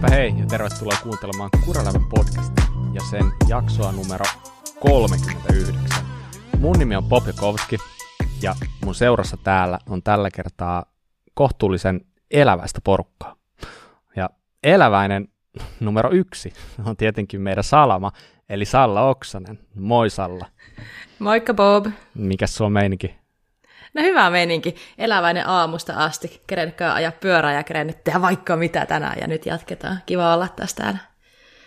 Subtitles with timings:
[0.00, 4.24] Heipä hei ja tervetuloa kuuntelemaan Kuralävän podcastia ja sen jaksoa numero
[4.80, 6.04] 39.
[6.58, 7.76] Mun nimi on Popjakovski
[8.42, 8.54] ja
[8.84, 10.84] mun seurassa täällä on tällä kertaa
[11.34, 12.00] kohtuullisen
[12.30, 13.36] eläväistä porukkaa.
[14.16, 14.30] Ja
[14.62, 15.28] eläväinen
[15.80, 16.52] numero yksi
[16.84, 18.12] on tietenkin meidän Salama,
[18.48, 19.58] eli Salla Oksanen.
[19.74, 20.46] Moi Salla.
[21.18, 21.86] Moikka Bob.
[22.14, 23.19] Mikäs sulla on meininki?
[23.94, 24.74] No hyvä meininki.
[24.98, 26.40] Eläväinen aamusta asti.
[26.46, 29.98] Kerennytkö ajaa pyörää ja kerennyt tehdä vaikka mitä tänään ja nyt jatketaan.
[30.06, 30.98] Kiva olla tässä täällä.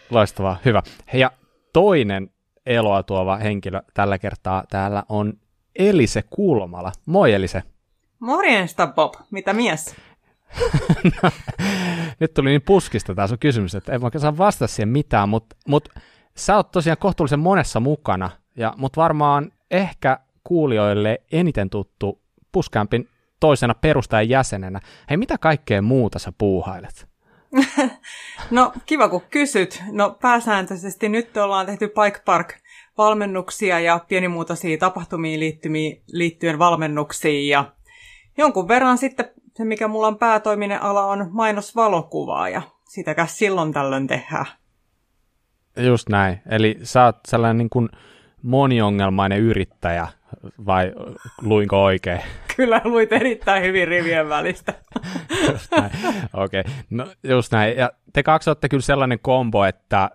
[0.09, 0.81] Loistavaa, hyvä.
[1.13, 1.31] Hei, ja
[1.73, 2.29] toinen
[2.65, 5.33] eloa tuova henkilö tällä kertaa täällä on
[5.75, 6.91] Elise Kulmala.
[7.05, 7.63] Moi Elise.
[8.19, 9.95] Morjesta Bob, mitä mies?
[11.23, 11.31] no,
[12.19, 15.55] nyt tuli niin puskista tämä sun kysymys, että en mä saa vastata siihen mitään, mutta
[15.67, 15.89] mut,
[16.37, 23.09] sä oot tosiaan kohtuullisen monessa mukana, ja, mutta varmaan ehkä kuulijoille eniten tuttu Puskämpin
[23.39, 24.79] toisena perustajan jäsenenä.
[25.09, 27.07] Hei, mitä kaikkea muuta sä puuhailet?
[28.51, 29.83] no kiva kun kysyt.
[29.91, 32.53] No pääsääntöisesti nyt ollaan tehty Pike Park
[32.97, 35.39] valmennuksia ja pienimuotoisia tapahtumiin
[36.07, 37.71] liittyen valmennuksiin ja
[38.37, 44.07] jonkun verran sitten se, mikä mulla on päätoiminen ala, on mainosvalokuvaa ja sitäkäs silloin tällöin
[44.07, 44.45] tehdään.
[45.77, 46.41] Just näin.
[46.49, 47.89] Eli sä oot sellainen niin kuin
[48.43, 50.07] moniongelmainen yrittäjä,
[50.65, 50.91] vai
[51.41, 52.19] luinko oikein?
[52.55, 54.73] Kyllä luit erittäin hyvin rivien välistä.
[56.33, 56.73] Okei, okay.
[56.89, 57.77] no just näin.
[57.77, 60.09] Ja te kaksi olette kyllä sellainen kombo, että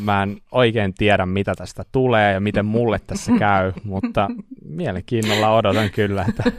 [0.00, 4.28] mä en oikein tiedä, mitä tästä tulee ja miten mulle tässä käy, mutta
[4.64, 6.52] mielenkiinnolla odotan kyllä, että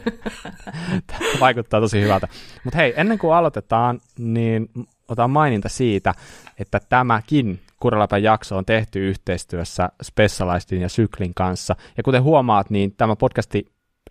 [1.39, 2.27] vaikuttaa tosi hyvältä.
[2.63, 4.69] Mutta hei, ennen kuin aloitetaan, niin
[5.07, 6.13] otan maininta siitä,
[6.59, 11.75] että tämäkin Kuraläpän jakso on tehty yhteistyössä Specialistin ja Syklin kanssa.
[11.97, 13.65] Ja kuten huomaat, niin tämä podcasti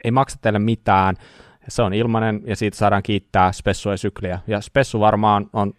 [0.05, 1.17] ei maksa teille mitään.
[1.69, 4.41] Se on ilmainen ja siitä saadaan kiittää Spessua ja Sykliä.
[4.47, 5.73] Ja Spessu varmaan on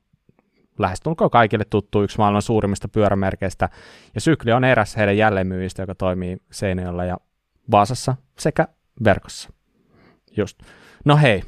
[0.80, 3.70] lähestulkoon kaikille tuttu yksi maailman suurimmista pyörämerkeistä.
[4.16, 7.18] Ja Sykli on eräs heidän jälleenmyyjistä, joka toimii Seinäjoella ja
[7.72, 8.68] Vaasassa sekä
[9.04, 9.50] verkossa.
[10.38, 10.60] Just.
[11.06, 11.44] No hei,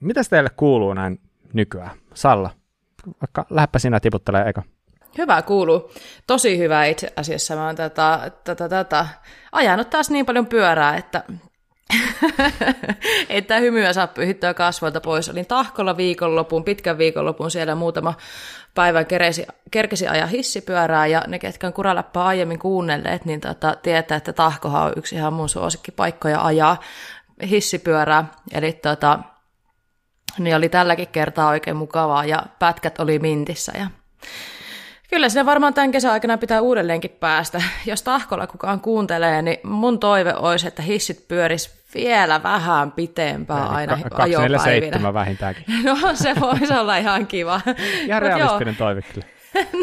[0.00, 1.20] mitä teille kuuluu näin
[1.52, 1.90] nykyään?
[2.14, 2.50] Salla,
[3.22, 4.62] vaikka lähdepä sinä tiputtelemaan eka.
[5.18, 5.92] Hyvä kuuluu.
[6.26, 7.56] Tosi hyvä itse asiassa.
[7.56, 9.06] Mä oon tätä, tätä, tätä,
[9.52, 11.24] ajanut taas niin paljon pyörää, että
[13.28, 15.28] että hymyä saa pyhittyä kasvoilta pois.
[15.28, 18.14] Olin tahkolla viikonlopun, pitkän viikonlopun siellä muutama
[18.74, 24.16] päivän keresi, kerkesi ajaa hissipyörää, ja ne, ketkä on kuraläppää aiemmin kuunnelleet, niin tota, tietää,
[24.16, 26.80] että tahkohan on yksi ihan mun suosikkipaikkoja ajaa
[27.50, 28.24] hissipyörää.
[28.52, 29.18] Eli tota,
[30.38, 33.86] niin oli tälläkin kertaa oikein mukavaa, ja pätkät oli mintissä, ja
[35.10, 37.62] Kyllä sinne varmaan tämän kesän aikana pitää uudelleenkin päästä.
[37.86, 43.74] Jos tahkolla kukaan kuuntelee, niin mun toive olisi, että hissit pyöris vielä vähän pitempään Eli
[43.74, 45.14] aina ka- ajopäivinä.
[45.14, 45.64] vähintäänkin.
[45.84, 47.60] No se voisi olla ihan kiva.
[48.06, 49.26] Ja realistinen toive kyllä.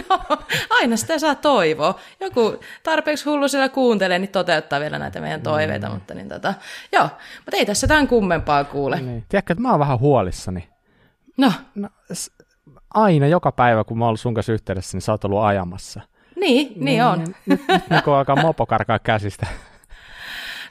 [0.10, 0.38] No,
[0.70, 2.00] aina sitä saa toivoa.
[2.20, 5.94] Joku tarpeeksi hullu siellä kuuntelee, niin toteuttaa vielä näitä meidän toiveita, mm.
[5.94, 6.54] mutta niin tota,
[6.92, 7.10] joo.
[7.46, 9.02] Mutta ei tässä tämän kummempaa kuule.
[9.02, 9.26] Niin.
[9.30, 10.70] Tiedätkö, että mä oon vähän huolissani.
[11.38, 11.52] No?
[11.76, 11.90] no
[13.04, 16.02] aina joka päivä, kun mä oon ollut sun kanssa yhteydessä, niin sä oot ollut ajamassa.
[16.36, 17.20] Niin, niin, niin on.
[17.46, 19.48] Nyt, nyt, alkaa mopo karkaa käsistä.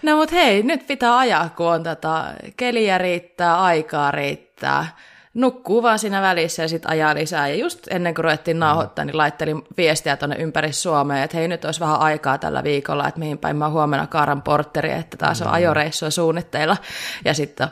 [0.03, 4.87] No mut hei, nyt pitää ajaa, kun on tätä keliä riittää, aikaa riittää.
[5.34, 7.48] Nukkuu vaan siinä välissä ja sitten ajaa lisää.
[7.48, 11.64] Ja just ennen kuin ruvettiin nauhoittaa, niin laittelin viestiä tuonne ympäri Suomea, että hei nyt
[11.64, 15.48] olisi vähän aikaa tällä viikolla, että mihin päin mä huomenna kaaran portteri, että taas on
[15.48, 16.76] ajoreissua suunnitteilla.
[17.25, 17.69] Ja sitten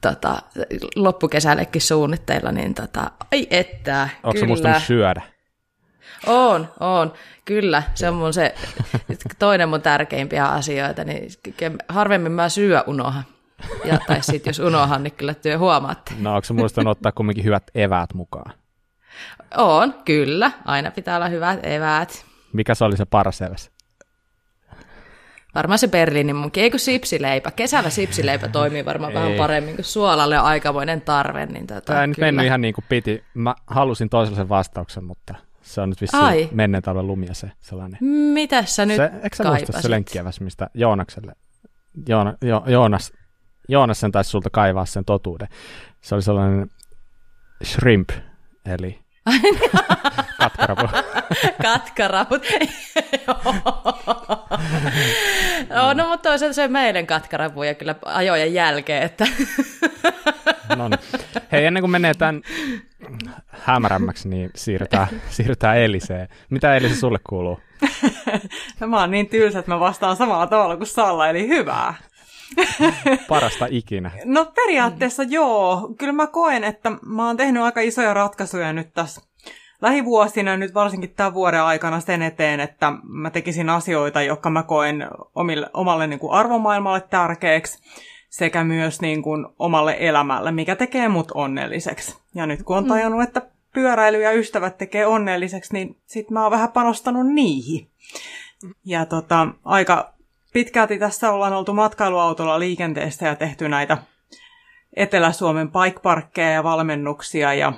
[0.00, 0.42] tota,
[0.96, 4.40] loppukesällekin suunnitteilla, niin tota, ai että, Onko kyllä.
[4.40, 5.22] se muistanut syödä?
[6.26, 7.12] On, on.
[7.44, 8.54] Kyllä, se on mun se
[9.38, 11.28] toinen mun tärkeimpiä asioita, niin
[11.88, 13.24] harvemmin mä syö unohan.
[13.84, 16.14] Ja, tai sitten jos unohan, niin kyllä työ huomaatte.
[16.18, 18.52] No onko se muistanut ottaa kumminkin hyvät eväät mukaan?
[19.56, 20.50] On, kyllä.
[20.64, 22.24] Aina pitää olla hyvät eväät.
[22.52, 23.70] Mikä se oli se paras eväs?
[25.54, 26.62] Varmaan se Berliinin munkin.
[26.62, 27.50] Eikö sipsileipä?
[27.50, 29.18] Kesällä sipsileipä toimii varmaan Ei.
[29.18, 31.46] vähän paremmin, kun suolalle on aikamoinen tarve.
[31.46, 33.24] Niin tota, Tämä ei nyt mennyt ihan niin kuin piti.
[33.34, 37.98] Mä halusin toisellisen vastauksen, mutta se on nyt vissiin menneen talven lumia se sellainen.
[38.34, 41.32] Mitä sä nyt se, Eikö sä muista se lenkkiäväs, mistä Joonakselle,
[42.08, 43.12] Joona, jo, Joonas,
[43.68, 45.48] Joonas sen taisi sulta kaivaa sen totuuden.
[46.00, 46.70] Se oli sellainen
[47.64, 48.10] shrimp,
[48.66, 48.98] eli
[50.38, 50.88] Katkarapu.
[51.62, 52.42] Katkaraput.
[55.74, 59.02] no, no, mutta toisaalta se meidän katkarapuja kyllä ajojen jälkeen.
[59.02, 59.26] Että.
[60.76, 61.00] no niin.
[61.52, 62.42] Hei, ennen kuin menee tämän
[63.48, 66.28] hämärämmäksi, niin siirrytään, siirrytään Eliseen.
[66.50, 67.60] Mitä Elise sulle kuuluu?
[68.80, 71.94] no, mä oon niin tylsä, että mä vastaan samalla tavalla kuin Salla, eli hyvää.
[73.28, 74.10] Parasta ikinä.
[74.24, 75.88] No periaatteessa joo.
[75.98, 79.20] Kyllä mä koen, että mä oon tehnyt aika isoja ratkaisuja nyt tässä
[79.82, 85.08] lähivuosina, nyt varsinkin tämän vuoden aikana sen eteen, että mä tekisin asioita, jotka mä koen
[85.34, 87.78] omille, omalle niin kuin arvomaailmalle tärkeäksi
[88.30, 92.16] sekä myös niin kuin omalle elämälle, mikä tekee mut onnelliseksi.
[92.34, 92.88] Ja nyt kun on mm.
[92.88, 93.42] tajunnut, että
[93.74, 97.88] pyöräily ja ystävät tekee onnelliseksi, niin sit mä oon vähän panostanut niihin.
[98.84, 100.12] Ja tota, aika
[100.52, 103.98] pitkälti tässä ollaan oltu matkailuautolla liikenteessä ja tehty näitä
[104.96, 107.72] Etelä-Suomen bike ja valmennuksia ja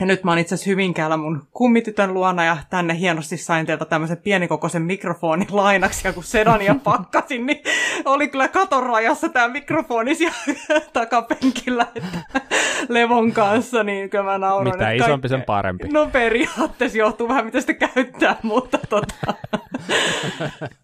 [0.00, 3.84] ja nyt mä oon itse asiassa Hyvinkäällä mun kummitytön luona ja tänne hienosti sain teiltä
[3.84, 7.62] tämmöisen pienikokoisen mikrofonin lainaksi ja kun sedania pakkasin, niin
[8.04, 10.36] oli kyllä katon rajassa tämä mikrofoni siellä
[10.92, 12.40] takapenkillä että
[12.88, 14.74] Levon kanssa, niin kyllä mä nauran.
[14.74, 15.28] Mitä isompi kaikke...
[15.28, 15.88] sen parempi.
[15.88, 19.34] No periaatteessa johtuu vähän mitä sitä käyttää, mutta tota...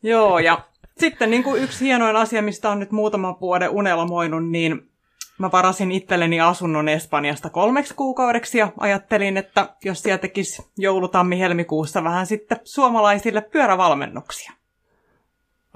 [0.03, 0.59] Joo ja
[0.99, 4.95] sitten niin kuin yksi hienoin asia, mistä on nyt muutama vuoden unelmoinut, niin
[5.39, 12.27] Mä varasin itselleni asunnon Espanjasta kolmeksi kuukaudeksi ja ajattelin, että jos siellä tekisi joulutammi-helmikuussa vähän
[12.27, 14.53] sitten suomalaisille pyörävalmennuksia.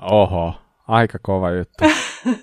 [0.02, 0.54] Oho,
[0.88, 1.84] aika kova juttu.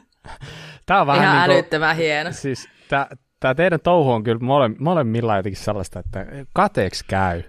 [0.85, 2.31] Tämä on vähän Ihan niin kuin, älyttömän hieno.
[2.31, 3.07] Siis tämä,
[3.39, 7.43] tämä teidän touhu on kyllä mole, molemmilla jotenkin sellaista, että kateeksi käy.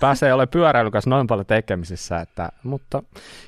[0.00, 3.02] Pääsee ole pyöräilyn kanssa noin paljon tekemisissä, että, mutta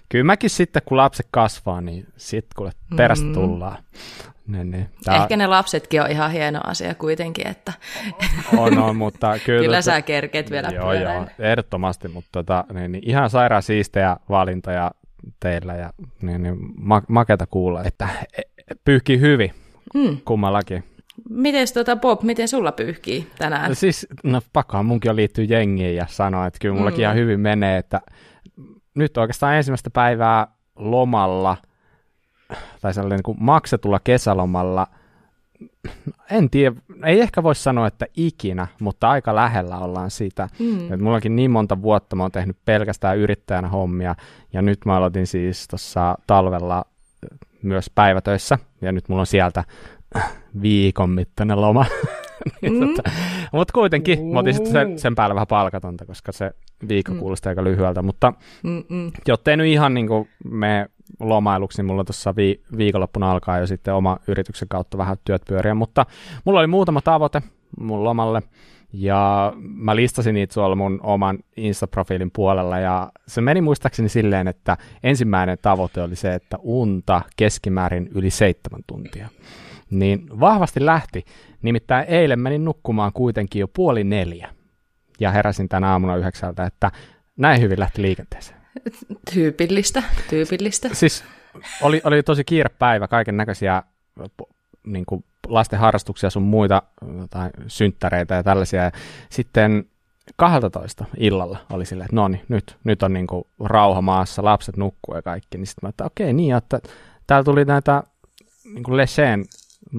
[0.09, 3.32] kyllä mäkin sitten kun lapset kasvaa, niin sitten kuule perästä mm.
[3.32, 3.79] tullaan.
[4.47, 4.88] Niin, niin.
[5.05, 5.17] Tää...
[5.17, 7.73] Ehkä ne lapsetkin on ihan hieno asia kuitenkin, että
[8.56, 13.09] on, on mutta kyllä, kyllä sä kerkeet vielä Joo, joo, ehdottomasti, mutta tota, niin, niin,
[13.09, 14.91] ihan sairaan siistejä valintoja
[15.41, 15.91] teillä ja
[16.23, 18.43] niin, niin, ma- maketa kuulla, että e,
[18.85, 19.55] pyyhkii hyvin
[19.94, 20.17] hmm.
[20.25, 20.85] kummallakin.
[21.31, 23.69] Miten tota Bob, miten sulla pyyhkii tänään?
[23.69, 27.03] No siis, no pakkohan munkin on liittyy jengiin ja sanoa, että kyllä mullakin mm.
[27.03, 28.01] ihan hyvin menee, että
[28.95, 30.47] nyt oikeastaan ensimmäistä päivää
[30.77, 31.57] lomalla–
[32.81, 34.87] tai sellainen niin kuin maksetulla kesälomalla,
[36.31, 40.49] en tiedä, ei ehkä voi sanoa, että ikinä, mutta aika lähellä ollaan sitä.
[40.59, 40.93] Mm.
[40.93, 44.15] Et mullakin niin monta vuotta mä oon tehnyt pelkästään yrittäjänä hommia,
[44.53, 46.85] ja nyt mä aloitin siis tuossa talvella
[47.63, 49.65] myös päivätöissä, ja nyt mulla on sieltä
[50.62, 51.87] viikon mittainen loma.
[52.62, 52.81] niin, mm.
[52.81, 53.10] tota,
[53.52, 56.50] mutta kuitenkin, mä otin sitten sen, sen päälle vähän palkatonta, koska se
[56.88, 57.19] viikko mm.
[57.19, 58.32] kuulostaa aika lyhyeltä, mutta
[58.62, 59.12] Mm-mm.
[59.28, 60.87] jottei nyt ihan niin kuin me
[61.20, 65.75] lomailuksi, niin mulla tuossa vi- viikonloppuna alkaa jo sitten oma yrityksen kautta vähän työt pyöriä,
[65.75, 66.06] mutta
[66.44, 67.43] mulla oli muutama tavoite
[67.81, 68.43] mun lomalle,
[68.93, 74.76] ja mä listasin niitä tuolla mun oman Insta-profiilin puolella, ja se meni muistaakseni silleen, että
[75.02, 79.28] ensimmäinen tavoite oli se, että unta keskimäärin yli seitsemän tuntia.
[79.93, 81.25] Niin vahvasti lähti,
[81.62, 84.49] nimittäin eilen menin nukkumaan kuitenkin jo puoli neljä,
[85.21, 86.91] ja heräsin tänä aamuna yhdeksältä, että
[87.37, 88.61] näin hyvin lähti liikenteeseen.
[89.35, 90.89] Tyypillistä, tyypillistä.
[90.93, 91.25] Siis
[91.83, 93.83] oli, oli tosi kiire päivä, kaiken näköisiä
[94.87, 96.83] niin kuin lasten harrastuksia sun muita
[97.31, 98.83] tai synttäreitä ja tällaisia.
[98.83, 98.91] Ja
[99.31, 99.85] sitten
[100.37, 104.77] 12 illalla oli silleen, että no niin, nyt, nyt on niin kuin rauha maassa, lapset
[104.77, 105.59] nukkuu ja kaikki.
[105.59, 106.81] Niin sitten mä että okei, niin, että
[107.27, 108.03] täällä tuli näitä
[108.65, 109.45] niin kuin Lecheen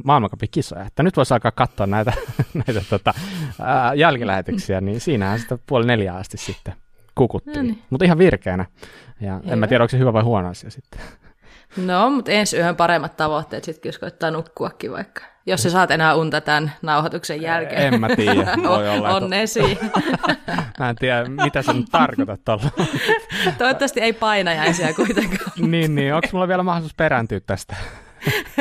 [0.04, 0.50] maailmankapin
[0.86, 2.14] että nyt voisi alkaa katsoa näitä,
[2.68, 3.14] näitä tota,
[3.62, 6.74] ää, jälkilähetyksiä, niin siinähän sitä puoli neljä asti sitten
[7.16, 7.58] kukutteli.
[7.58, 7.82] No niin.
[7.90, 8.66] Mutta ihan virkeänä.
[9.22, 9.54] Ja Hyvä.
[9.54, 11.02] en mä tiedä, onko se hyvä vai huono asia sitten.
[11.78, 15.22] No, mutta ensi yhden paremmat tavoitteet sitten, jos koittaa nukkuakin vaikka.
[15.46, 17.94] Jos sä saat enää unta tämän nauhoituksen jälkeen.
[17.94, 18.58] En mä tiedä.
[18.70, 19.80] Voi olla, Onnesi.
[20.80, 22.70] mä en tiedä, mitä sä nyt tarkoitat tuolla.
[23.58, 25.52] Toivottavasti ei painajaisia kuitenkaan.
[25.58, 26.14] niin, niin.
[26.14, 27.76] Onko mulla vielä mahdollisuus perääntyä tästä?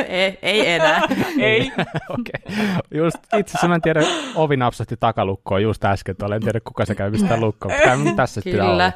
[0.07, 1.01] ei, ei enää.
[1.43, 1.71] Ei.
[2.09, 2.41] Okei.
[2.43, 2.75] Okay.
[2.91, 4.01] Just itse asiassa mä en tiedä,
[4.35, 7.75] ovi napsahti takalukkoon just äsken, tuolla en tiedä kuka se käy mistä lukkoon.
[7.83, 8.91] Käy tässä Kyllä.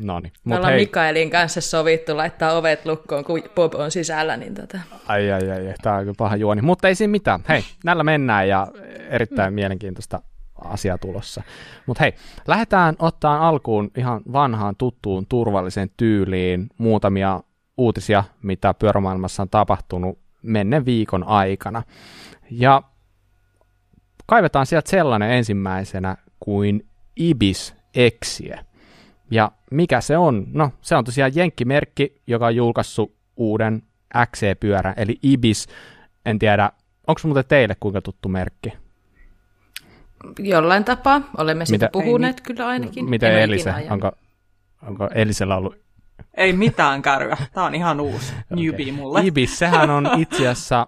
[0.00, 0.32] No niin.
[0.44, 0.80] Me ollaan hei.
[0.80, 4.36] Mikaelin kanssa sovittu laittaa ovet lukkoon, kun Bob on sisällä.
[4.36, 4.78] Niin tota.
[5.06, 6.62] Ai, ai, ai, tämä on kyllä paha juoni.
[6.62, 7.40] Mutta ei siinä mitään.
[7.48, 8.66] Hei, näillä mennään ja
[9.10, 9.54] erittäin mm.
[9.54, 10.22] mielenkiintoista
[10.64, 11.42] asiaa tulossa.
[11.86, 12.12] Mutta hei,
[12.46, 17.40] lähdetään ottaa alkuun ihan vanhaan tuttuun turvalliseen tyyliin muutamia
[17.76, 21.82] uutisia, mitä pyörämaailmassa on tapahtunut menneen viikon aikana.
[22.50, 22.82] Ja
[24.26, 26.86] kaivetaan sieltä sellainen ensimmäisenä kuin
[27.16, 28.58] Ibis Exie.
[29.30, 30.46] Ja mikä se on?
[30.52, 33.82] No, se on tosiaan jenkkimerkki, joka on julkaissut uuden
[34.26, 35.66] XC-pyörän, eli Ibis.
[36.26, 36.70] En tiedä,
[37.06, 38.72] onko muuten teille kuinka tuttu merkki?
[40.38, 41.22] Jollain tapaa.
[41.38, 43.10] Olemme siitä mitä, puhuneet ei, kyllä ainakin.
[43.10, 43.74] Miten Elise?
[43.90, 44.12] Onko,
[44.86, 45.87] onko Elisellä ollut
[46.36, 47.36] ei mitään kärryä.
[47.52, 48.64] Tämä on ihan uusi okay.
[48.64, 49.20] newbie mulle.
[49.24, 50.86] Ibis, sehän on itse asiassa,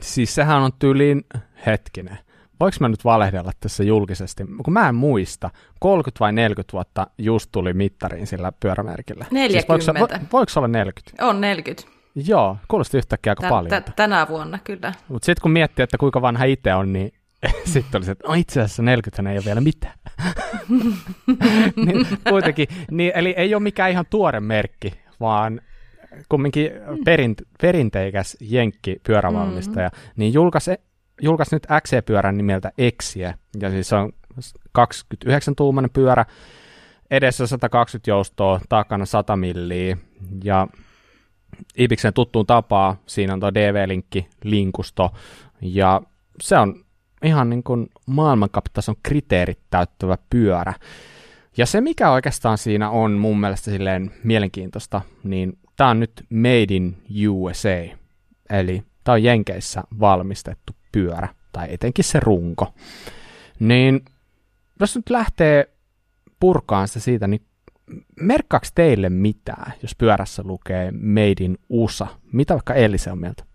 [0.00, 1.24] siis sehän on tyylin
[1.66, 2.18] hetkinen.
[2.60, 4.44] Voinko mä nyt valehdella tässä julkisesti?
[4.64, 5.50] Kun mä en muista,
[5.80, 9.26] 30 vai 40 vuotta just tuli mittariin sillä pyörämerkillä.
[9.30, 9.84] 40.
[9.84, 11.26] Siis voiko, voiko olla 40?
[11.26, 11.98] On 40.
[12.14, 13.82] Joo, kuulosti yhtäkkiä aika t- paljon.
[13.82, 14.92] T- tänä vuonna kyllä.
[15.08, 17.12] Mutta sitten kun miettii, että kuinka vanha itse on, niin
[17.72, 19.94] Sitten oli se, että no itse asiassa 40 ei ole vielä mitään.
[21.86, 25.60] niin, kuitenkin, niin, eli ei ole mikään ihan tuore merkki, vaan
[26.28, 26.70] kumminkin
[27.04, 30.12] perint, perinteikäs jenkki pyörävalmistaja, mm-hmm.
[30.16, 30.70] niin julkaisi,
[31.22, 34.12] julkaisi nyt XC-pyörän nimeltä Exie, ja siis se on
[34.78, 36.24] 29-tuumainen pyörä,
[37.10, 39.96] edessä 120 joustoa, takana 100 milliä,
[40.44, 40.66] ja
[41.78, 45.10] Ibiksen tuttuun tapaa, siinä on tuo DV-linkki, linkusto,
[45.60, 46.00] ja
[46.40, 46.84] se on
[47.24, 50.74] ihan niin kuin maailmankapitason kriteerit täyttävä pyörä.
[51.56, 56.74] Ja se, mikä oikeastaan siinä on mun mielestä silleen mielenkiintoista, niin tämä on nyt Made
[56.74, 56.96] in
[57.28, 57.96] USA,
[58.50, 62.74] eli tämä on Jenkeissä valmistettu pyörä, tai etenkin se runko.
[63.60, 64.04] Niin
[64.80, 65.70] jos nyt lähtee
[66.40, 67.42] purkaan sitä siitä, niin
[68.20, 72.06] merkkaako teille mitään, jos pyörässä lukee Made in USA?
[72.32, 73.47] Mitä vaikka Elise on mieltä?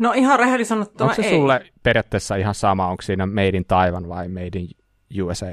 [0.00, 1.34] No ihan rehellisesti sanottuna Onko se ei.
[1.34, 4.68] sulle periaatteessa ihan sama, onko siinä Made in Taiwan vai Made in
[5.22, 5.46] USA?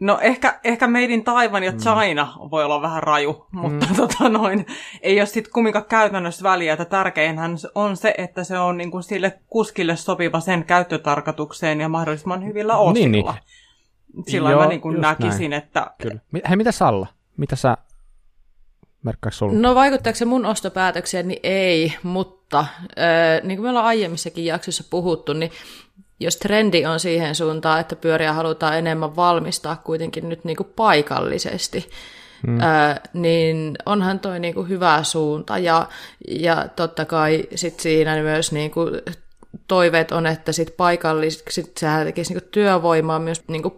[0.00, 2.50] No ehkä, ehkä Made in Taiwan ja China mm.
[2.50, 3.96] voi olla vähän raju, mutta mm.
[4.06, 4.66] tota noin,
[5.02, 9.02] ei ole sitten kumminkaan käytännössä väliä, että tärkeinhän on se, että se on niin kuin
[9.02, 12.92] sille kuskille sopiva sen käyttötarkoitukseen ja mahdollisimman hyvillä osilla.
[12.92, 14.26] Niin, niin.
[14.26, 15.62] Silloin Joo, mä niin kuin näkisin, näin.
[15.62, 15.90] että...
[16.02, 16.20] Kyllä.
[16.48, 17.06] Hei, mitä Salla?
[17.36, 17.76] Mitä sä
[19.02, 19.58] merkkaako sulla?
[19.58, 22.66] No vaikuttaako se mun ostopäätökseen, niin ei, mutta äh,
[23.42, 25.50] niin kuin me ollaan aiemmissakin jaksoissa puhuttu, niin
[26.20, 31.90] jos trendi on siihen suuntaan, että pyöriä halutaan enemmän valmistaa kuitenkin nyt niin kuin paikallisesti,
[32.46, 32.60] hmm.
[32.60, 35.58] ää, niin onhan toi niin kuin hyvä suunta.
[35.58, 35.88] Ja,
[36.28, 38.90] ja totta kai sit siinä myös niin kuin
[39.68, 43.74] toiveet on, että sit paikallisesti sehän tekisi niin kuin työvoimaa myös niin kuin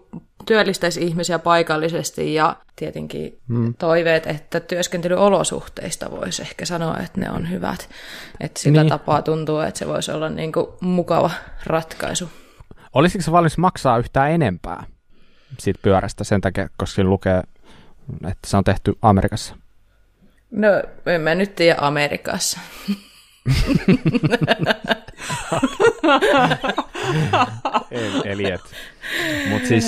[0.46, 3.74] työllistäisi ihmisiä paikallisesti ja tietenkin hmm.
[3.74, 7.88] toiveet, että työskentelyolosuhteista voisi ehkä sanoa, että ne on hyvät.
[8.40, 8.90] Että sillä niin.
[8.90, 11.30] tapaa tuntuu, että se voisi olla niin kuin mukava
[11.66, 12.30] ratkaisu.
[12.94, 14.84] Olisiko se valmis maksaa yhtään enempää
[15.58, 17.42] siitä pyörästä sen takia, koska siinä lukee,
[18.14, 19.56] että se on tehty Amerikassa?
[20.50, 20.68] No,
[21.06, 22.60] en mä nyt tiedä Amerikassa.
[28.24, 28.60] Eli et.
[29.48, 29.86] Mutta siis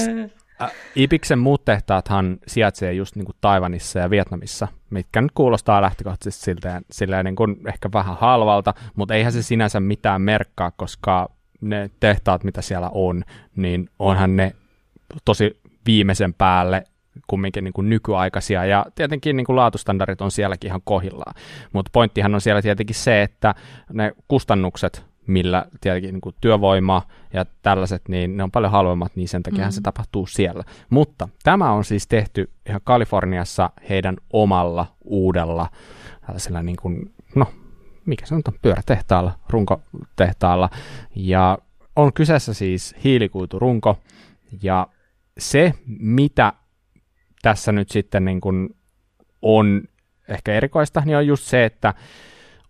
[0.96, 6.82] Ibiksen muut tehtaathan sijaitsee just niin kuin Taivanissa ja Vietnamissa, mitkä nyt kuulostaa lähtökohtaisesti siltä,
[6.90, 11.30] silleen niin kuin ehkä vähän halvalta, mutta eihän se sinänsä mitään merkkaa, koska
[11.60, 13.24] ne tehtaat, mitä siellä on,
[13.56, 14.52] niin onhan ne
[15.24, 16.84] tosi viimeisen päälle
[17.26, 21.34] kumminkin niin kuin nykyaikaisia, ja tietenkin niin kuin laatustandardit on sielläkin ihan kohillaan.
[21.72, 23.54] Mutta pointtihan on siellä tietenkin se, että
[23.92, 27.02] ne kustannukset millä tietenkin niin kuin työvoima
[27.32, 29.72] ja tällaiset, niin ne on paljon halvemmat, niin sen takia mm-hmm.
[29.72, 30.64] se tapahtuu siellä.
[30.90, 35.68] Mutta tämä on siis tehty ihan Kaliforniassa heidän omalla uudella
[36.26, 37.46] tällaisella niin kuin, no,
[38.06, 40.70] mikä se on, pyörätehtaalla, runkotehtaalla,
[41.14, 41.58] ja
[41.96, 43.98] on kyseessä siis hiilikuiturunko,
[44.62, 44.86] ja
[45.38, 46.52] se, mitä
[47.42, 48.76] tässä nyt sitten niin kuin
[49.42, 49.82] on
[50.28, 51.94] ehkä erikoista, niin on just se, että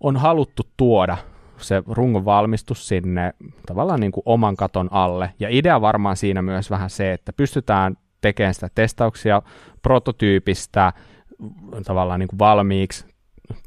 [0.00, 1.16] on haluttu tuoda
[1.62, 3.34] se rungon valmistus sinne
[3.66, 5.34] tavallaan niin kuin oman katon alle.
[5.40, 9.42] Ja idea varmaan siinä myös vähän se, että pystytään tekemään sitä testauksia
[9.82, 10.92] prototyypistä
[11.84, 13.04] tavallaan niin kuin valmiiksi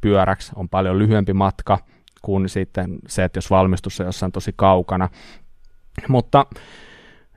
[0.01, 1.79] pyöräksi on paljon lyhyempi matka
[2.21, 5.09] kuin sitten se, että jos valmistus on jossain tosi kaukana.
[6.07, 6.45] Mutta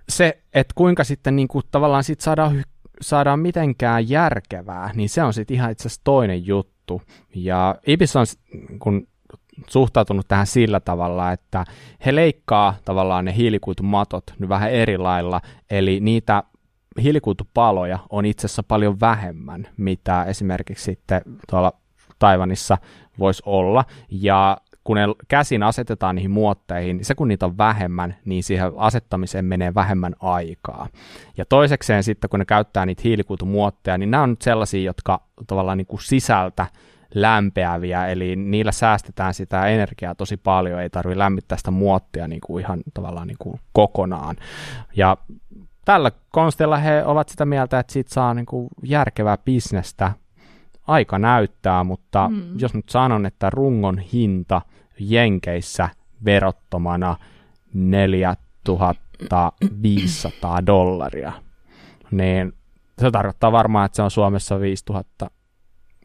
[0.09, 2.65] se, että kuinka sitten niin kuin tavallaan sit saadaan,
[3.01, 7.03] saadaan mitenkään järkevää, niin se on sitten ihan itse asiassa toinen juttu.
[7.35, 8.27] Ja Ibis on,
[8.79, 9.09] kun
[9.67, 11.65] suhtautunut tähän sillä tavalla, että
[12.07, 16.43] he leikkaa tavallaan ne hiilikuitumatot nyt vähän eri lailla, eli niitä
[17.03, 21.73] hiilikuitupaloja on itse asiassa paljon vähemmän, mitä esimerkiksi sitten tuolla
[22.19, 22.79] Taivanissa
[23.19, 28.17] voisi olla, ja kun ne käsin asetetaan niihin muotteihin, niin se kun niitä on vähemmän,
[28.25, 30.89] niin siihen asettamiseen menee vähemmän aikaa.
[31.37, 35.79] Ja toisekseen sitten, kun ne käyttää niitä hiilikuitumuotteja, niin nämä on nyt sellaisia, jotka tavallaan
[35.79, 36.67] niin kuin sisältä
[37.15, 42.65] lämpeäviä, eli niillä säästetään sitä energiaa tosi paljon, ei tarvitse lämmittää sitä muottia niin kuin
[42.65, 44.37] ihan tavallaan niin kuin kokonaan.
[44.97, 45.17] Ja
[45.85, 50.13] tällä konstilla he ovat sitä mieltä, että siitä saa niin kuin järkevää bisnestä.
[50.87, 52.59] Aika näyttää, mutta mm.
[52.59, 54.63] jos nyt sanon, että rungon hinta
[55.01, 55.89] Jenkeissä
[56.25, 57.17] verottomana
[57.75, 61.33] 4500 dollaria,
[62.11, 62.53] niin
[62.99, 65.31] se tarkoittaa varmaan, että se on Suomessa 5000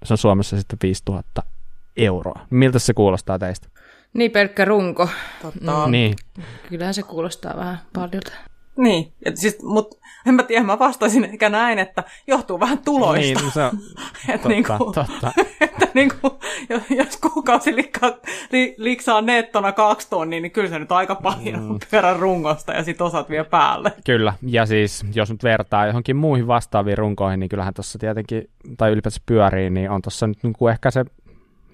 [0.03, 1.43] se on Suomessa sitten 5000
[1.97, 2.39] euroa.
[2.49, 3.67] Miltä se kuulostaa teistä?
[4.13, 5.09] Niin pelkkä runko.
[5.41, 5.87] Totta.
[5.87, 6.15] Niin.
[6.69, 8.31] Kyllähän se kuulostaa vähän paljolta.
[8.77, 13.39] Niin, ja siis, mut en mä tiedä, mä vastaisin ehkä näin, että johtuu vähän tuloista.
[13.39, 13.71] Niin, se on
[14.29, 15.31] että totta, niinku, totta.
[15.61, 16.39] että niinku,
[16.69, 18.11] jos, jos kuukausi likkaa,
[18.51, 21.79] li, liksaa nettona kaksi tonnia, niin kyllä se nyt aika paljon mm.
[21.91, 23.91] pyörän rungosta ja sit osat vielä päälle.
[24.05, 28.91] Kyllä, ja siis jos nyt vertaa johonkin muihin vastaaviin runkoihin, niin kyllähän tuossa tietenkin, tai
[28.91, 31.05] ylipäätään pyöriin, niin on tuossa nyt niin kuin ehkä se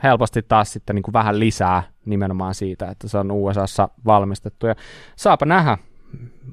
[0.03, 4.75] helposti taas sitten niin kuin vähän lisää nimenomaan siitä, että se on USAssa valmistettu, ja
[5.15, 5.77] saapa nähdä,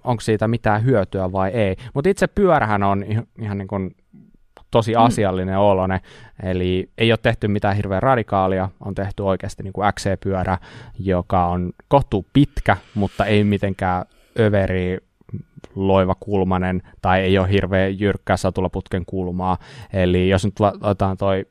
[0.05, 1.77] onko siitä mitään hyötyä vai ei.
[1.95, 3.05] Mutta itse pyörähän on
[3.39, 3.97] ihan, niin kuin
[4.71, 5.01] tosi mm.
[5.01, 6.01] asiallinen olone,
[6.43, 10.59] eli ei ole tehty mitään hirveän radikaalia, on tehty oikeasti niin kuin XC-pyörä,
[10.99, 14.05] joka on kohtuu pitkä, mutta ei mitenkään
[14.41, 14.99] överi
[15.75, 19.59] loivakulmanen tai ei ole hirveän jyrkkää satulaputken kulmaa.
[19.93, 21.47] Eli jos nyt otetaan toi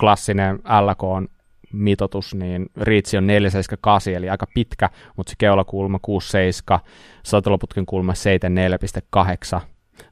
[0.00, 1.30] klassinen LK
[1.72, 6.80] mitoitus, niin riitsi on 478, eli aika pitkä, mutta se keulakulma 67,
[7.22, 8.12] satulaputken kulma
[9.56, 9.60] 74,8,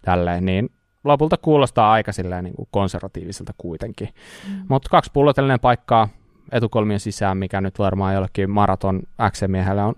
[0.02, 0.70] tälleen, niin
[1.04, 4.08] lopulta kuulostaa aika silleen niin kuin konservatiiviselta kuitenkin.
[4.48, 4.64] Mm.
[4.68, 6.08] Mutta kaksi pullotellinen paikkaa
[6.52, 9.94] etukolmien sisään, mikä nyt varmaan jollekin maraton XC-miehelle on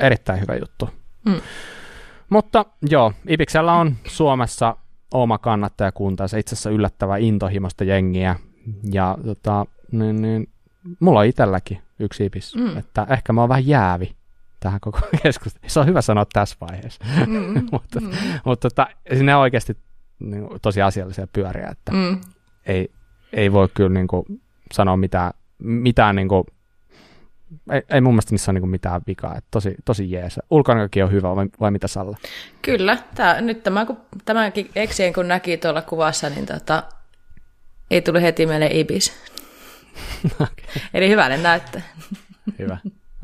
[0.00, 0.90] erittäin hyvä juttu.
[1.24, 1.40] Mm.
[2.30, 4.76] Mutta joo, Ibiksellä on Suomessa
[5.14, 8.36] oma kannattajakunta, se itse asiassa yllättävä intohimosta jengiä,
[8.92, 10.48] ja tota, niin, niin,
[11.00, 12.76] mulla on itselläkin yksi Ibis, mm.
[12.76, 14.16] että ehkä mä oon vähän jäävi
[14.60, 15.70] tähän koko keskusteluun.
[15.70, 17.66] Se on hyvä sanoa tässä vaiheessa, mm.
[17.72, 18.10] mutta, mm.
[18.44, 19.76] mutta tota, sinne on oikeasti
[20.18, 22.20] niin, tosi asiallisia pyöriä, että mm.
[22.66, 22.90] ei,
[23.32, 24.24] ei voi kyllä niin kuin,
[24.72, 26.44] sanoa mitään, mitään niin kuin,
[27.70, 30.40] ei, ei mun mielestä niissä ole niin mitään vikaa, että tosi, tosi jees.
[30.50, 32.16] Ulkonäkökin on hyvä, vai, vai mitä Salla?
[32.62, 36.82] Kyllä, tää, nyt tämä, kun, tämänkin eksien kun näki tuolla kuvassa, niin tota,
[37.90, 39.12] ei tuli heti meille Ibis.
[40.34, 40.82] okay.
[40.94, 41.82] Eli hyvälle näyttää.
[42.58, 42.78] hyvä,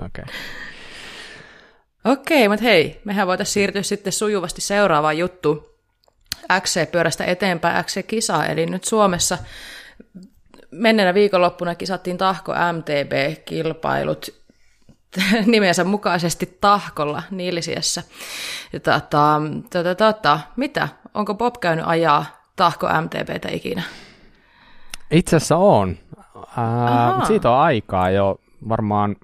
[0.05, 0.25] okei.
[0.25, 0.35] Okay.
[2.05, 5.73] Okei, okay, mutta hei, mehän voitaisiin siirtyä sitten sujuvasti seuraavaan juttuun.
[6.61, 9.39] XC-pyörästä eteenpäin XC-kisa, eli nyt Suomessa
[10.71, 14.35] menneenä viikonloppuna kisattiin Tahko MTB-kilpailut
[15.47, 18.03] nimensä mukaisesti Tahkolla Nilsiessä.
[18.73, 19.01] Tota,
[19.73, 20.89] tota, tota, mitä?
[21.15, 23.83] Onko Bob käynyt ajaa Tahko MTBtä ikinä?
[25.11, 25.97] Itse asiassa on.
[26.57, 29.17] Ää, siitä on aikaa jo varmaan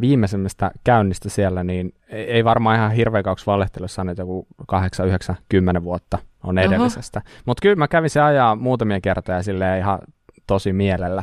[0.00, 5.84] viimeisemmästä käynnistä siellä, niin ei varmaan ihan hirveän kauksi valehtelussa että joku 8, 9, 10
[5.84, 7.22] vuotta on edellisestä.
[7.46, 9.98] Mutta kyllä mä kävin se ajaa muutamia kertoja sille ihan
[10.46, 11.22] tosi mielellä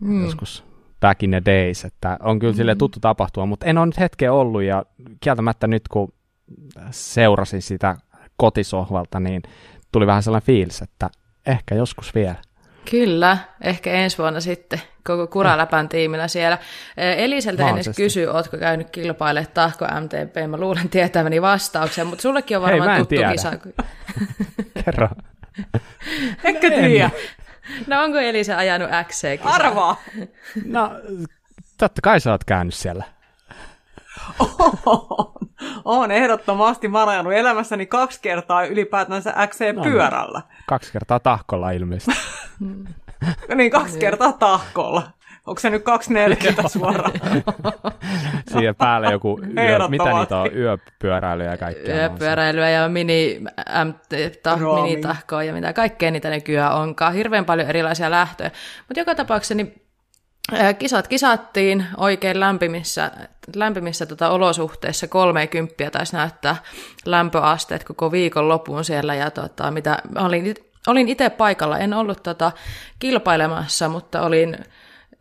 [0.00, 0.24] mm.
[0.24, 0.64] joskus
[1.00, 4.32] back in the days, että on kyllä sille tuttu tapahtua, mutta en ole nyt hetkeä
[4.32, 4.84] ollut ja
[5.20, 6.12] kieltämättä nyt kun
[6.90, 7.96] seurasin sitä
[8.36, 9.42] kotisohvalta, niin
[9.92, 11.10] tuli vähän sellainen fiilis, että
[11.46, 12.36] ehkä joskus vielä.
[12.90, 16.58] Kyllä, ehkä ensi vuonna sitten koko Kuraläpän tiimillä siellä.
[16.96, 22.56] Eliseltä en edes kysy, ootko käynyt kilpailemaan Tahko MTP, mä luulen tietäväni vastauksen, mutta sullekin
[22.56, 23.30] on varmaan Hei, tuttu tiedä.
[23.32, 23.52] kisa.
[24.84, 25.08] Kerro.
[26.44, 27.10] Ehkä tiedä.
[27.86, 30.02] No onko Elisa ajanut xc Arvaa.
[30.64, 30.90] No,
[31.78, 33.04] totta kai sä oot käynyt siellä.
[34.86, 35.32] On,
[35.84, 36.88] on ehdottomasti.
[36.88, 40.38] Mä oon ajanut elämässäni kaksi kertaa ylipäätänsä XC-pyörällä.
[40.38, 42.20] No, kaksi kertaa tahkolla ilmeisesti.
[43.54, 45.02] niin, kaksi kertaa tahkolla.
[45.46, 47.12] Onko se nyt 240 suoraan?
[48.52, 51.96] Siihen päälle joku, yö, mitä niitä on, yöpyöräilyä ja kaikkea.
[51.96, 53.40] Yöpyöräilyä ja mini,
[53.84, 57.14] MT, ta, minitahkoa ja mitä kaikkea niitä nykyään onkaan.
[57.14, 58.50] Hirveän paljon erilaisia lähtöjä.
[58.88, 59.82] Mutta joka tapauksessa niin
[60.78, 63.10] Kisat kisattiin oikein lämpimissä,
[63.54, 66.56] lämpimissä tota olosuhteissa, 30 taisi näyttää
[67.04, 70.54] lämpöasteet koko viikon lopun siellä, ja tota, mitä, olin,
[70.86, 72.52] olin itse paikalla, en ollut tota,
[72.98, 74.58] kilpailemassa, mutta olin,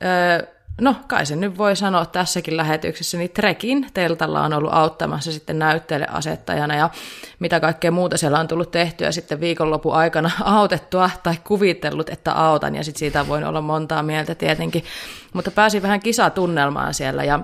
[0.03, 5.31] öö, no kai sen nyt voi sanoa tässäkin lähetyksessä, niin Trekin teltalla on ollut auttamassa
[5.31, 6.89] sitten näytteelle asettajana, ja
[7.39, 12.75] mitä kaikkea muuta siellä on tullut tehtyä sitten viikonlopun aikana autettua tai kuvitellut, että autan,
[12.75, 14.83] ja sitten siitä voin olla montaa mieltä tietenkin,
[15.33, 17.39] mutta pääsin vähän kisatunnelmaan siellä, ja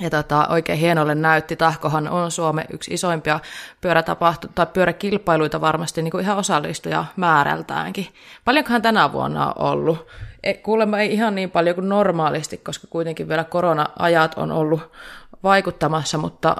[0.00, 1.56] ja tota, oikein hienolle näytti.
[1.56, 3.40] Tahkohan on Suomen yksi isoimpia
[3.80, 8.06] pyörätapahtu- tai pyöräkilpailuita varmasti niin kuin ihan osallistuja määrältäänkin.
[8.44, 10.06] Paljonkohan tänä vuonna on ollut?
[10.42, 14.92] E, kuulemma ei ihan niin paljon kuin normaalisti, koska kuitenkin vielä korona-ajat on ollut
[15.42, 16.56] vaikuttamassa, mutta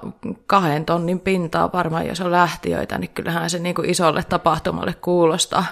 [0.46, 5.64] kahden tonnin pintaa varmaan, jos on lähtiöitä, niin kyllähän se niin kuin isolle tapahtumalle kuulostaa.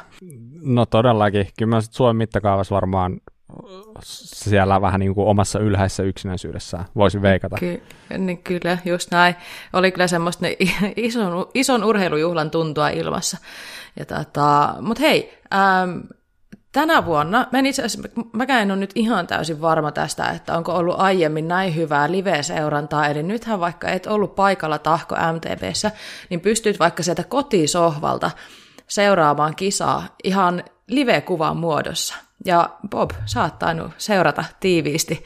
[0.63, 1.49] No todellakin.
[1.59, 3.21] Kyllä mä Suomen mittakaavassa varmaan
[4.03, 7.57] siellä vähän niin kuin omassa ylhäisessä yksinäisyydessä voisi veikata.
[7.57, 7.83] Ky-
[8.19, 9.35] niin kyllä, just näin.
[9.73, 10.47] Oli kyllä semmoista
[10.97, 13.39] ison, ison urheilujuhlan tuntua ilmassa.
[13.99, 15.99] Ja tota, Mutta hei, ähm,
[16.73, 20.57] tänä vuonna, mä en itse asiassa, mäkään en ole nyt ihan täysin varma tästä, että
[20.57, 25.91] onko ollut aiemmin näin hyvää live-seurantaa, eli nythän vaikka et ollut paikalla Tahko MTBssä,
[26.31, 28.31] niin pystyt vaikka sieltä kotisohvalta
[28.89, 32.15] seuraamaan kisaa ihan live-kuvan muodossa.
[32.45, 35.25] Ja Bob, sä oot tainnut seurata tiiviisti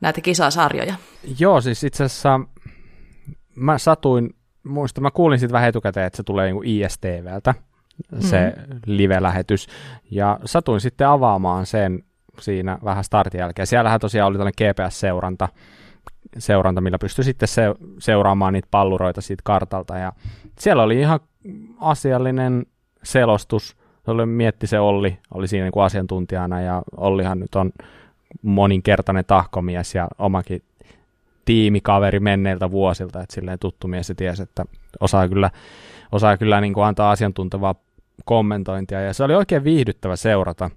[0.00, 0.94] näitä kisasarjoja.
[1.38, 2.40] Joo, siis itse asiassa
[3.54, 7.54] mä satuin, muista, mä kuulin sitten vähän etukäteen, että se tulee niin ISTVltä,
[8.18, 8.80] se mm-hmm.
[8.86, 9.66] live-lähetys,
[10.10, 12.04] ja satuin sitten avaamaan sen
[12.40, 13.66] siinä vähän startin jälkeen.
[13.66, 15.48] Siellähän tosiaan oli tällainen GPS-seuranta,
[16.38, 17.62] seuranta, millä pystyi sitten se,
[17.98, 20.12] seuraamaan niitä palluroita siitä kartalta, ja
[20.58, 21.20] siellä oli ihan
[21.80, 22.66] asiallinen
[23.02, 27.72] selostus, se oli, mietti se Olli, oli siinä niin kuin asiantuntijana, ja Ollihan nyt on
[28.42, 30.62] moninkertainen tahkomies ja omakin
[31.44, 34.64] tiimikaveri menneiltä vuosilta, että silleen tuttu mies ja tiesi, että
[35.00, 35.50] osaa kyllä,
[36.12, 37.74] osaa kyllä niin kuin antaa asiantuntevaa
[38.24, 40.70] kommentointia, ja se oli oikein viihdyttävä seurata.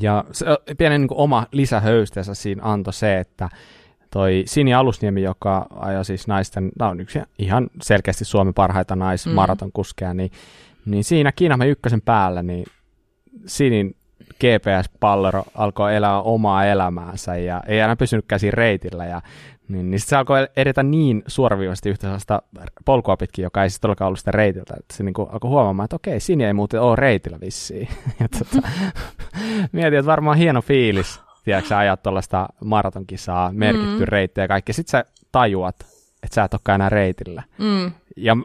[0.00, 0.46] Ja se
[0.78, 3.48] pienen niin kuin oma lisähöysteensä siinä antoi se, että
[4.10, 10.14] toi Sini Alusniemi, joka ajoi siis naisten, no on yksi ihan selkeästi Suomen parhaita naismaratonkuskeja,
[10.14, 10.16] mm.
[10.16, 10.30] niin,
[10.84, 12.64] niin siinä Kiinamme ykkösen päällä, niin
[13.46, 13.96] Sinin
[14.34, 19.22] GPS-pallero alkoi elää omaa elämäänsä ja ei enää pysynyt käsin reitillä ja
[19.68, 22.42] niin, niin se alkoi edetä niin suoraviivasti yhtä sellaista
[22.84, 25.84] polkua pitkin, joka ei sitten olekaan ollut sitä reitiltä, että se niin kuin alkoi huomaamaan,
[25.84, 27.88] että okei, sinne ei muuten ole reitillä vissiin.
[28.20, 28.68] ja tota,
[29.72, 34.04] mietin, että varmaan hieno fiilis, tiedätkö ajat tuollaista maratonkisaa, merkitty mm.
[34.04, 34.72] reittiä ja kaikki.
[34.72, 35.76] Sitten sä tajuat,
[36.22, 37.42] että sä et olekaan enää reitillä.
[37.58, 37.92] Mm.
[38.16, 38.36] Ja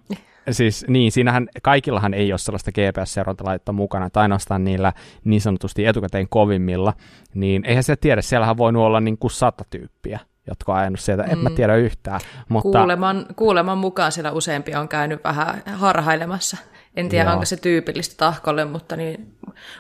[0.52, 6.30] siis niin, siinähän kaikillahan ei ole sellaista GPS-seurantalaitetta mukana, tai ainoastaan niillä niin sanotusti etukäteen
[6.30, 6.94] kovimmilla,
[7.34, 11.24] niin eihän se tiedä, siellähän voinut olla niin kuin sata tyyppiä, jotka on ajanut sieltä,
[11.24, 11.32] mm.
[11.32, 11.56] en mä mm.
[11.56, 12.20] tiedä yhtään.
[12.50, 12.80] Mutta...
[12.80, 16.58] Kuuleman, kuuleman mukaan siellä useampi on käynyt vähän harhailemassa.
[16.96, 17.34] En tiedä, Joo.
[17.34, 19.36] onko se tyypillistä tahkolle, mutta niin,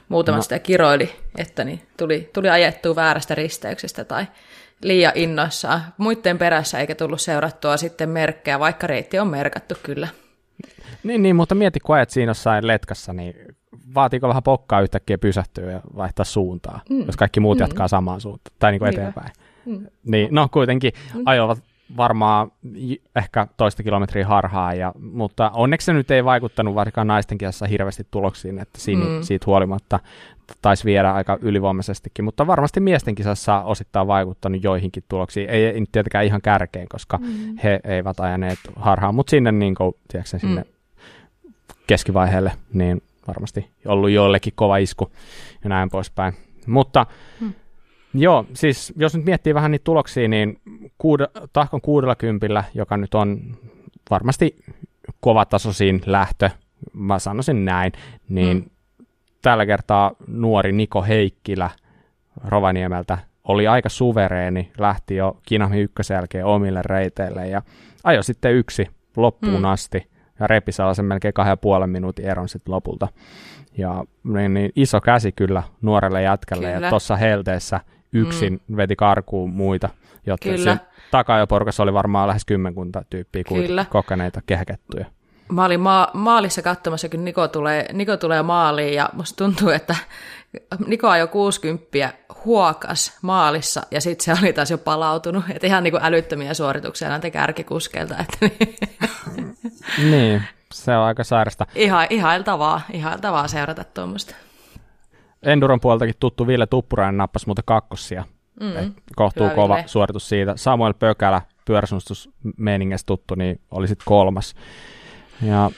[0.09, 0.41] muutama no.
[0.41, 4.25] sitä kiroili, että niin, tuli, tuli ajettua väärästä risteyksestä tai
[4.83, 10.07] liian innoissaan muiden perässä, eikä tullut seurattua sitten merkkejä, vaikka reitti on merkattu kyllä.
[11.03, 13.35] Niin, niin, mutta mieti, kun ajat siinä jossain letkassa, niin
[13.95, 17.05] vaatiiko vähän pokkaa yhtäkkiä pysähtyä ja vaihtaa suuntaa, mm.
[17.05, 17.61] jos kaikki muut mm.
[17.61, 19.31] jatkaa samaan suuntaan, tai niin kuin eteenpäin.
[19.65, 19.87] Mm.
[20.03, 21.21] Niin, no kuitenkin mm.
[21.25, 21.59] ajoivat
[21.97, 22.51] varmaan
[23.15, 28.07] ehkä toista kilometriä harhaa, ja, mutta onneksi se nyt ei vaikuttanut varsinkaan naisten kielessä hirveästi
[28.11, 29.21] tuloksiin, että siinä, mm.
[29.21, 29.99] siitä huolimatta
[30.61, 36.25] taisi viedä aika ylivoimaisestikin, mutta varmasti miesten kisassa osittain vaikuttanut joihinkin tuloksiin, ei, ei tietenkään
[36.25, 37.57] ihan kärkeen, koska mm.
[37.63, 40.77] he eivät ajaneet harhaan, mutta sinne, niin kuin, tiedätkö, sinne mm
[41.87, 45.11] keskivaiheelle, niin varmasti ollut joillekin kova isku
[45.63, 46.33] ja näin poispäin.
[46.67, 47.05] Mutta
[47.39, 47.53] hmm.
[48.13, 50.59] Joo, siis jos nyt miettii vähän niitä tuloksia, niin
[51.03, 53.39] kuud- tahkon kuudella kympillä, joka nyt on
[54.09, 54.55] varmasti
[55.19, 56.49] kovatasoisin lähtö,
[56.93, 57.91] mä sanoisin näin,
[58.29, 58.69] niin hmm.
[59.41, 61.69] tällä kertaa nuori Niko Heikkilä
[62.45, 67.61] Rovaniemeltä oli aika suvereeni, lähti jo Kinami ykkösen jälkeen omille reiteille ja
[68.03, 69.65] ajoi sitten yksi loppuun hmm.
[69.65, 70.07] asti
[70.39, 73.07] ja repi sellaisen melkein kahden ja puolen minuutin eron sitten lopulta.
[73.77, 76.85] Ja niin, niin iso käsi kyllä nuorelle jätkälle, kyllä.
[76.85, 77.79] ja tuossa helteessä
[78.13, 78.77] yksin mm.
[78.77, 79.89] veti karkuun muita,
[80.25, 80.77] jotka kyllä.
[81.11, 83.85] takajoporukassa oli varmaan lähes kymmenkunta tyyppiä kyllä.
[83.89, 85.05] kokeneita kehäkettuja.
[85.51, 89.95] Mä olin ma- maalissa katsomassa, kun Niko tulee, Niko tulee maaliin, ja musta tuntuu, että
[90.87, 92.13] Niko jo 60
[92.45, 95.43] huokas maalissa, ja sitten se oli taas jo palautunut.
[95.49, 98.15] Että ihan niin kuin älyttömiä suorituksia näitä kärkikuskeilta.
[98.19, 98.75] Että niin.
[100.11, 100.43] niin,
[100.73, 101.65] se on aika sairasta.
[101.75, 104.35] Iha, ihailtavaa, ihailtavaa seurata tuommoista.
[105.47, 108.23] Enduron puoltakin tuttu Ville Tuppurainen nappasi muuten kakkosia.
[108.59, 109.87] Mm, kohtuu kova Ville.
[109.87, 110.53] suoritus siitä.
[110.55, 114.55] Samuel Pökälä, pyöräsuunnistusmeiningessä tuttu, niin oli sitten kolmas.
[115.41, 115.71] Ja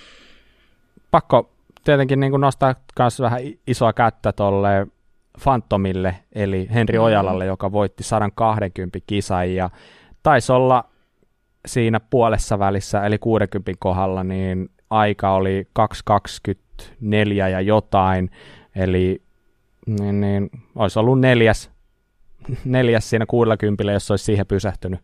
[1.12, 1.52] pakko
[1.84, 4.88] tietenkin niin nostaa myös vähän isoa kättä tuolle
[5.40, 7.04] Fantomille, eli Henri mm.
[7.04, 9.70] Ojalalle, joka voitti 120 kisan, ja
[10.24, 10.84] taisi olla
[11.66, 18.32] siinä puolessa välissä, eli 60 kohdalla, niin aika oli 2.24 ja jotain,
[18.76, 19.22] eli
[19.90, 21.70] niin, niin, olisi ollut neljäs,
[22.66, 25.00] neljäs siinä 60, jos olisi siihen pysähtynyt.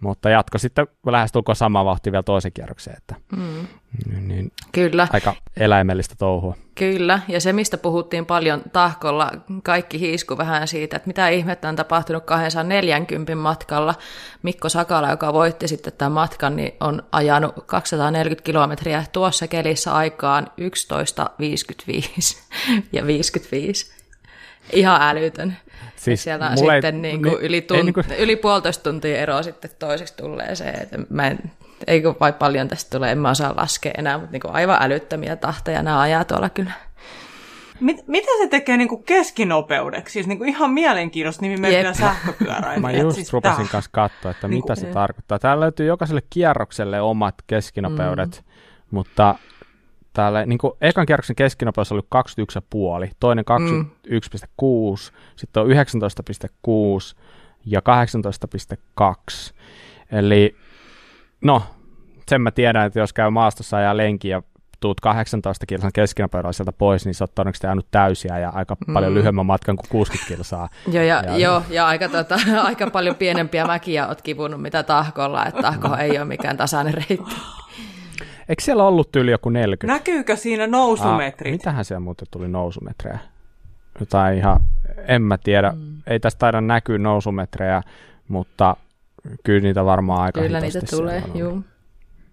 [0.00, 3.66] Mutta jatko sitten lähestulkoon sama vauhti vielä toisen kierrokseen, että mm.
[4.08, 5.08] niin, niin, Kyllä.
[5.12, 6.54] aika eläimellistä touhua.
[6.74, 9.30] Kyllä, ja se mistä puhuttiin paljon tahkolla,
[9.62, 13.94] kaikki hiisku vähän siitä, että mitä ihmettä on tapahtunut 240 matkalla.
[14.42, 20.46] Mikko Sakala, joka voitti sitten tämän matkan, niin on ajanut 240 kilometriä tuossa kelissä aikaan
[20.60, 22.38] 11.55
[22.92, 24.03] ja 55.
[24.72, 25.56] Ihan älytön.
[25.96, 28.06] Siis siellä on sitten niin kuin yli, tunt, niin kuin...
[28.18, 31.38] yli puolitoista tuntia eroa sitten toiseksi tulee se, että mä en,
[31.86, 35.36] eikö vai paljon tästä tulee, en mä osaa laskea enää, mutta niin kuin aivan älyttömiä
[35.36, 36.72] tahteja nämä ajaa tuolla kyllä.
[37.80, 40.12] Mit, mitä se tekee niin kuin keskinopeudeksi?
[40.12, 42.80] Siis niin kuin ihan mielenkiintoista nimimerkillä sähköpyörä.
[42.80, 45.38] Mä just siis rupesin kanssa katsoa, että niin mitä se tarkoittaa.
[45.38, 48.50] Täällä löytyy jokaiselle kierrokselle omat keskinopeudet, mm.
[48.90, 49.34] mutta
[50.14, 52.00] täällä niin kuin ekan kierroksen keskinopeus oli
[53.08, 53.44] 21,5, toinen
[53.78, 55.16] 21,6, mm.
[55.36, 55.74] sitten on 19,6
[57.66, 57.80] ja
[59.00, 59.54] 18,2.
[60.12, 60.56] Eli
[61.40, 61.62] no,
[62.28, 64.42] sen mä tiedän, että jos käy maastossa ja lenki ja
[64.80, 68.94] tuut 18 kilsan keskinopeudella sieltä pois, niin sä oot todennäköisesti ajanut täysiä ja aika mm.
[68.94, 70.68] paljon lyhyemmän matkan kuin 60 kilsaa.
[70.86, 75.46] Joo, ja, ja, joo, ja aika, tota, aika paljon pienempiä mäkiä oot kivunut mitä tahkolla,
[75.46, 77.34] että tahko ei ole mikään tasainen reitti.
[78.48, 79.98] Eikö siellä ollut tyyli joku 40?
[79.98, 81.52] Näkyykö siinä nousumetrit?
[81.52, 83.18] Ah, mitähän siellä muuten tuli nousumetrejä?
[84.00, 84.60] Jotain ihan,
[85.08, 85.72] en mä tiedä.
[85.76, 86.02] Mm.
[86.06, 87.82] Ei tästä taida näkyä nousumetrejä,
[88.28, 88.76] mutta
[89.44, 91.58] kyllä niitä varmaan aika Kyllä niitä tulee, joo.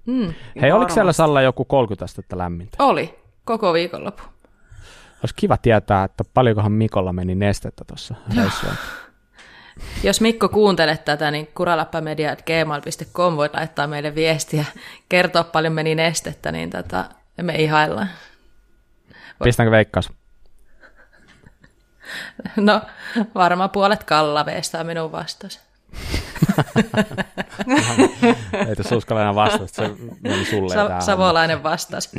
[0.05, 0.33] Mm.
[0.61, 2.83] Hei, oliko siellä Salla joku 30 astetta lämmintä?
[2.83, 4.23] Oli, koko viikonloppu.
[5.23, 8.73] Olisi kiva tietää, että paljonkohan Mikolla meni nestettä tuossa reissulla.
[10.03, 14.65] Jos Mikko kuuntelet tätä, niin kuralappamedia.gmail.com voit laittaa meille viestiä,
[15.09, 17.05] kertoa paljon meni nestettä, niin tätä
[17.41, 18.09] me ihaillaan.
[19.43, 20.09] Pistäänkö veikkaus?
[22.55, 22.81] No,
[23.35, 25.59] varmaan puolet kallaveesta on minun vastaus.
[28.67, 32.09] ei tässä uskalla enää vastata, se meni sulle Sa- Savolainen vastaus.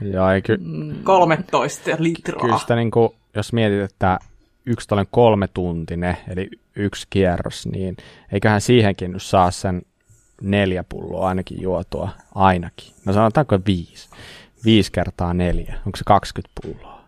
[0.00, 0.58] Joo, ei ky-
[1.04, 2.40] 13 litraa.
[2.40, 4.18] Kyllä sitä niin kuin, jos mietit, että
[4.66, 7.96] yksi tällainen kolme tuntinen, eli yksi kierros, niin
[8.32, 9.82] eiköhän siihenkin nyt saa sen
[10.42, 12.94] neljä pulloa ainakin juotua, ainakin.
[13.04, 14.08] No sanotaanko viisi.
[14.64, 15.74] Viisi kertaa neljä.
[15.86, 17.04] Onko se 20 pulloa?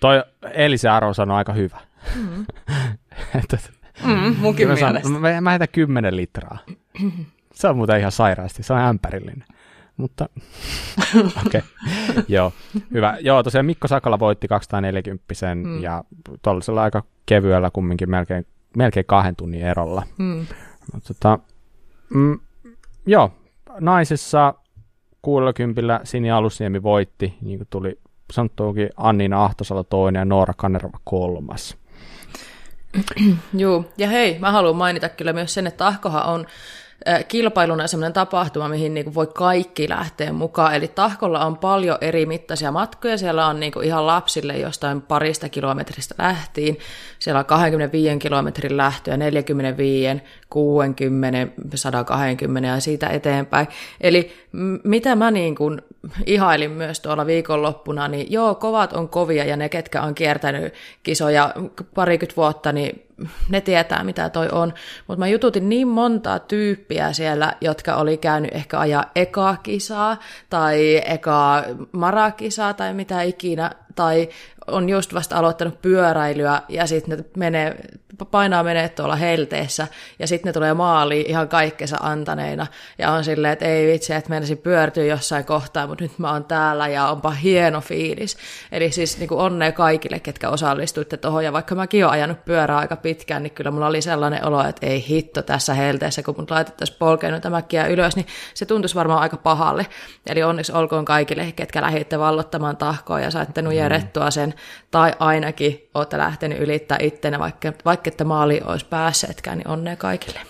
[0.00, 1.80] Toi Elisen arvo sanoi aika hyvä.
[2.16, 2.46] Mm.
[3.42, 3.58] että,
[4.04, 6.58] mm, munkin mä, sanon, mä, mä heitän 10 litraa.
[7.54, 9.44] Se on muuten ihan sairaasti, se on ämpärillinen.
[9.96, 10.28] Mutta
[11.46, 11.60] okei,
[12.10, 12.24] okay.
[12.28, 12.52] joo,
[12.92, 13.16] hyvä.
[13.20, 15.82] Joo, tosiaan Mikko Sakala voitti 240 mm.
[15.82, 16.04] ja
[16.42, 20.02] tuollaisella aika kevyellä kumminkin melkein, melkein kahden tunnin erolla.
[20.18, 20.46] Mm.
[20.92, 21.38] Mutta, tota,
[22.14, 22.40] mm,
[23.06, 23.30] joo,
[23.80, 24.54] naisessa
[25.22, 27.98] 60 Sini Alusniemi voitti, niin kuin tuli
[28.32, 31.76] sanottuukin Annina Ahtosalo toinen ja Noora Kanerva kolmas.
[33.54, 36.46] Joo, ja hei, mä haluan mainita kyllä myös sen, että Ahkohan on
[37.28, 40.74] kilpailuna semmoinen tapahtuma, mihin niin kuin voi kaikki lähteä mukaan.
[40.74, 43.18] Eli Tahkolla on paljon eri mittaisia matkoja.
[43.18, 46.78] Siellä on niin kuin ihan lapsille jostain parista kilometristä lähtiin.
[47.18, 53.66] Siellä on 25 kilometrin lähtöä, 45, 60, 120 ja siitä eteenpäin.
[54.00, 54.43] Eli
[54.84, 55.82] mitä mä niin kuin
[56.26, 61.54] ihailin myös tuolla viikonloppuna, niin joo, kovat on kovia ja ne, ketkä on kiertänyt kisoja
[61.94, 63.06] parikymmentä vuotta, niin
[63.48, 64.74] ne tietää, mitä toi on.
[65.06, 70.16] Mutta mä jututin niin montaa tyyppiä siellä, jotka oli käynyt ehkä ajaa ekaa kisaa
[70.50, 71.62] tai ekaa
[71.92, 74.28] marakisaa tai mitä ikinä, tai
[74.66, 77.76] on just vasta aloittanut pyöräilyä ja sitten ne menee,
[78.30, 79.86] painaa menee tuolla helteessä
[80.18, 82.66] ja sitten ne tulee maaliin ihan kaikkensa antaneina
[82.98, 86.44] ja on silleen, että ei vitsi, että menisin pyörtyä jossain kohtaa, mutta nyt mä oon
[86.44, 88.36] täällä ja onpa hieno fiilis.
[88.72, 92.78] Eli siis niin kuin onnea kaikille, ketkä osallistuitte tuohon ja vaikka mäkin oon ajanut pyörää
[92.78, 96.50] aika pitkään, niin kyllä mulla oli sellainen olo, että ei hitto tässä helteessä, kun mut
[96.50, 99.86] laitettaisiin polkeen mäkkiä ylös, niin se tuntuisi varmaan aika pahalle.
[100.26, 104.54] Eli onneksi olkoon kaikille, ketkä lähditte vallottamaan tahkoa ja saitte nujerettua sen
[104.90, 110.40] tai ainakin olette lähtenyt ylittää ittenä, vaikka, vaikka että maali olisi päässeetkään, niin onnea kaikille.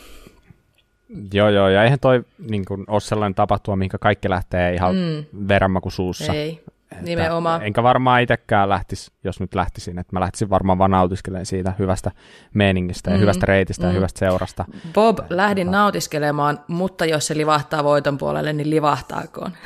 [1.32, 5.48] Joo, joo, ja eihän toi niin kuin, ole sellainen tapahtuma, mihinkä kaikki lähtee ihan mm.
[5.48, 6.32] veranmaku suussa.
[6.32, 6.64] Ei,
[7.00, 7.62] nimenomaan.
[7.62, 12.10] Enkä varmaan itsekään lähtisi, jos nyt lähtisin, että mä lähtisin varmaan vaan nautiskelemaan siitä hyvästä
[12.54, 13.88] meiningistä ja mm, hyvästä reitistä mm.
[13.88, 14.64] ja hyvästä seurasta.
[14.92, 19.52] Bob, lähdin nautiskelemaan, mutta jos se livahtaa voiton puolelle, niin livahtaakoon.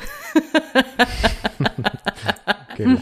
[2.77, 3.01] Kyllä.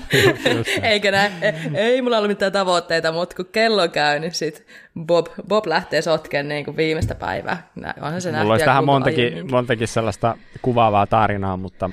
[0.82, 1.32] Eikä näin.
[1.74, 4.66] Ei mulla ollut mitään tavoitteita, mutta kun kello käy, niin sit
[5.06, 7.70] Bob, Bob lähtee sotken niin kuin viimeistä päivää.
[8.02, 11.90] Onhan se mulla olisi tähän montakin, montakin sellaista kuvaavaa tarinaa, mutta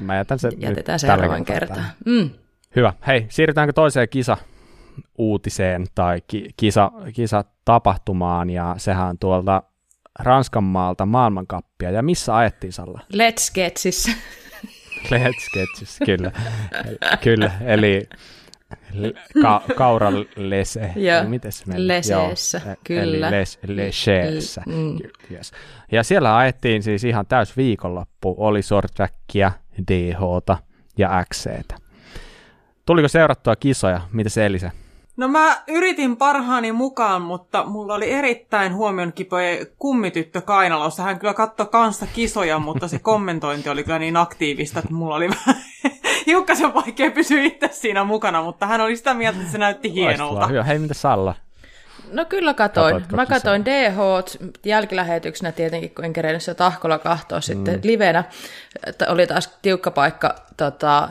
[0.00, 1.84] mä jätän sen Jätetään nyt seuraavan kertaan.
[2.06, 2.30] Mm.
[2.76, 2.92] Hyvä.
[3.06, 4.36] Hei, siirrytäänkö toiseen kisa
[5.18, 9.62] uutiseen tai ki- kisa, kisatapahtumaan, ja sehän on tuolta
[10.18, 11.90] Ranskan maalta maailmankappia.
[11.90, 13.00] Ja missä ajettiin Salla?
[13.12, 14.10] Let's Getsissä.
[15.04, 16.32] Let's Sketches, kyllä.
[17.22, 18.08] kyllä, eli
[19.42, 20.92] ka- kaura lese.
[20.96, 21.88] Joo, miten se meni?
[21.88, 23.28] Leseessä, Joo, kyllä.
[23.28, 24.62] Eli les, leseessä.
[24.66, 24.98] Mm.
[25.30, 25.52] Yes.
[25.92, 28.34] Ja siellä ajettiin siis ihan täys viikonloppu.
[28.38, 29.52] Oli sortrackia,
[29.90, 30.58] DHta
[30.98, 31.74] ja XCtä.
[32.86, 34.00] Tuliko seurattua kisoja?
[34.12, 34.70] Mitä se Elisa?
[35.16, 41.02] No mä yritin parhaani mukaan, mutta mulla oli erittäin huomion kipoja kummityttö kainalossa.
[41.02, 45.28] Hän kyllä katsoi kanssa kisoja, mutta se kommentointi oli kyllä niin aktiivista, että mulla oli
[45.28, 45.62] vähän
[46.26, 50.46] hiukkasen vaikea pysyä itse siinä mukana, mutta hän oli sitä mieltä, että se näytti hienolta.
[50.46, 50.62] Hyvä.
[50.62, 51.34] Hei, mitä Salla?
[52.12, 52.92] No kyllä katoin.
[52.94, 53.96] Katoitko Mä katoin DH
[54.64, 57.42] jälkilähetyksenä tietenkin, kun en kerennyt sitä tahkolla kahtoa mm.
[57.42, 58.24] sitten livenä.
[58.86, 61.08] Että oli taas tiukka paikka tota,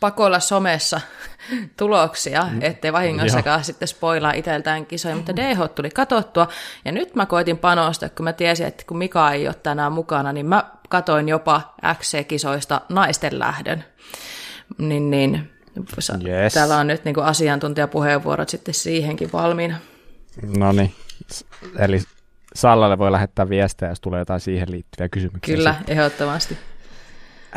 [0.00, 1.00] pakoilla somessa
[1.78, 2.58] tuloksia, mm.
[2.62, 3.64] ettei vahingossakaan Joo.
[3.64, 6.48] sitten spoilaa itseltään kisoja, mutta DH tuli katottua.
[6.84, 10.32] Ja nyt mä koitin panostaa, kun mä tiesin, että kun Mika ei ole tänään mukana,
[10.32, 13.84] niin mä katoin jopa XC-kisoista naisten lähdön.
[14.78, 15.50] Niin, niin
[16.26, 16.54] yes.
[16.54, 19.76] täällä on nyt niin kuin asiantuntijapuheenvuorot sitten siihenkin valmiina.
[20.58, 20.94] No niin,
[21.78, 22.00] eli
[22.54, 25.56] Sallalle voi lähettää viestejä, jos tulee jotain siihen liittyviä kysymyksiä.
[25.56, 25.98] Kyllä, sitten.
[25.98, 26.58] ehdottomasti.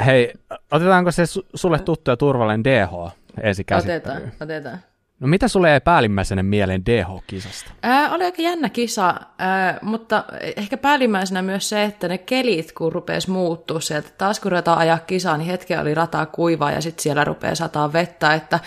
[0.06, 0.34] Hei,
[0.72, 1.24] otetaanko se
[1.56, 4.80] sulle tuttu ja turvallinen DH ensi Otetaan, otetaan.
[5.20, 7.72] No mitä sulle jäi päällimmäisenä mieleen DH-kisasta?
[7.84, 10.24] Ää, oli aika jännä kisa, ää, mutta
[10.58, 14.10] ehkä päällimmäisenä myös se, että ne kelit kun rupesi muuttua sieltä.
[14.18, 17.94] Taas kun ruvetaan ajaa kisaa, niin hetken oli rataa kuivaa ja sitten siellä rupeaa sataa
[17.94, 18.34] vettä.
[18.34, 18.60] Että,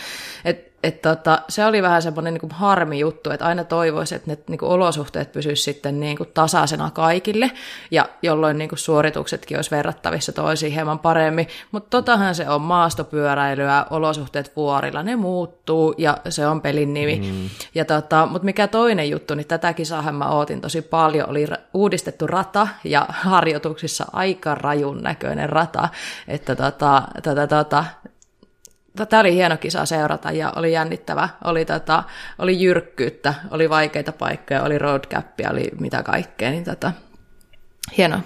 [0.44, 4.38] et et tota, se oli vähän semmoinen niin harmi juttu, että aina toivoisi, että ne
[4.48, 7.50] niin kuin olosuhteet pysyisivät sitten niin kuin tasaisena kaikille,
[7.90, 11.48] ja jolloin niin kuin suorituksetkin olisi verrattavissa toisiin hieman paremmin.
[11.72, 17.20] Mutta totahan se on maastopyöräilyä, olosuhteet vuorilla, ne muuttuu, ja se on pelin nimi.
[17.20, 17.48] Mm.
[17.74, 22.26] Ja tota, Mutta mikä toinen juttu, niin tätä kisahan mä ootin tosi paljon, oli uudistettu
[22.26, 25.88] rata, ja harjoituksissa aika rajun näköinen rata,
[26.28, 27.84] että tota, tota, tota,
[29.06, 31.28] Tämä oli hieno kisa seurata ja oli jännittävä.
[31.44, 32.02] Oli, tota,
[32.38, 36.50] oli jyrkkyyttä, oli vaikeita paikkoja, oli roadcappia, oli mitä kaikkea.
[36.50, 36.92] Niin tota,
[37.96, 38.20] hieno.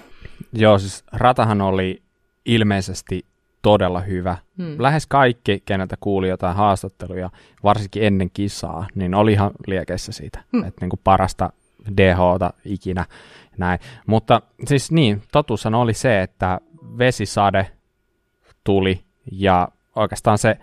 [0.52, 2.02] Joo, siis ratahan oli
[2.44, 3.26] ilmeisesti
[3.62, 4.36] todella hyvä.
[4.58, 4.76] Hmm.
[4.78, 7.30] Lähes kaikki, keneltä kuuli jotain haastatteluja,
[7.62, 10.64] varsinkin ennen kisaa, niin oli ihan liekeissä siitä, hmm.
[10.64, 11.52] että niin parasta
[11.96, 13.04] DHta ikinä.
[13.58, 13.78] Näin.
[14.06, 16.60] Mutta siis niin, totuushan oli se, että
[16.98, 17.70] vesisade
[18.64, 20.58] tuli ja oikeastaan se,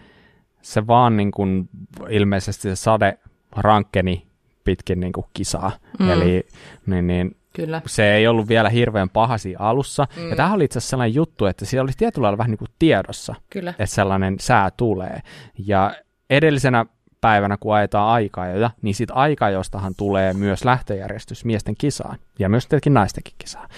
[0.62, 1.70] se vaan niin kuin,
[2.10, 3.18] ilmeisesti se sade
[3.56, 4.28] rankkeni
[4.64, 5.72] pitkin niin kuin kisaa.
[6.00, 6.10] Mm.
[6.10, 6.48] Eli
[6.86, 7.82] niin, niin, Kyllä.
[7.86, 10.08] se ei ollut vielä hirveän pahasi alussa.
[10.16, 10.30] Mm.
[10.30, 12.72] Ja tämä oli itse asiassa sellainen juttu, että siellä oli tietyllä lailla vähän niin kuin
[12.80, 13.70] tiedossa, Kyllä.
[13.70, 15.22] että sellainen sää tulee.
[15.58, 15.96] Ja
[16.30, 16.86] edellisenä
[17.22, 22.94] päivänä, kun ajetaan aikajoja, niin siitä aikajostahan tulee myös lähtöjärjestys miesten kisaan ja myös tietenkin
[22.94, 23.70] naistenkin kisaan.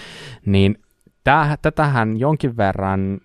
[0.45, 0.77] Niin
[1.23, 3.21] täh, tätähän jonkin verran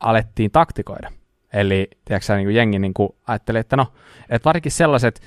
[0.00, 1.10] alettiin taktikoida.
[1.54, 3.86] Eli tiedätkö, niin kuin jengi niin kuin ajattelee, että no,
[4.28, 5.20] että varsinkin sellaiset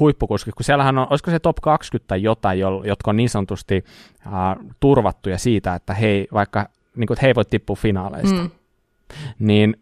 [0.00, 3.84] huippukuskit, kun siellähän on, olisiko se top 20 tai jotain, jotka on niin sanotusti
[4.26, 8.50] uh, turvattuja siitä, että hei, vaikka niin kuin, että he ei voi tippua finaaleista, mm.
[9.38, 9.76] niin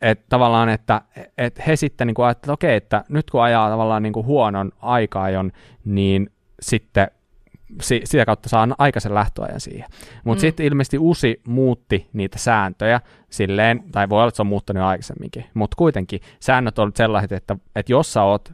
[0.00, 1.02] että tavallaan, että
[1.38, 4.72] et he sitten niin ajattelevat, että okei, että nyt kun ajaa tavallaan niin kuin huonon
[4.78, 5.52] aikaajon,
[5.84, 7.10] niin sitten
[7.82, 9.88] si- sitä kautta saa aikaisen lähtöajan siihen.
[10.24, 10.46] Mutta mm.
[10.46, 14.86] sitten ilmeisesti Usi muutti niitä sääntöjä silleen, tai voi olla, että se on muuttanut jo
[14.86, 18.52] aikaisemminkin, mutta kuitenkin säännöt on sellaiset, että, että jos sä oot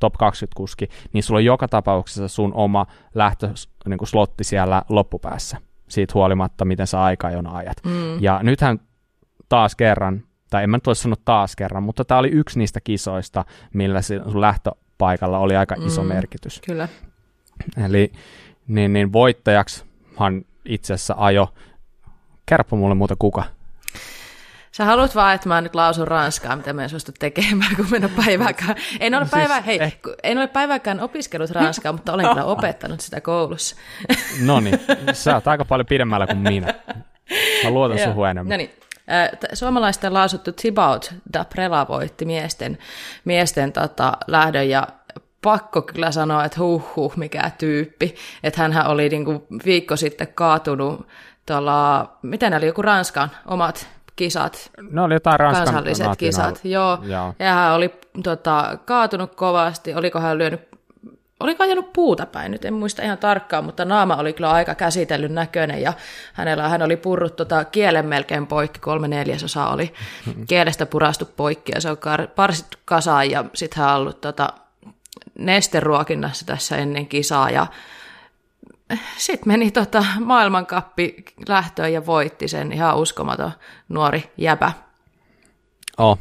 [0.00, 5.56] top 20 kuski, niin sulla on joka tapauksessa sun oma lähtöslotti niin siellä loppupäässä,
[5.88, 7.76] siitä huolimatta, miten sä aikaa jo ajat.
[7.84, 8.22] Mm.
[8.22, 8.80] Ja nythän
[9.48, 12.80] taas kerran, tai en mä nyt olisi sanonut taas kerran, mutta tämä oli yksi niistä
[12.80, 13.44] kisoista,
[13.74, 16.60] millä sun lähtöpaikalla oli aika iso mm, merkitys.
[16.66, 16.88] Kyllä.
[17.86, 18.12] Eli
[18.70, 21.54] niin, niin voittajaksihan itse asiassa ajo.
[22.46, 23.44] Kerro mulle muuta kuka.
[24.72, 28.08] Sä haluat vaan, että mä nyt lausun ranskaa, mitä mä en suostu tekemään, kun mennä
[28.24, 28.74] päivääkään.
[29.00, 29.98] En ole, päivä, siis, hei, eh.
[30.22, 33.76] en ole päivääkään opiskellut ranskaa, mutta olen kyllä opettanut sitä koulussa.
[34.46, 34.80] No niin,
[35.12, 36.74] sä oot aika paljon pidemmällä kuin minä.
[37.64, 38.50] Mä luotan suhun enemmän.
[38.50, 38.70] No niin.
[39.52, 42.78] Suomalaisten lausuttu Thibaut Daprela voitti miesten,
[43.24, 44.88] miesten tota, lähdön ja
[45.42, 48.14] pakko kyllä sanoa, että huh, huh mikä tyyppi.
[48.42, 51.06] Että hänhän oli niinku viikko sitten kaatunut
[51.46, 54.70] tuolla, miten oli joku Ranskan omat kisat.
[54.90, 56.98] No oli jotain Ranskan kansalliset kisat, joo.
[57.02, 57.34] joo.
[57.38, 60.70] Ja hän oli tota, kaatunut kovasti, oliko hän lyönyt
[61.40, 65.34] oliko ajanut puuta päin, nyt en muista ihan tarkkaan, mutta naama oli kyllä aika käsitellyn
[65.34, 65.92] näköinen ja
[66.32, 69.94] hänellä, hän oli purrut tota kielen melkein poikki, kolme neljäsosaa oli
[70.48, 71.96] kielestä purastu poikki ja se on
[72.36, 74.48] parsit kasaan ja sitten hän on ollut tota,
[75.40, 77.66] nesteruokinnassa tässä ennen kisaa ja
[79.16, 83.52] sitten meni tota maailmankappi lähtöön ja voitti sen ihan uskomaton
[83.88, 84.72] nuori jäpä.
[85.98, 86.18] Oh,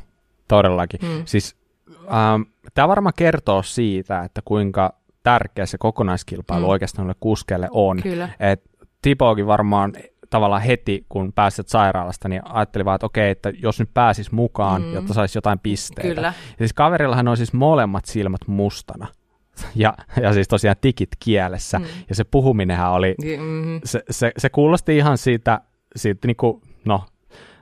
[0.47, 0.99] todellakin.
[1.05, 1.21] Hmm.
[1.25, 1.55] Siis
[1.91, 2.41] ähm,
[2.73, 4.93] tämä varmaan kertoo siitä, että kuinka
[5.23, 6.69] tärkeä se kokonaiskilpailu hmm.
[6.69, 8.01] oikeastaan kuskeelle on.
[8.01, 8.29] Kyllä.
[8.39, 8.63] Et
[9.01, 9.93] Tipokin varmaan
[10.29, 14.81] tavallaan heti, kun pääset sairaalasta, niin ajattelin vaan, että okei, että jos nyt pääsis mukaan,
[14.81, 14.93] mm.
[14.93, 16.15] jotta saisi jotain pisteitä.
[16.15, 16.27] Kyllä.
[16.27, 19.07] Ja siis kaverillahan on siis molemmat silmät mustana.
[19.75, 21.79] Ja, ja siis tosiaan tikit kielessä.
[21.79, 21.85] Mm.
[22.09, 23.81] Ja se puhuminenhan oli, mm-hmm.
[23.83, 25.61] se, se, se kuulosti ihan siitä,
[25.95, 27.03] siitä niin kuin, no,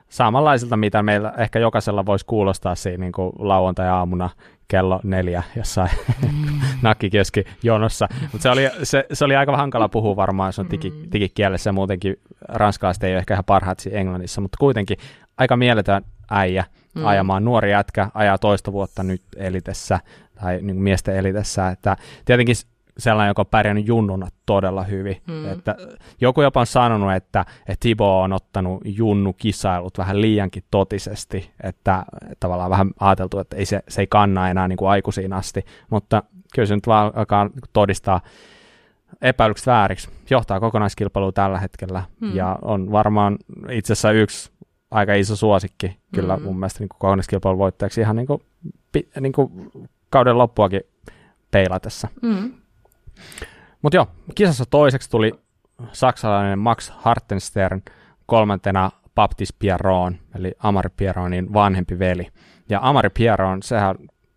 [0.08, 4.30] samanlaisilta, mitä meillä ehkä jokaisella voisi kuulostaa siinä niin kuin lauantai-aamuna
[4.68, 5.90] kello neljä jossain
[6.22, 6.60] mm.
[6.82, 8.08] nakkikeski jonossa.
[8.20, 11.08] Mutta se oli, se, se oli aika hankala puhua varmaan, se on digi, mm.
[11.12, 12.16] digikielessä muutenkin.
[12.48, 14.96] Ranskalaiset ei ole ehkä ihan parhaat Englannissa, mutta kuitenkin
[15.38, 17.06] aika mieletön äijä mm.
[17.06, 17.44] ajamaan.
[17.44, 20.00] Nuori jätkä ajaa toista vuotta nyt elitessä
[20.40, 21.68] tai niin miesten elitessä.
[21.68, 22.56] Että tietenkin
[22.98, 25.22] sellainen, joka on pärjännyt junnuna todella hyvin.
[25.26, 25.52] Mm.
[25.52, 25.76] Että
[26.20, 32.36] joku jopa on sanonut, että, että Tibo on ottanut junnu-kisailut vähän liiankin totisesti, että, että
[32.40, 36.22] tavallaan vähän ajateltu, että ei se, se ei kanna enää niin kuin aikuisiin asti, mutta
[36.54, 38.20] kyllä se nyt vaan alkaa todistaa
[39.20, 40.08] epäilykset vääriksi.
[40.30, 42.36] Johtaa kokonaiskilpailua tällä hetkellä mm.
[42.36, 43.38] ja on varmaan
[43.70, 44.50] itse asiassa yksi
[44.90, 46.42] aika iso suosikki kyllä mm.
[46.42, 48.42] mun mielestä niin kokonaiskilpailun voittajaksi ihan niin kuin,
[49.20, 49.70] niin kuin
[50.10, 50.80] kauden loppuakin
[51.50, 52.08] peilatessa.
[52.22, 52.52] Mm.
[53.82, 55.32] Mutta joo, kisassa toiseksi tuli
[55.92, 57.82] saksalainen Max Hartenstern,
[58.26, 62.26] kolmantena Baptiste Pierron, eli Amari Pierronin vanhempi veli.
[62.68, 63.96] Ja Amari Pierron, sehän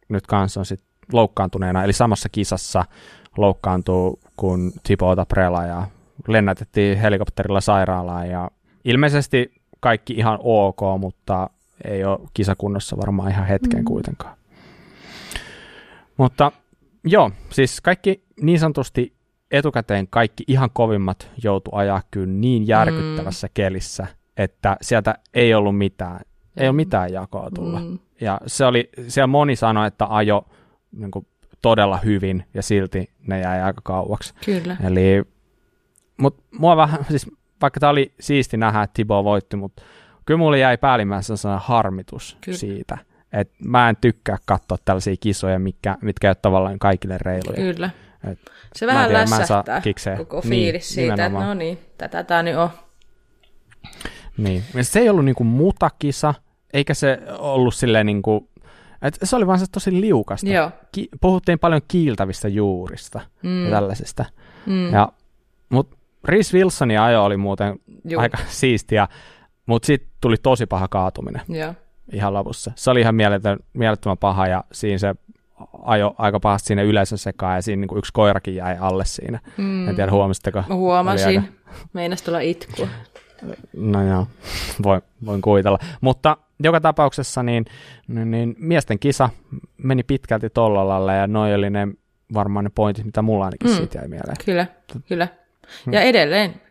[0.09, 2.85] nyt kanssa on sitten loukkaantuneena, eli samassa kisassa
[3.37, 5.87] loukkaantuu kuin Thibaut Prela ja
[6.27, 8.51] lennätettiin helikopterilla sairaalaan ja
[8.85, 11.49] ilmeisesti kaikki ihan ok, mutta
[11.83, 13.85] ei ole kisakunnossa varmaan ihan hetken mm.
[13.85, 14.37] kuitenkaan.
[16.17, 16.51] Mutta
[17.03, 19.13] joo, siis kaikki niin sanotusti
[19.51, 23.51] etukäteen kaikki ihan kovimmat joutu ajaa kyllä niin järkyttävässä mm.
[23.53, 26.19] kelissä, että sieltä ei ollut mitään,
[26.57, 27.79] ei ole mitään jakoa tulla.
[27.79, 27.99] Mm.
[28.21, 30.45] Ja se oli, siellä moni sanoi, että ajo
[30.91, 31.27] niin kuin,
[31.61, 34.33] todella hyvin ja silti ne jäi aika kauaksi.
[34.45, 34.77] Kyllä.
[34.83, 35.23] Eli,
[36.17, 37.31] mutta mua vähän, siis
[37.61, 39.83] vaikka tämä oli siisti nähdä, että Tibo voitti, mutta
[40.25, 42.57] kyllä mulle jäi päällimmäisenä sellainen harmitus kyllä.
[42.57, 42.97] siitä,
[43.33, 47.55] että mä en tykkää katsoa tällaisia kisoja, mitkä, mitkä ei ole tavallaan kaikille reiluja.
[47.55, 47.89] Kyllä.
[48.31, 48.39] Et
[48.75, 49.81] se vähän tiedä, lässähtää
[50.17, 51.43] koko niin, fiilis siitä, nimenomaan.
[51.43, 52.69] että no niin, tätä tämä nyt on.
[54.37, 56.33] Niin, ja se ei ollut niinku mutakisa,
[56.73, 58.49] eikä se ollut silleen niinku,
[59.01, 60.49] että se oli vaan se tosi liukasta.
[60.49, 60.71] Joo.
[60.91, 63.65] Ki- puhuttiin paljon kiiltävistä juurista mm.
[63.65, 64.25] ja tällaisista.
[64.65, 64.93] Mm.
[64.93, 65.11] Ja,
[65.69, 68.21] mut Rhys Wilsonin ajo oli muuten Juu.
[68.21, 69.07] aika siistiä,
[69.65, 71.41] mutta sitten tuli tosi paha kaatuminen.
[71.49, 71.73] Joo.
[72.13, 72.71] Ihan lopussa.
[72.75, 75.15] Se oli ihan mieletön, mielettömän paha ja siinä se
[75.83, 79.39] ajo aika pahasti sinne yleisön sekaan ja siinä niin kuin yksi koirakin jäi alle siinä.
[79.57, 79.89] Mm.
[79.89, 80.63] En tiedä, huomasitteko?
[80.69, 81.39] Huomasin.
[81.39, 81.53] Aika...
[81.93, 82.87] Meinas tulla itkua.
[83.73, 84.27] No joo,
[84.83, 85.79] voin, voin kuvitella.
[86.01, 87.65] Mutta joka tapauksessa niin,
[88.07, 89.29] niin, niin miesten kisa
[89.77, 91.87] meni pitkälti tolla lailla ja noi oli ne
[92.33, 93.75] varmaan ne pointit, mitä mulla ainakin mm.
[93.75, 94.35] siitä jäi mieleen.
[94.45, 94.65] Kyllä,
[95.07, 95.27] kyllä.
[95.85, 95.93] Hmm.
[95.93, 96.61] Ja edelleen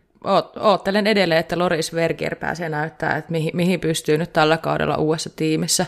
[0.59, 5.29] oottelen edelleen, että Loris Verger pääsee näyttää, että mihin, mihin pystyy nyt tällä kaudella uudessa
[5.35, 5.85] tiimissä,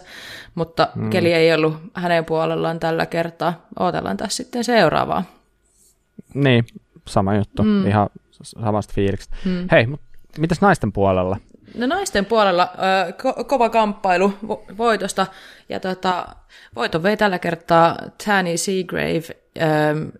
[0.55, 1.09] mutta mm.
[1.09, 3.65] keli ei ollut hänen puolellaan tällä kertaa.
[3.79, 5.23] Ootellaan tässä sitten seuraavaa.
[6.33, 6.65] Niin,
[7.07, 7.87] sama juttu, mm.
[7.87, 9.35] ihan samasta fiiliksestä.
[9.45, 9.67] Mm.
[9.71, 10.05] Hei, mutta
[10.39, 11.37] mitäs naisten puolella?
[11.75, 15.27] No naisten puolella ö, ko- kova kamppailu vo- voitosta,
[15.69, 16.27] ja tota,
[16.75, 19.23] voiton vei tällä kertaa Tanny Seagrave,
[19.57, 19.61] ö,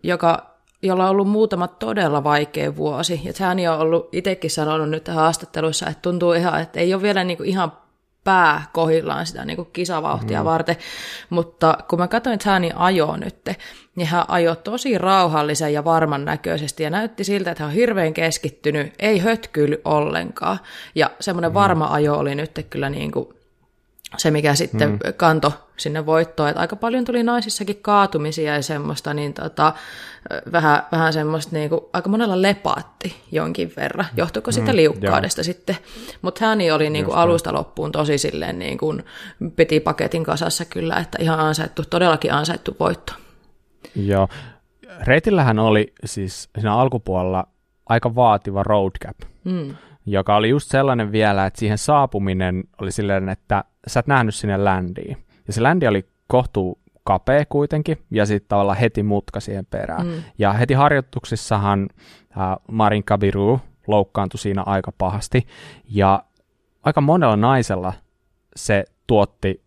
[0.03, 0.52] joka
[0.83, 3.21] jolla on ollut muutama todella vaikea vuosi.
[3.23, 7.23] Ja sehän on ollut itsekin sanonut nyt haastatteluissa, että tuntuu ihan, että ei ole vielä
[7.23, 7.71] niin kuin ihan
[8.23, 10.45] pää kohillaan sitä niin kuin kisavauhtia mm.
[10.45, 10.75] varten.
[11.29, 13.35] Mutta kun mä katsoin Tani ajoa nyt,
[13.95, 18.13] niin hän ajoi tosi rauhallisen ja varman näköisesti ja näytti siltä, että hän on hirveän
[18.13, 20.59] keskittynyt, ei hötkyily ollenkaan.
[20.95, 21.55] Ja semmoinen mm.
[21.55, 23.27] varma ajo oli nyt kyllä niin kuin
[24.17, 24.99] se, mikä sitten mm.
[25.17, 26.49] kanto sinne voittoon.
[26.49, 29.73] Että aika paljon tuli naisissakin kaatumisia ja semmoista, niin tota,
[30.51, 34.05] vähän, vähän semmoista, niin kuin, aika monella lepaatti jonkin verran.
[34.17, 34.53] Johtuiko mm.
[34.53, 35.43] sitä liukkaudesta joo.
[35.43, 35.77] sitten.
[36.21, 39.03] Mutta hän oli niin kuin, alusta loppuun tosi silleen, niin kuin,
[39.55, 43.13] piti paketin kasassa kyllä, että ihan ansaittu, todellakin ansaittu voitto.
[43.95, 44.27] Joo.
[45.07, 47.47] Reitillähän oli siis siinä alkupuolella
[47.85, 49.17] aika vaativa road cap.
[49.43, 49.75] Mm
[50.05, 54.63] joka oli just sellainen vielä, että siihen saapuminen oli silleen, että sä et nähnyt sinne
[54.63, 55.17] ländiin.
[55.47, 60.05] Ja se ländi oli kohtuu kapea kuitenkin, ja sitten tavallaan heti mutka siihen perään.
[60.05, 60.13] Mm.
[60.37, 61.89] Ja heti harjoituksissahan
[62.37, 65.47] äh, Marin Kabiru loukkaantui siinä aika pahasti,
[65.89, 66.23] ja
[66.83, 67.93] aika monella naisella
[68.55, 69.63] se tuotti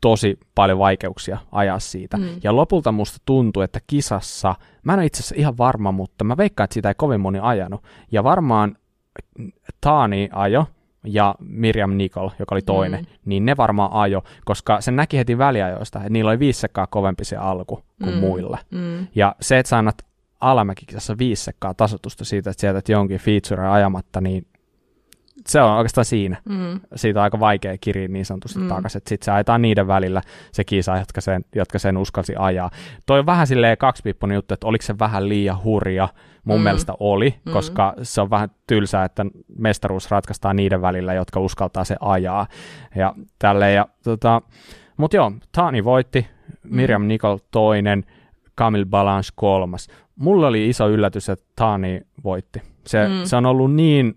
[0.00, 2.16] tosi paljon vaikeuksia ajaa siitä.
[2.16, 2.28] Mm.
[2.42, 6.36] Ja lopulta musta tuntuu, että kisassa, mä en ole itse asiassa ihan varma, mutta mä
[6.36, 7.82] veikkaan, että siitä ei kovin moni ajanut.
[8.12, 8.76] Ja varmaan
[9.80, 10.66] Taani ajo
[11.04, 13.06] ja Miriam Nicol, joka oli toinen, mm.
[13.24, 17.24] niin ne varmaan ajo, koska sen näki heti väliajoista, että niillä oli viisi sekkaa kovempi
[17.24, 18.20] se alku kuin mm.
[18.20, 18.58] muilla.
[18.70, 19.06] Mm.
[19.14, 20.06] Ja se, että sä annat
[20.40, 24.46] alamäkikisassa viisi sekkaa tasotusta siitä, että sieltä jonkin feature ajamatta, niin
[25.46, 26.36] se on oikeastaan siinä.
[26.48, 26.80] Mm.
[26.94, 28.68] Siitä on aika vaikea kirja niin sanotusti mm.
[28.68, 32.70] takaisin, että sitten se ajetaan niiden välillä se kisa, jotka sen, jotka sen uskalsi ajaa.
[33.06, 36.08] Toi on vähän silleen kaksipiippunen juttu, että oliko se vähän liian hurja,
[36.44, 36.64] mun mm.
[36.64, 37.52] mielestä oli, mm.
[37.52, 39.26] koska se on vähän tylsää, että
[39.58, 42.46] mestaruus ratkaistaan niiden välillä, jotka uskaltaa se ajaa.
[42.96, 44.42] Ja tälleen, ja tota,
[44.96, 46.26] mutta joo, Tani voitti,
[46.62, 47.08] Miriam mm.
[47.08, 48.04] Nicol toinen,
[48.58, 49.88] Camille Balance kolmas.
[50.16, 52.62] Mulla oli iso yllätys, että Tani voitti.
[52.86, 53.24] Se, mm.
[53.24, 54.14] se on ollut niin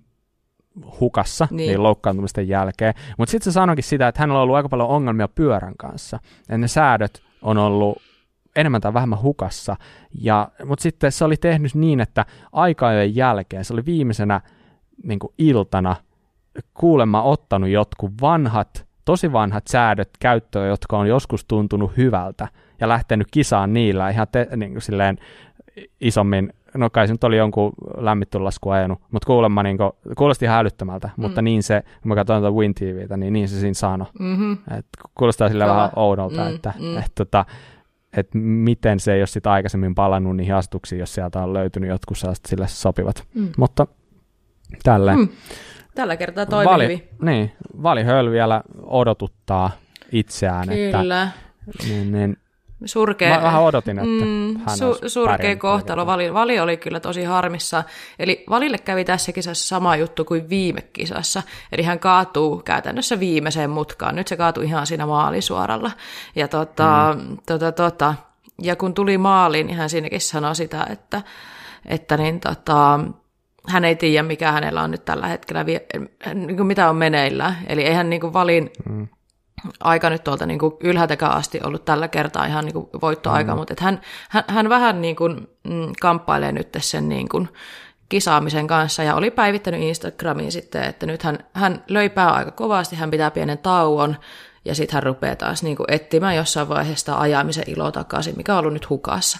[0.99, 2.93] hukassa niin, niin loukkaantumisten jälkeen.
[3.17, 6.19] Mutta sitten se sanoikin sitä, että hänellä on ollut aika paljon ongelmia pyörän kanssa.
[6.49, 8.01] Ja ne säädöt on ollut
[8.57, 9.75] enemmän tai vähemmän hukassa.
[10.21, 14.41] Ja, mutta sitten se oli tehnyt niin, että aikajojen jälkeen, se oli viimeisenä
[15.03, 15.95] niin iltana
[16.73, 22.47] kuulemma ottanut jotkut vanhat, tosi vanhat säädöt käyttöön, jotka on joskus tuntunut hyvältä,
[22.79, 25.17] ja lähtenyt kisaan niillä ihan te, niin kuin silleen
[26.01, 30.59] isommin no kai se nyt oli jonkun lämmittylasku ajanut, mutta kuulemma niin kuin, kuulosti ihan
[30.59, 31.21] älyttömältä, mm.
[31.21, 34.07] mutta niin se, kun mä katsoin tuota Win TVtä, niin niin se siinä sanoi.
[34.19, 34.57] Mm-hmm.
[34.77, 36.97] Et kuulostaa sillä vähän oudolta, mm, että mm.
[36.97, 37.45] Et, tota,
[38.13, 42.17] et miten se ei ole sitä aikaisemmin palannut niihin asetuksiin, jos sieltä on löytynyt jotkut
[42.17, 43.27] sellaiset sille sopivat.
[43.33, 43.49] Mm.
[43.57, 43.87] Mutta
[44.83, 45.19] tälleen.
[45.19, 45.29] Mm.
[45.95, 47.09] Tällä kertaa toimii vali, hyvin.
[47.21, 47.51] Niin,
[47.83, 49.71] Vali Höl vielä odotuttaa
[50.11, 50.67] itseään.
[50.67, 51.29] Kyllä.
[51.67, 52.37] Että, niin, niin,
[52.85, 56.05] surkea, Mä vähän odotin, että mm, hän su, Surkea kohtalo.
[56.05, 57.83] Vali, vali oli kyllä tosi harmissa.
[58.19, 61.43] Eli Valille kävi tässä kisassa sama juttu kuin viime kisassa.
[61.71, 64.15] Eli hän kaatuu käytännössä viimeiseen mutkaan.
[64.15, 65.91] Nyt se kaatuu ihan siinä maalisuoralla.
[66.35, 67.37] Ja, tota, mm.
[67.45, 68.15] tota, tota,
[68.61, 71.21] ja kun tuli maaliin, niin hän siinäkin sanoi sitä, että,
[71.85, 72.99] että niin, tota,
[73.67, 75.65] hän ei tiedä, mikä hänellä on nyt tällä hetkellä,
[76.33, 77.57] niin kuin mitä on meneillään.
[77.67, 78.71] Eli eihän niin kuin valin...
[78.89, 79.07] Mm
[79.79, 83.57] aika nyt tuolta niin kuin ylhäältäkään asti ollut tällä kertaa ihan niin kuin voittoaika, mm.
[83.57, 87.49] mutta että hän, hän, hän vähän niin kuin, mm, kamppailee nyt sen niin kuin
[88.09, 92.95] kisaamisen kanssa ja oli päivittänyt Instagramiin sitten, että nyt hän, hän löi pää aika kovasti,
[92.95, 94.15] hän pitää pienen tauon
[94.65, 98.59] ja sitten hän rupeaa taas niin kuin etsimään jossain vaiheessa ajamisen iloa takaisin, mikä on
[98.59, 99.39] ollut nyt hukassa.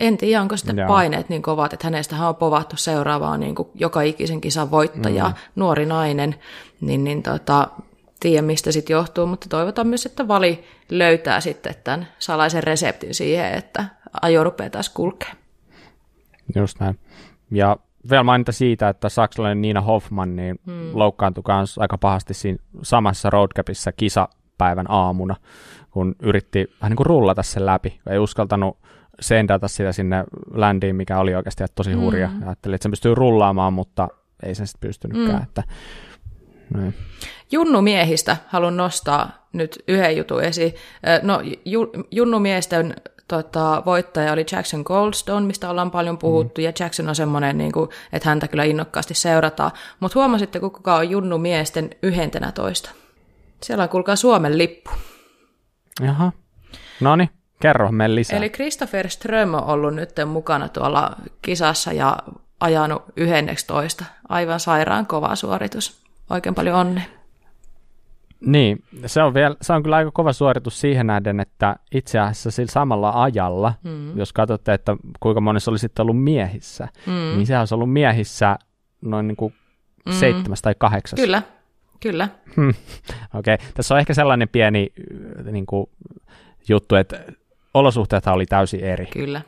[0.00, 4.02] En tiedä, onko sitten paineet niin kovat, että hänestä on povattu seuraavaa niin kuin joka
[4.02, 5.34] ikisen kisan voittaja, mm.
[5.56, 6.34] nuori nainen,
[6.80, 7.68] niin, niin tota,
[8.20, 13.54] tiedä, mistä sitten johtuu, mutta toivotaan myös, että Vali löytää sitten tämän salaisen reseptin siihen,
[13.54, 13.84] että
[14.22, 15.34] ajo rupeaa taas kulkea.
[16.56, 16.98] Just näin.
[17.50, 17.76] Ja
[18.10, 20.90] vielä mainita siitä, että saksalainen Niina Hoffman niin hmm.
[20.92, 25.36] loukkaantui myös aika pahasti siinä samassa roadcapissa kisapäivän aamuna,
[25.90, 28.00] kun yritti vähän niin kuin rullata sen läpi.
[28.10, 28.78] Ei uskaltanut
[29.20, 32.28] sendata sitä sinne ländiin, mikä oli oikeasti tosi hurja.
[32.28, 32.42] Hmm.
[32.42, 34.08] Ajattelin, että se pystyy rullaamaan, mutta
[34.42, 35.38] ei sen sitten pystynytkään.
[35.38, 35.42] Hmm.
[35.42, 35.62] Että
[36.74, 36.94] näin.
[37.52, 40.74] Junnumiehistä haluan nostaa nyt yhden jutun esiin.
[41.22, 42.94] No, ju, junnumiesten
[43.28, 46.64] tota, voittaja oli Jackson Goldstone, mistä ollaan paljon puhuttu, mm.
[46.64, 49.70] ja Jackson on semmoinen, niin kuin, että häntä kyllä innokkaasti seurataan.
[50.00, 52.90] Mutta huomasitte, kuka on junnumiesten yhentenä toista?
[53.62, 54.90] Siellä on, kuulkaa, Suomen lippu.
[56.00, 56.32] Jaha.
[57.00, 58.38] No niin, kerro meille lisää.
[58.38, 62.18] Eli Christopher Ström on ollut nyt mukana tuolla kisassa ja
[62.60, 63.02] ajanut
[63.66, 64.04] toista.
[64.28, 66.07] Aivan sairaan kova suoritus.
[66.30, 67.04] Oikein paljon onnea.
[68.40, 72.50] Niin, se on, vielä, se on kyllä aika kova suoritus siihen nähden, että itse asiassa
[72.50, 74.18] sillä samalla ajalla, mm.
[74.18, 77.12] jos katsotte, että kuinka monessa oli sitten ollut miehissä, mm.
[77.12, 78.58] niin sehän olisi ollut miehissä
[79.00, 79.54] noin niin kuin
[80.06, 80.12] mm.
[80.12, 81.20] seitsemäs tai kahdeksas.
[81.20, 81.42] Kyllä,
[82.00, 82.28] kyllä.
[82.56, 82.74] Hmm.
[83.34, 83.66] Okei, okay.
[83.74, 84.92] tässä on ehkä sellainen pieni
[85.52, 85.86] niin kuin,
[86.68, 87.24] juttu, että
[87.74, 89.06] olosuhteethan oli täysin eri.
[89.06, 89.42] Kyllä.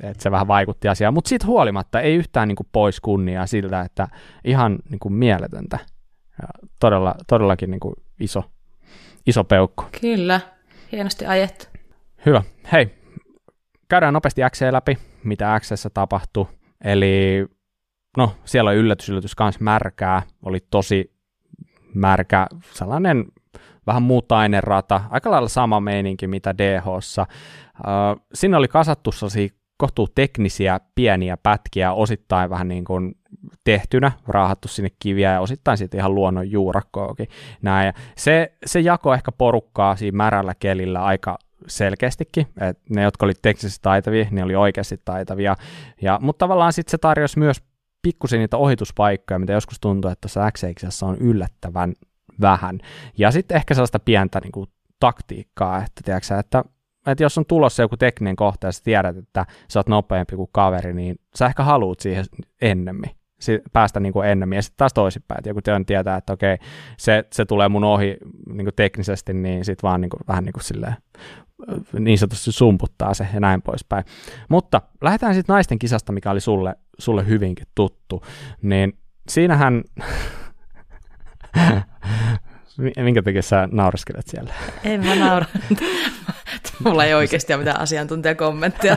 [0.00, 3.80] Että se vähän vaikutti asiaan, mutta siitä huolimatta ei yhtään niin kuin, pois kunniaa siltä,
[3.80, 4.08] että
[4.44, 5.78] ihan niin kuin, mieletöntä
[6.42, 6.48] ja
[6.80, 8.44] todella, todellakin niin kuin iso,
[9.26, 9.84] iso peukku.
[10.00, 10.40] Kyllä,
[10.92, 11.66] hienosti ajettu.
[12.26, 12.42] Hyvä.
[12.72, 12.94] Hei,
[13.88, 16.46] käydään nopeasti X läpi, mitä X tapahtui.
[16.84, 17.46] Eli
[18.16, 21.12] no, siellä oli yllätys, yllätys kanssa märkää, oli tosi
[21.94, 23.24] märkä, sellainen
[23.86, 27.26] vähän muutainen rata, aika lailla sama meininki mitä DHssa.
[27.78, 33.14] Uh, siinä oli kasattu sellaisia kohtuu teknisiä pieniä pätkiä, osittain vähän niin kuin
[33.64, 37.28] tehtynä, raahattu sinne kiviä ja osittain sitten ihan luonnon juurakkoakin.
[37.62, 37.86] Näin.
[37.86, 43.32] Ja se, se jako ehkä porukkaa siinä märällä kelillä aika selkeästikin, että ne, jotka oli
[43.42, 45.56] teknisesti taitavia, ne oli oikeasti taitavia,
[46.02, 47.62] ja, mutta tavallaan sitten se tarjosi myös
[48.02, 51.92] pikkusen niitä ohituspaikkoja, mitä joskus tuntuu, että tuossa x on yllättävän
[52.40, 52.78] vähän.
[53.18, 54.70] Ja sitten ehkä sellaista pientä niin kuin,
[55.00, 56.64] taktiikkaa, että, tiedätkö, että
[57.06, 60.48] että jos on tulossa joku tekninen kohta ja sä tiedät, että sä oot nopeampi kuin
[60.52, 62.24] kaveri, niin sä ehkä haluut siihen
[62.62, 63.10] ennemmin
[63.72, 64.56] päästä niin kuin ennemmin.
[64.56, 66.58] Ja sitten taas toisinpäin, että joku tietää, että okei,
[66.96, 68.16] se, se tulee mun ohi
[68.48, 70.96] niin kuin teknisesti, niin sitten vaan niin kuin, vähän niin kuin silleen,
[71.98, 74.04] niin sanotusti sumputtaa se ja näin poispäin.
[74.48, 78.22] Mutta lähdetään sitten naisten kisasta, mikä oli sulle, sulle hyvinkin tuttu.
[78.62, 78.98] Niin
[79.28, 79.82] siinähän
[82.96, 84.54] Minkä takia sä naureskelet siellä?
[84.84, 85.46] En mä naura.
[86.84, 88.96] Mulla ei oikeasti ole mitään asiantuntijakommenttia.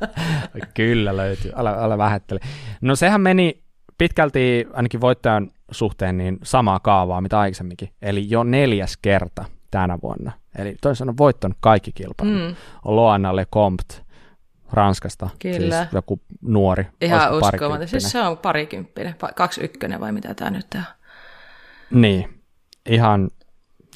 [0.74, 2.40] Kyllä löytyy, älä, älä vähättele.
[2.80, 3.62] No sehän meni
[3.98, 10.32] pitkälti ainakin voittajan suhteen niin samaa kaavaa mitä aikaisemminkin, eli jo neljäs kerta tänä vuonna.
[10.58, 12.36] Eli toisin sanoen voittanut kaikki kilpailut.
[12.36, 12.56] Mm.
[12.84, 13.94] On Loana Lecomte
[14.72, 15.82] Ranskasta, siis Kyllä.
[15.82, 16.86] siis joku nuori.
[17.00, 20.82] Ihan uskomaton, siis se on parikymppinen, kaksi ykkönen vai mitä tämä nyt on?
[21.90, 22.41] Niin,
[22.88, 23.30] ihan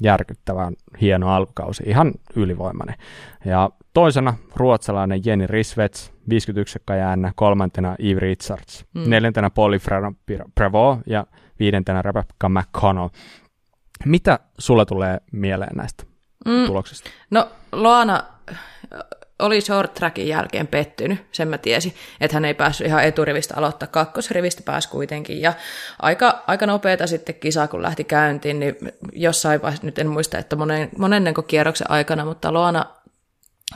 [0.01, 2.95] järkyttävän hieno alkukausi, ihan ylivoimainen.
[3.45, 9.11] Ja toisena ruotsalainen Jenny Risvets, 51 jäännä, kolmantena Yves Richards, mm.
[9.11, 9.79] neljäntenä Polly
[10.55, 11.27] Prevost ja
[11.59, 13.09] viidentenä Rebecca McConnell.
[14.05, 16.05] Mitä sulle tulee mieleen näistä
[16.47, 16.67] mm.
[16.67, 17.11] tuloksista?
[17.31, 18.25] No Loana
[19.39, 23.89] oli short trackin jälkeen pettynyt, sen mä tiesin, että hän ei päässyt ihan eturivistä aloittaa,
[23.89, 25.53] kakkosrivistä pääsi kuitenkin, ja
[26.03, 28.77] aika, aika nopeata sitten kisa, kun lähti käyntiin, niin
[29.13, 32.87] jossain vaiheessa, nyt en muista, että monen, monennenko kierroksen aikana, mutta Loana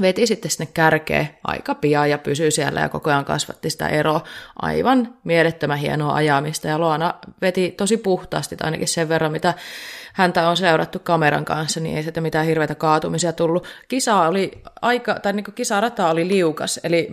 [0.00, 4.24] veti sitten sinne kärkeen aika pian ja pysyi siellä ja koko ajan kasvatti sitä eroa.
[4.62, 9.54] Aivan mielettömän hienoa ajamista ja Loana veti tosi puhtaasti, ainakin sen verran, mitä
[10.12, 13.66] häntä on seurattu kameran kanssa, niin ei sieltä mitään hirveitä kaatumisia tullut.
[13.88, 17.08] Kisa oli aika, tai niin kisarata oli liukas, eli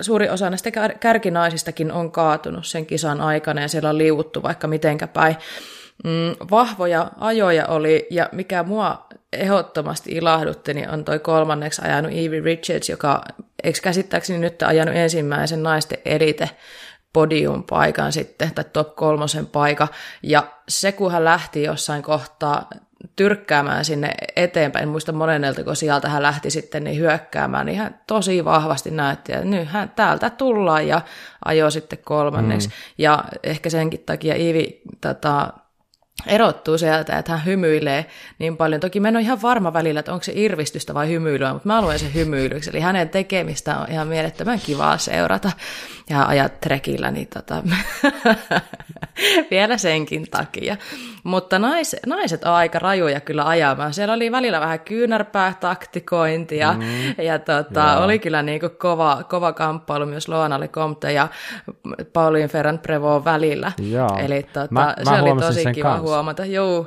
[0.00, 0.70] suuri osa näistä
[1.00, 5.36] kärkinaisistakin on kaatunut sen kisan aikana ja siellä on liuuttu vaikka mitenkä päin.
[6.04, 9.05] Mm, vahvoja ajoja oli, ja mikä mua
[9.36, 13.24] ehdottomasti ilahdutti, niin on toi kolmanneksi ajanut Evie Richards, joka
[13.62, 16.50] eikö käsittääkseni nyt ajanut ensimmäisen naisten edite
[17.12, 19.88] podium paikan sitten, tai top kolmosen paikka,
[20.22, 22.68] ja se kun hän lähti jossain kohtaa
[23.16, 28.00] tyrkkäämään sinne eteenpäin, en muista monennelta, kun sieltä hän lähti sitten niin hyökkäämään, niin hän
[28.06, 31.00] tosi vahvasti näytti, että nyt hän täältä tullaan ja
[31.44, 32.68] ajoi sitten kolmanneksi.
[32.68, 32.72] Mm.
[32.98, 35.52] Ja ehkä senkin takia Ivi tota,
[36.26, 38.06] erottuu sieltä, että hän hymyilee
[38.38, 38.80] niin paljon.
[38.80, 41.82] Toki mä en ole ihan varma välillä, että onko se irvistystä vai hymyilyä, mutta mä
[41.82, 42.70] luen sen hymyilyksi.
[42.70, 45.50] Eli hänen tekemistä on ihan mielettömän kivaa seurata
[46.10, 47.62] ja ajat trekillä, niin tota,
[49.50, 50.76] vielä senkin takia.
[51.24, 53.94] Mutta nais, naiset on aika rajuja kyllä ajamaan.
[53.94, 59.52] Siellä oli välillä vähän kyynärpää taktikointia mm, ja tota, oli kyllä niin kuin kova, kova
[59.52, 61.28] kamppailu myös Loanalle Comte ja
[62.12, 63.72] Pauline Ferrand Prevo välillä.
[63.90, 64.18] Joo.
[64.18, 66.15] Eli tota, mä, se mä oli tosi kiva kanssa.
[66.16, 66.44] Huomata.
[66.44, 66.86] Joo,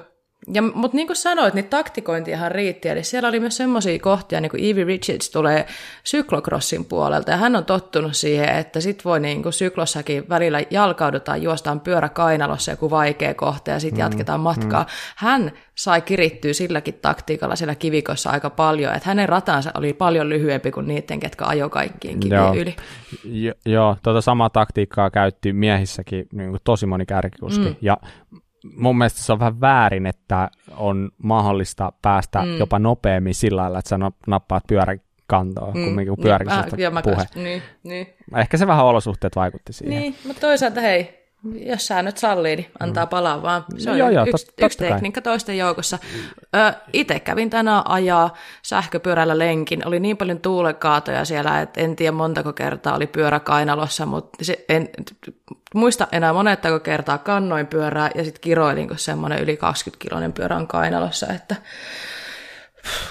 [0.53, 4.49] ja, mutta niin kuin sanoit, niin taktikointiahan riitti, eli siellä oli myös semmoisia kohtia, niin
[4.49, 5.65] kuin Evie Richards tulee
[6.03, 11.41] syklocrossin puolelta, ja hän on tottunut siihen, että sit voi niin kuin syklossakin välillä jalkaudutaan,
[11.41, 14.81] juostaan pyörä kainalossa joku vaikea kohta, ja sitten mm, jatketaan matkaa.
[14.81, 14.89] Mm.
[15.15, 20.71] Hän sai kirittyä silläkin taktiikalla siellä kivikossa aika paljon, että hänen ratansa oli paljon lyhyempi
[20.71, 22.55] kuin niiden, ketkä ajo kaikkien kivien joo.
[22.55, 22.75] yli.
[23.23, 27.75] Jo, joo, tuota samaa taktiikkaa käytti miehissäkin niin kuin tosi moni kärkikuski, mm.
[27.81, 27.97] ja
[28.77, 32.57] mun mielestä se on vähän väärin, että on mahdollista päästä mm.
[32.57, 35.83] jopa nopeammin sillä lailla, että sä nappaat pyörän kantoa, mm.
[35.83, 37.25] kumminkin kun pyöräkisestä niin, puhe.
[37.35, 38.07] Niin, niin.
[38.35, 40.01] Ehkä se vähän olosuhteet vaikutti siihen.
[40.01, 43.09] Niin, mutta toisaalta hei, jos sä nyt sallii, niin antaa mm.
[43.09, 43.65] palaa vaan.
[43.77, 45.99] Se on joo, joo, yksi, tot, yksi tekniikka toisten joukossa.
[46.93, 49.87] Itse kävin tänään ajaa sähköpyörällä lenkin.
[49.87, 54.65] Oli niin paljon tuulekaatoja siellä, että en tiedä montako kertaa oli pyörä kainalossa, mutta se,
[54.69, 54.89] en
[55.75, 60.67] muista enää monettako kertaa kannoin pyörää ja sitten kiroilin, kun semmoinen yli 20-kiloinen pyörä on
[60.67, 61.27] kainalossa.
[61.33, 61.55] Että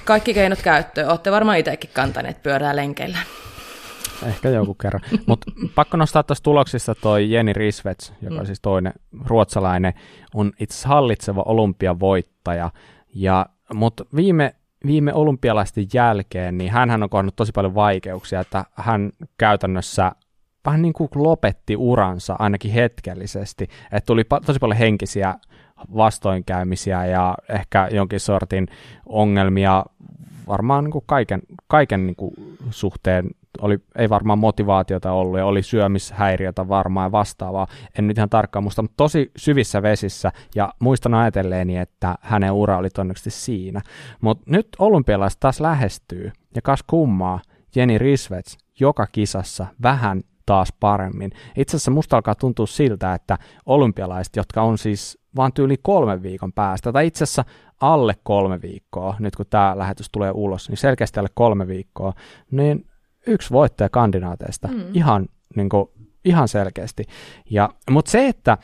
[0.04, 1.08] kaikki keinot käyttöön.
[1.08, 3.18] Olette varmaan itsekin kantaneet pyörää lenkeillä.
[4.26, 5.02] Ehkä joku kerran.
[5.26, 8.46] Mutta pakko nostaa tuosta tuloksista toi Jenny Risvets, joka mm.
[8.46, 8.92] siis toinen
[9.26, 9.92] ruotsalainen,
[10.34, 12.70] on itse hallitseva olympiavoittaja.
[13.14, 14.54] Ja, mutta viime,
[14.86, 20.12] viime olympialaisten jälkeen, niin hän on kohdannut tosi paljon vaikeuksia, että hän käytännössä
[20.64, 25.34] vähän niin kuin lopetti uransa ainakin hetkellisesti, että tuli pa- tosi paljon henkisiä
[25.96, 28.68] vastoinkäymisiä ja ehkä jonkin sortin
[29.06, 29.84] ongelmia
[30.48, 32.34] varmaan niin kuin kaiken, kaiken niin kuin
[32.70, 37.66] suhteen oli, ei varmaan motivaatiota ollut ja oli syömishäiriötä varmaan ja vastaavaa.
[37.98, 42.78] En nyt ihan tarkkaan muista, mutta tosi syvissä vesissä ja muistan ajatelleeni, että hänen ura
[42.78, 43.80] oli todennäköisesti siinä.
[44.20, 47.40] Mutta nyt olympialaiset taas lähestyy ja kas kummaa,
[47.76, 51.30] Jenny Risvets joka kisassa vähän taas paremmin.
[51.56, 56.52] Itse asiassa musta alkaa tuntua siltä, että olympialaiset, jotka on siis vaan tyyli kolme viikon
[56.52, 57.44] päästä, tai itse asiassa
[57.80, 62.12] alle kolme viikkoa, nyt kun tämä lähetys tulee ulos, niin selkeästi alle kolme viikkoa,
[62.50, 62.86] niin
[63.28, 64.84] yksi voittaja kandidaateista mm.
[64.94, 65.26] ihan,
[65.56, 65.88] niin kuin,
[66.24, 67.04] ihan selkeästi.
[67.50, 68.58] Ja, mutta se, että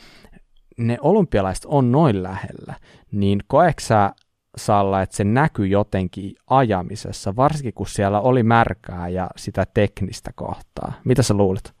[0.77, 2.73] ne olympialaiset on noin lähellä,
[3.11, 4.11] niin koeksä
[4.57, 10.93] Salla, että se näkyy jotenkin ajamisessa, varsinkin kun siellä oli märkää ja sitä teknistä kohtaa.
[11.03, 11.73] Mitä sä luulet?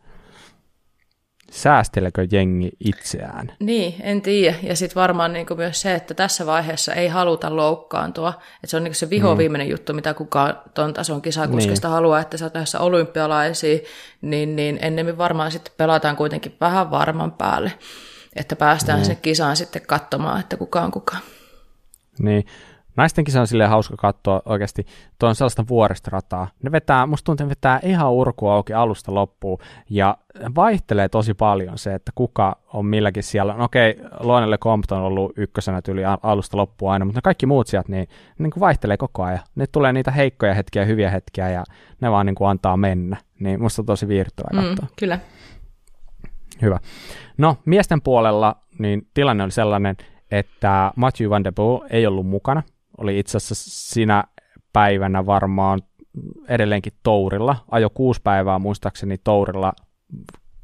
[1.55, 3.51] Säästelekö jengi itseään?
[3.59, 4.55] Niin, en tiedä.
[4.63, 8.29] Ja sitten varmaan niin myös se, että tässä vaiheessa ei haluta loukkaantua.
[8.29, 9.71] Että se on niin se viho viimeinen mm.
[9.71, 11.93] juttu, mitä kukaan tuon tason kisakuskista niin.
[11.93, 13.79] haluaa, että sä oot olympialaisia,
[14.21, 17.71] niin, niin ennemmin varmaan sitten pelataan kuitenkin vähän varman päälle,
[18.35, 19.05] että päästään niin.
[19.05, 21.17] se kisaan sitten katsomaan, että kuka on kuka.
[22.19, 22.45] Niin,
[22.97, 24.85] Naistenkin se on silleen hauska katsoa oikeasti.
[25.19, 26.47] Tuo on sellaista vuoristorataa.
[26.63, 29.57] Ne vetää, musta tuntuu, että vetää ihan urkua auki alusta loppuun
[29.89, 30.17] ja
[30.55, 33.53] vaihtelee tosi paljon se, että kuka on milläkin siellä.
[33.53, 37.67] No okei, Loinelle Compton on ollut ykkösenä yli alusta loppuun aina, mutta ne kaikki muut
[37.67, 38.07] sieltä niin,
[38.39, 39.39] niin kuin vaihtelee koko ajan.
[39.55, 41.63] Ne tulee niitä heikkoja hetkiä ja hyviä hetkiä ja
[42.01, 43.17] ne vaan niin kuin antaa mennä.
[43.39, 44.87] Niin musta on tosi viihdyttävää mm, katsoa.
[44.99, 45.19] kyllä.
[46.61, 46.79] Hyvä.
[47.37, 49.97] No, miesten puolella niin tilanne oli sellainen,
[50.31, 52.63] että Matthew Van Der Poel ei ollut mukana–
[52.97, 54.23] oli itse asiassa sinä
[54.73, 55.81] päivänä varmaan
[56.47, 59.73] edelleenkin Tourilla, ajo kuusi päivää muistaakseni Tourilla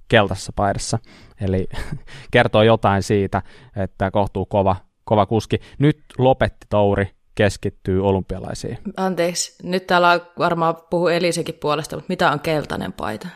[0.08, 1.00] keltassa paidassa,
[1.42, 1.68] eli
[2.32, 3.42] kertoo jotain siitä,
[3.76, 5.60] että kohtuu kova, kova kuski.
[5.80, 8.78] Nyt lopetti Touri, keskittyy olympialaisiin.
[8.98, 13.28] Anteeksi, nyt täällä varmaan puhu Elisekin puolesta, mutta mitä on keltainen paita?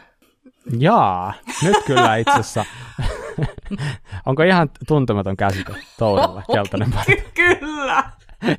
[0.79, 1.33] Jaa,
[1.63, 2.65] nyt kyllä itse asiassa.
[4.25, 7.11] Onko ihan tuntematon käsite Tourilla, keltainen paita?
[7.33, 8.03] Kyllä!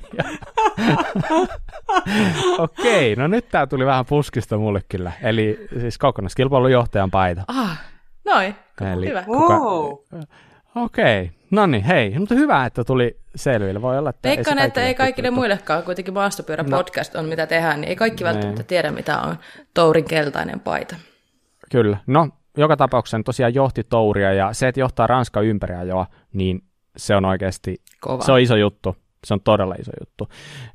[2.59, 5.13] Okei, okay, no nyt tämä tuli vähän puskista mulle kyllä.
[5.23, 7.43] Eli siis kokonaiskilpailun johtajan paita.
[7.49, 7.81] Ah,
[8.25, 8.55] noin,
[8.93, 9.23] Eli hyvä.
[9.23, 9.59] Kuka...
[9.59, 9.93] Wow.
[10.75, 11.37] Okei, okay.
[11.51, 13.83] no niin, hei, mutta hyvä, että tuli selville.
[13.83, 15.41] Voi olla, että Veikkaan, että ei kaikille tuttu.
[15.41, 16.77] muillekaan, kuitenkin maastopyörä no.
[16.77, 18.33] podcast on mitä tehdään, niin ei kaikki niin.
[18.33, 19.37] välttämättä tiedä, mitä on
[19.75, 20.97] Tourin keltainen paita.
[21.71, 26.63] Kyllä, no joka tapauksessa tosiaan johti Touria, ja se, että johtaa Ranska ympäriajoa, niin
[26.97, 28.23] se on oikeasti, Kova.
[28.23, 28.97] se on iso juttu.
[29.27, 30.29] Se on todella iso juttu.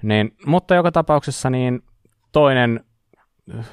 [0.03, 1.83] Niin, mutta joka tapauksessa niin
[2.31, 2.83] toinen
[3.57, 3.69] äh,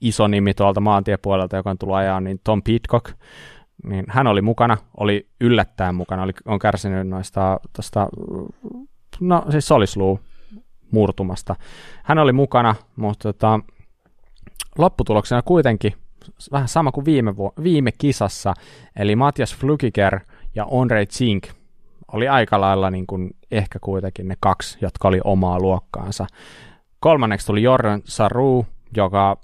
[0.00, 3.12] iso nimi tuolta maantiepuolelta, joka on tullut ajaa, niin Tom Pitcock,
[3.84, 8.08] niin hän oli mukana, oli yllättäen mukana, oli, on kärsinyt noista, tosta,
[9.20, 10.20] no siis solisluu
[10.90, 11.56] murtumasta.
[12.02, 13.60] Hän oli mukana, mutta tota,
[14.78, 15.92] lopputuloksena kuitenkin
[16.52, 18.54] vähän sama kuin viime, viime kisassa,
[18.96, 20.20] eli Matias Flukiger
[20.54, 21.46] ja Andre Zink–
[22.12, 26.26] oli aika lailla niin kuin ehkä kuitenkin ne kaksi, jotka oli omaa luokkaansa.
[27.00, 29.36] Kolmanneksi tuli Jordan Saru, joka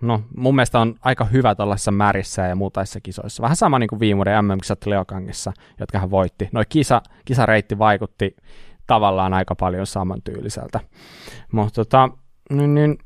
[0.00, 3.42] no, mun mielestä on aika hyvä tällaisessa märissä ja muutaissa kisoissa.
[3.42, 6.48] Vähän sama niin kuin viime vuoden MM-kisat Leokangissa, jotka hän voitti.
[6.52, 8.36] Noi kisa, kisareitti vaikutti
[8.86, 10.80] tavallaan aika paljon samantyyliseltä.
[11.52, 12.08] Mutta tota,
[12.50, 12.98] niin, niin,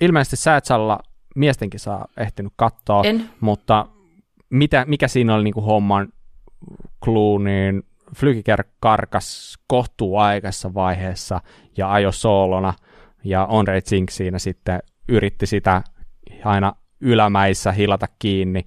[0.00, 0.98] ilmeisesti sä et Salla
[1.36, 3.30] miestenkin saa ehtinyt katsoa, en.
[3.40, 3.86] mutta
[4.50, 6.08] mitä, mikä siinä oli niin kuin homman
[7.04, 7.82] clue, niin
[8.16, 11.40] Flykiker karkas kohtuu aikaisessa vaiheessa
[11.76, 12.74] ja ajo soolona,
[13.24, 15.82] ja Andre Zink siinä sitten yritti sitä
[16.44, 18.64] aina ylämäissä hilata kiinni.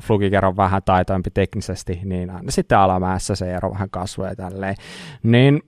[0.00, 4.74] Flukiker on vähän taitoimpi teknisesti, niin aina sitten alamäessä se ero vähän kasvoi tälleen.
[5.22, 5.62] Niin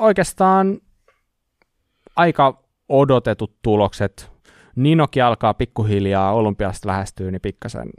[0.00, 0.78] oikeastaan
[2.16, 4.32] aika odotetut tulokset.
[4.76, 7.90] Ninoki alkaa pikkuhiljaa olympiasta lähestyä, niin pikkasen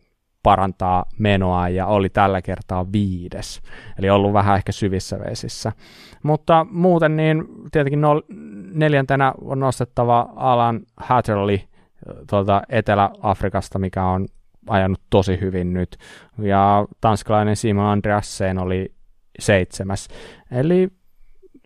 [0.43, 3.61] parantaa menoa ja oli tällä kertaa viides,
[3.99, 5.71] eli ollut vähän ehkä syvissä vesissä.
[6.23, 8.21] Mutta muuten niin tietenkin no,
[8.73, 11.59] neljäntenä on nostettava Alan Hatterley
[12.29, 14.27] tuolta Etelä-Afrikasta, mikä on
[14.67, 15.97] ajanut tosi hyvin nyt,
[16.41, 18.93] ja tanskalainen Simon Andreasen oli
[19.39, 20.07] seitsemäs.
[20.51, 20.89] Eli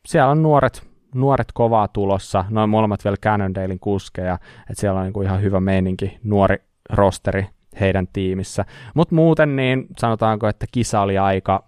[0.05, 4.33] siellä on nuoret, nuoret kovaa tulossa, noin molemmat vielä Cannondalein kuskeja,
[4.69, 6.57] että siellä on niin kuin ihan hyvä meininki, nuori
[6.89, 7.47] rosteri
[7.79, 8.65] heidän tiimissä.
[8.93, 11.65] Mutta muuten niin sanotaanko, että kisa oli aika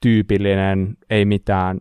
[0.00, 1.80] tyypillinen, ei mitään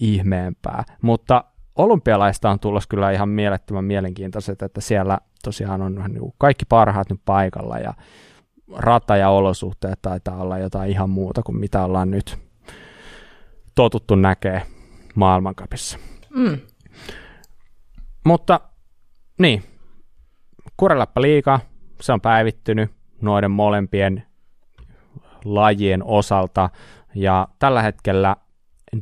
[0.00, 0.84] ihmeempää.
[1.02, 1.44] Mutta
[1.76, 7.20] olympialaista on tulossa kyllä ihan mielettömän mielenkiintoiset, että siellä tosiaan on niin kaikki parhaat nyt
[7.24, 7.94] paikalla ja
[8.76, 12.38] rata ja olosuhteet taitaa olla jotain ihan muuta kuin mitä ollaan nyt
[13.74, 14.62] totuttu näkee
[15.14, 15.98] maailmankapissa.
[16.30, 16.58] Mm.
[18.24, 18.60] Mutta
[19.38, 19.62] niin,
[20.76, 21.60] Kureläppä liikaa,
[22.00, 22.90] se on päivittynyt
[23.20, 24.26] noiden molempien
[25.44, 26.70] lajien osalta,
[27.14, 28.36] ja tällä hetkellä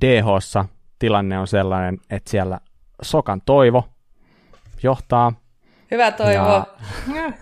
[0.01, 0.25] dh
[0.99, 2.61] tilanne on sellainen, että siellä
[3.03, 3.89] Sokan Toivo
[4.83, 5.33] johtaa.
[5.91, 6.33] Hyvä Toivo.
[6.33, 6.67] Ja,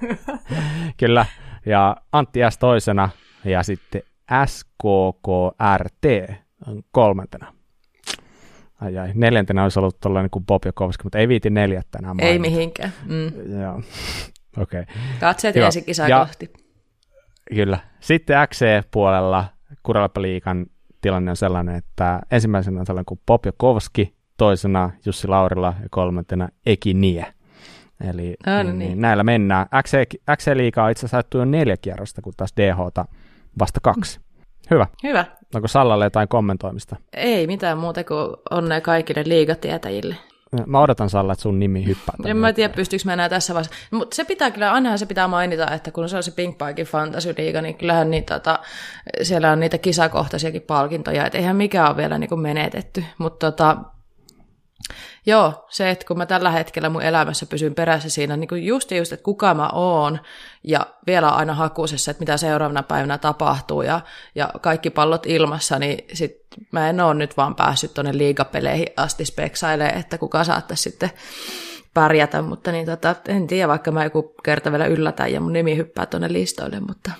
[1.00, 1.26] kyllä,
[1.66, 3.08] ja Antti S toisena,
[3.44, 4.02] ja sitten
[4.46, 6.06] SKKRT
[6.92, 7.52] kolmantena.
[8.80, 12.26] Ai ai, neljäntenä olisi ollut tuollainen kuin Bob Jokovski, mutta ei viiti neljättänä mainita.
[12.26, 12.92] Ei mihinkään.
[13.04, 13.60] Mm.
[13.60, 13.82] Joo.
[14.58, 14.80] Okei.
[14.80, 14.94] Okay.
[15.20, 15.66] Katseet Hyvä.
[15.66, 16.52] ensi kisaa ja, kohti.
[17.54, 17.78] Kyllä.
[18.00, 19.44] Sitten XC-puolella
[19.82, 20.66] Kuralapeliikan
[21.00, 26.94] tilanne on sellainen, että ensimmäisenä on sellainen kuin Popjokovski, toisena Jussi Laurila ja kolmantena Eki
[26.94, 27.26] Nie.
[28.10, 28.78] Eli No niin, niin.
[28.78, 29.66] niin, näillä mennään.
[29.82, 33.06] XC, XC-liigaa on itse asiassa jo neljä kierrosta, kun taas DH
[33.58, 34.20] vasta kaksi.
[34.70, 34.86] Hyvä.
[35.02, 35.24] Hyvä.
[35.54, 36.96] Onko Sallalle jotain kommentoimista?
[37.12, 40.16] Ei mitään muuta kuin onnea kaikille liigatietäjille.
[40.66, 42.14] Mä odotan Salla, että sun nimi hyppää.
[42.24, 43.74] En mä tiedä, pystyykö mä enää tässä vaiheessa.
[43.90, 46.86] Mutta se pitää kyllä, ainahan se pitää mainita, että kun se on se Pink Parkin
[46.86, 48.58] Fantasy Liiga, niin kyllähän niin, tota,
[49.22, 53.04] siellä on niitä kisakohtaisiakin palkintoja, että eihän mikään ole vielä niin kuin menetetty.
[53.18, 53.76] Mutta tota,
[55.26, 58.90] joo, se, että kun mä tällä hetkellä mun elämässä pysyn perässä siinä, niin kuin just
[58.90, 60.20] just, että kuka mä oon,
[60.64, 64.00] ja vielä aina hakuisessa, että mitä seuraavana päivänä tapahtuu, ja,
[64.34, 66.36] ja kaikki pallot ilmassa, niin sit
[66.72, 71.10] mä en ole nyt vaan päässyt tuonne liigapeleihin asti speksailemaan, että kuka saattaisi sitten
[71.94, 75.76] pärjätä, mutta niin tota, en tiedä, vaikka mä joku kerta vielä yllätän ja mun nimi
[75.76, 77.10] hyppää tuonne listoille, mutta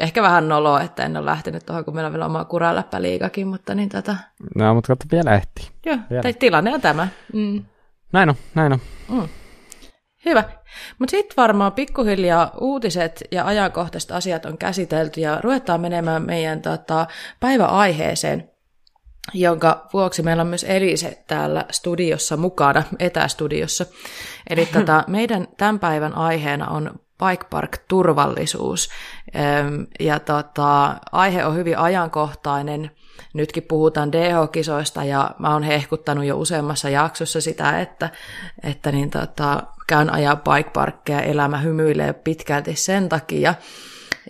[0.00, 3.74] ehkä vähän noloa, että en ole lähtenyt tuohon, kun meillä on vielä oma kuraläppäliigakin, mutta
[3.74, 4.16] niin tota,
[4.54, 5.66] No, mutta katso, vielä ehtii.
[5.86, 6.22] joo, Vielä.
[6.22, 7.08] tai tilanne on tämä.
[7.32, 7.64] Mm.
[8.12, 9.28] Näin on, näin on.
[10.24, 10.44] Hyvä.
[10.98, 17.06] Mutta sitten varmaan pikkuhiljaa uutiset ja ajankohtaiset asiat on käsitelty ja ruvetaan menemään meidän tota,
[17.40, 18.50] päiväaiheeseen,
[19.34, 23.86] jonka vuoksi meillä on myös Elise täällä studiossa mukana, etästudiossa.
[24.50, 26.90] Eli tota, meidän tämän päivän aiheena on
[27.24, 28.90] Bike Park turvallisuus.
[30.00, 32.90] Ja tota, aihe on hyvin ajankohtainen.
[33.34, 38.10] Nytkin puhutaan DH-kisoista ja mä oon hehkuttanut jo useammassa jaksossa sitä, että,
[38.62, 43.54] että niin tota, käyn ajaa bike parkkeja, elämä hymyilee pitkälti sen takia.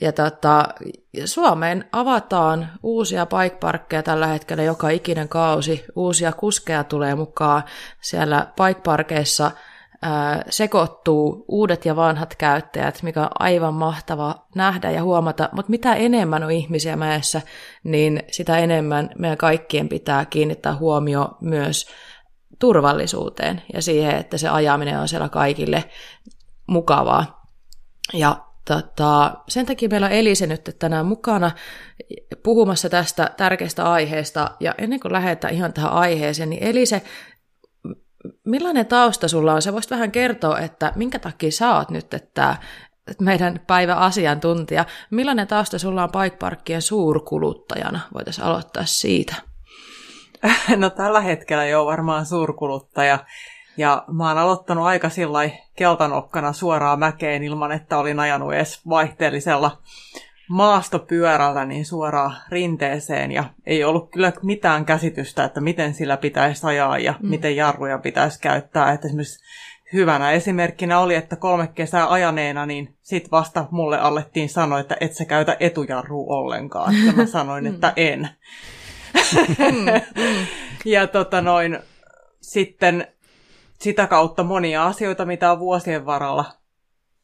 [0.00, 0.68] Ja tota,
[1.24, 5.84] Suomeen avataan uusia bike parkkeja tällä hetkellä joka ikinen kausi.
[5.96, 7.62] Uusia kuskeja tulee mukaan.
[8.00, 9.75] Siellä bike parkeissa ää,
[10.50, 15.48] sekoittuu uudet ja vanhat käyttäjät, mikä on aivan mahtava nähdä ja huomata.
[15.52, 17.42] Mutta mitä enemmän on ihmisiä mäessä,
[17.84, 21.86] niin sitä enemmän meidän kaikkien pitää kiinnittää huomio myös
[22.58, 25.84] turvallisuuteen ja siihen, että se ajaminen on siellä kaikille
[26.66, 27.46] mukavaa.
[28.12, 28.36] Ja
[28.68, 31.50] tota, sen takia meillä on Elise nyt tänään mukana
[32.42, 34.50] puhumassa tästä tärkeästä aiheesta.
[34.60, 37.02] Ja ennen kuin lähdetään ihan tähän aiheeseen, niin Elise,
[38.44, 39.62] millainen tausta sulla on?
[39.62, 42.56] Sä voisit vähän kertoa, että minkä takia sä oot nyt että
[43.20, 44.84] meidän päivän asiantuntija.
[45.10, 48.00] Millainen tausta sulla on bike parkkien suurkuluttajana?
[48.14, 49.34] Voitaisiin aloittaa siitä.
[50.76, 53.18] No tällä hetkellä jo varmaan suurkuluttaja.
[53.76, 59.78] Ja mä oon aloittanut aika sillä keltanokkana suoraan mäkeen ilman, että olin ajanut edes vaihteellisella
[60.48, 63.32] maastopyörällä niin suoraan rinteeseen.
[63.32, 67.28] Ja ei ollut kyllä mitään käsitystä, että miten sillä pitäisi ajaa ja mm.
[67.28, 68.92] miten jarruja pitäisi käyttää.
[68.92, 69.44] Että esimerkiksi
[69.92, 75.14] hyvänä esimerkkinä oli, että kolme kesää ajaneena, niin sit vasta mulle alettiin sanoa, että et
[75.14, 76.94] sä käytä etujarrua ollenkaan.
[77.06, 78.28] Ja mä sanoin, että en.
[80.84, 81.78] ja tota noin,
[82.40, 83.06] sitten
[83.78, 86.44] sitä kautta monia asioita, mitä on vuosien varrella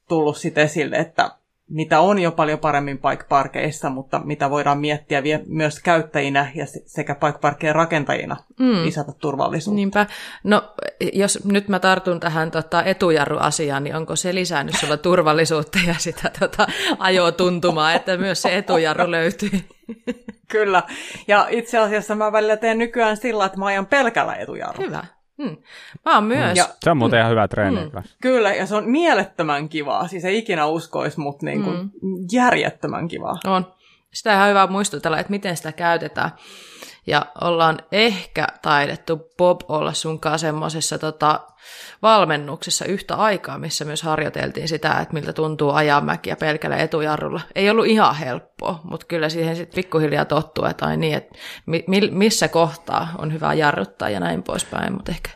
[0.09, 1.31] tullut sit esille, että
[1.73, 6.67] mitä on jo paljon paremmin bike parkeissa, mutta mitä voidaan miettiä vie- myös käyttäjinä ja
[6.67, 8.85] se- sekä bike parkien rakentajina mm.
[8.85, 9.77] lisätä turvallisuutta.
[9.77, 10.07] Niinpä.
[10.45, 10.75] No,
[11.13, 16.31] jos nyt mä tartun tähän tota, etujarruasiaan, niin onko se lisännyt sulla turvallisuutta ja sitä
[16.41, 16.67] tota,
[16.99, 19.61] ajotuntumaa, että myös se etujarru löytyy?
[20.49, 20.83] Kyllä.
[21.29, 24.87] Ja itse asiassa mä välillä teen nykyään sillä, että mä ajan pelkällä etujarrulla.
[24.87, 25.05] Hyvä.
[25.43, 25.57] Hmm.
[26.05, 26.59] Mä oon myös.
[26.59, 27.81] Ja- Se on muuten ihan hyvä treeni.
[27.85, 28.03] Mm.
[28.23, 30.09] Kyllä, ja se on mielettömän kivaa.
[30.09, 31.91] Siis ei ikinä uskoisi, mutta niin kuin mm.
[32.33, 33.39] järjettömän kivaa.
[33.45, 33.67] On.
[34.13, 36.31] Sitä on ihan hyvä muistutella, että miten sitä käytetään.
[37.07, 41.41] Ja ollaan ehkä taidettu Bob olla sunkaan semmoisessa tota,
[42.03, 47.41] valmennuksessa yhtä aikaa, missä myös harjoiteltiin sitä, että miltä tuntuu ajaa mäkiä pelkällä etujarrulla.
[47.55, 51.85] Ei ollut ihan helppoa, mutta kyllä siihen sitten pikkuhiljaa tottuu, että ai niin, että mi-
[51.87, 55.31] mi- missä kohtaa on hyvä jarruttaa ja näin poispäin, mutta ehkä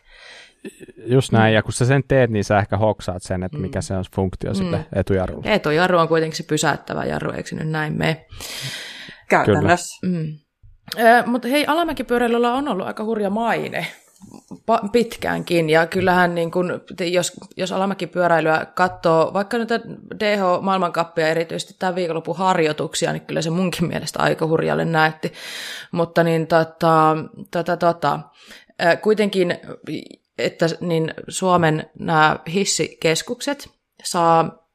[1.07, 3.95] Just näin, ja kun sä sen teet, niin sä ehkä hoksaat sen, että mikä se
[3.95, 4.55] on funktio mm.
[4.55, 5.51] sitten etujarrulla.
[5.51, 8.27] etujarru on kuitenkin se pysäyttävä jarru, eikö se nyt näin mene?
[9.29, 10.07] Käytännössä.
[10.07, 10.39] Mm.
[11.27, 13.87] Mutta hei, alamäkipyöräilyllä on ollut aika hurja maine
[14.93, 19.69] pitkäänkin, ja kyllähän niin kun, jos, jos alamäkipyöräilyä katsoo, vaikka nyt
[20.21, 25.33] DH-maailmankappia erityisesti tämän viikonlopun harjoituksia, niin kyllä se munkin mielestä aika hurjalle näytti.
[25.93, 27.17] Mutta niin tota,
[27.51, 28.21] tota, tota,
[29.03, 29.59] kuitenkin,
[30.39, 33.69] että niin Suomen nämä hissikeskukset
[34.05, 34.66] saa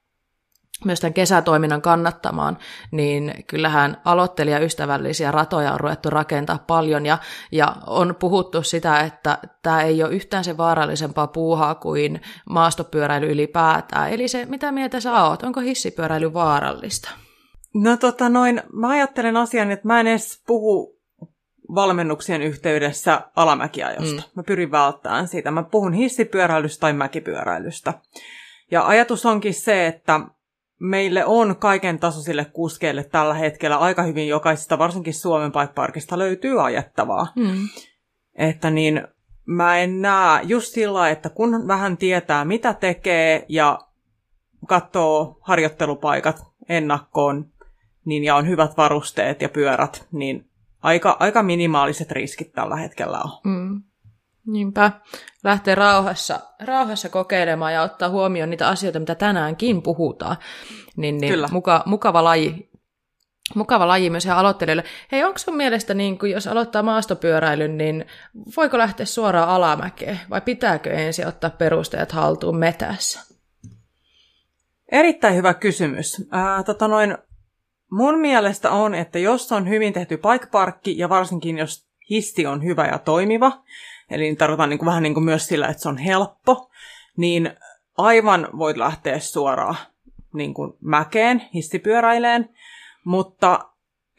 [0.85, 2.57] myös tämän kesätoiminnan kannattamaan,
[2.91, 7.17] niin kyllähän aloittelijaystävällisiä ratoja on ruvettu rakentaa paljon ja,
[7.51, 14.09] ja on puhuttu sitä, että tämä ei ole yhtään se vaarallisempaa puuhaa kuin maastopyöräily ylipäätään.
[14.09, 17.09] Eli se, mitä mieltä sä oot, onko hissipyöräily vaarallista?
[17.73, 21.01] No tota noin, mä ajattelen asian, että mä en edes puhu
[21.75, 24.21] valmennuksien yhteydessä alamäkiajosta.
[24.21, 24.31] Mm.
[24.35, 25.51] Mä pyrin välttämään siitä.
[25.51, 27.93] Mä puhun hissipyöräilystä tai mäkipyöräilystä.
[28.71, 30.19] Ja ajatus onkin se, että
[30.81, 36.65] meille on kaiken tasoisille kuskeille tällä hetkellä aika hyvin jokaisesta, varsinkin Suomen Bike Parkista löytyy
[36.65, 37.27] ajettavaa.
[37.35, 37.67] Mm.
[38.35, 39.07] Että niin
[39.45, 43.79] mä en näe just sillä, että kun vähän tietää mitä tekee ja
[44.67, 47.49] katsoo harjoittelupaikat ennakkoon,
[48.05, 50.45] niin ja on hyvät varusteet ja pyörät, niin
[50.83, 53.31] aika, aika minimaaliset riskit tällä hetkellä on.
[53.43, 53.83] Mm.
[54.47, 54.91] Niinpä.
[55.43, 60.37] Lähtee rauhassa, rauhassa kokeilemaan ja ottaa huomioon niitä asioita, mitä tänäänkin puhutaan.
[60.95, 61.47] Niin, niin Kyllä.
[61.51, 62.71] Muka, mukava laji.
[63.55, 64.83] Mukava laji myös ihan aloittelijoille.
[65.11, 68.05] Hei, onko sun mielestä, niin kun jos aloittaa maastopyöräilyn, niin
[68.57, 73.19] voiko lähteä suoraan alamäkeen vai pitääkö ensin ottaa perusteet haltuun metässä?
[74.91, 76.27] Erittäin hyvä kysymys.
[76.31, 77.17] Ää, tota noin,
[77.91, 82.85] mun mielestä on, että jos on hyvin tehty paikparkki ja varsinkin jos hissi on hyvä
[82.85, 83.63] ja toimiva,
[84.11, 86.69] eli tarkoitan niin kuin vähän niin kuin myös sillä, että se on helppo,
[87.17, 87.51] niin
[87.97, 89.75] aivan voit lähteä suoraan
[90.33, 92.49] niin kuin mäkeen, hissipyöräileen,
[93.05, 93.59] mutta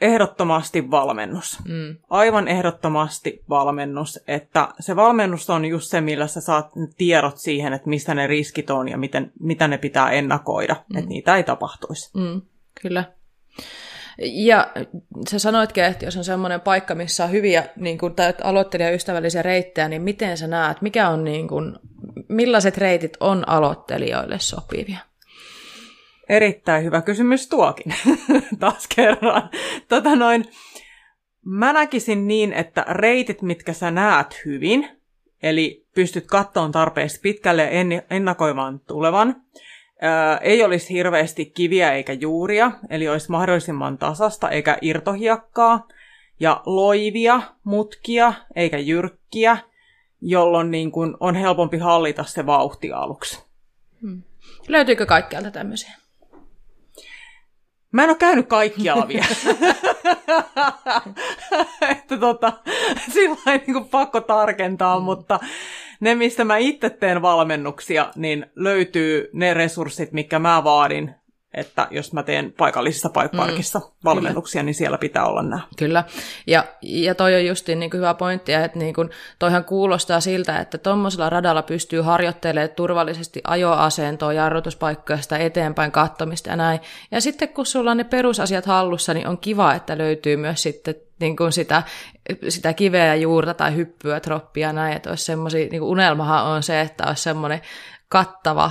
[0.00, 1.58] ehdottomasti valmennus.
[1.68, 1.96] Mm.
[2.10, 7.88] Aivan ehdottomasti valmennus, että se valmennus on just se, millä sä saat tiedot siihen, että
[7.88, 10.98] mistä ne riskit on ja miten, mitä ne pitää ennakoida, mm.
[10.98, 12.18] että niitä ei tapahtuisi.
[12.18, 12.42] Mm,
[12.82, 13.04] kyllä.
[14.18, 14.72] Ja
[15.30, 19.88] sä sanoitkin, että jos on semmoinen paikka, missä on hyviä niin kun, tai aloittelijaystävällisiä reittejä,
[19.88, 21.80] niin miten sä näet, mikä on, niin kun,
[22.28, 24.98] millaiset reitit on aloittelijoille sopivia?
[26.28, 27.94] Erittäin hyvä kysymys tuokin,
[28.60, 29.50] taas kerran.
[29.88, 30.44] Tota noin,
[31.44, 34.88] mä näkisin niin, että reitit, mitkä sä näet hyvin,
[35.42, 37.70] eli pystyt kattoon tarpeeksi pitkälle
[38.10, 39.42] ennakoimaan tulevan,
[40.02, 45.88] ää, ei olisi hirveästi kiviä eikä juuria, eli olisi mahdollisimman tasasta eikä irtohiakkaa,
[46.40, 49.56] ja loivia, mutkia eikä jyrkkiä,
[50.20, 53.42] jolloin niin kun on helpompi hallita se vauhti aluksi.
[54.00, 54.22] Hmm.
[54.68, 55.92] Löytyykö kaikkialta tämmöisiä?
[57.92, 59.26] Mä en ole käynyt kaikkialla vielä.
[61.90, 62.52] että tota,
[63.12, 65.04] sillä niin pakko tarkentaa, mm.
[65.04, 65.40] mutta
[66.02, 71.14] ne, mistä mä itse teen valmennuksia, niin löytyy ne resurssit, mikä mä vaadin
[71.54, 74.66] että jos mä teen paikallisissa paikparkissa mm, valmennuksia, kyllä.
[74.66, 75.60] niin siellä pitää olla nämä.
[75.76, 76.04] Kyllä,
[76.46, 80.78] ja, ja toi on justiin niin hyvä pointti, että niin kuin, toihan kuulostaa siltä, että
[80.78, 86.80] tuommoisella radalla pystyy harjoittelemaan turvallisesti ajoasentoa, jarrutuspaikkoja, sitä eteenpäin kattomista ja näin.
[87.10, 90.94] Ja sitten kun sulla on ne perusasiat hallussa, niin on kiva, että löytyy myös sitten
[91.20, 91.82] niin kuin sitä,
[92.48, 96.80] sitä kiveä ja juurta tai hyppyä, troppia näin, että olisi semmoisia, niin unelmahan on se,
[96.80, 97.60] että olisi semmoinen
[98.08, 98.70] kattava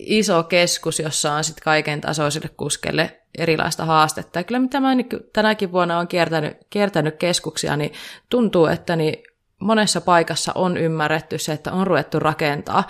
[0.00, 4.38] iso keskus, jossa on sitten kaiken tasoisille kuskeille erilaista haastetta.
[4.38, 4.88] Ja kyllä mitä mä
[5.32, 7.92] tänäkin vuonna olen kiertänyt, kiertänyt keskuksia, niin
[8.28, 9.22] tuntuu, että niin
[9.58, 12.84] monessa paikassa on ymmärretty se, että on ruvettu rakentaa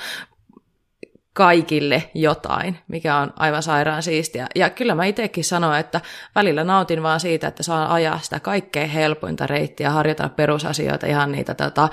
[1.39, 4.47] kaikille jotain, mikä on aivan sairaan siistiä.
[4.55, 6.01] Ja kyllä mä itsekin sanon, että
[6.35, 11.55] välillä nautin vaan siitä, että saan ajaa sitä kaikkein helpointa reittiä, harjoitella perusasioita, ihan niitä
[11.55, 11.89] tota,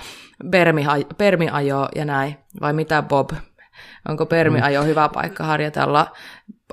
[1.18, 2.36] permiajoa ja näin.
[2.62, 3.30] Vai mitä Bob
[4.10, 4.88] Onko permiajo mm.
[4.88, 6.12] hyvä paikka harjoitella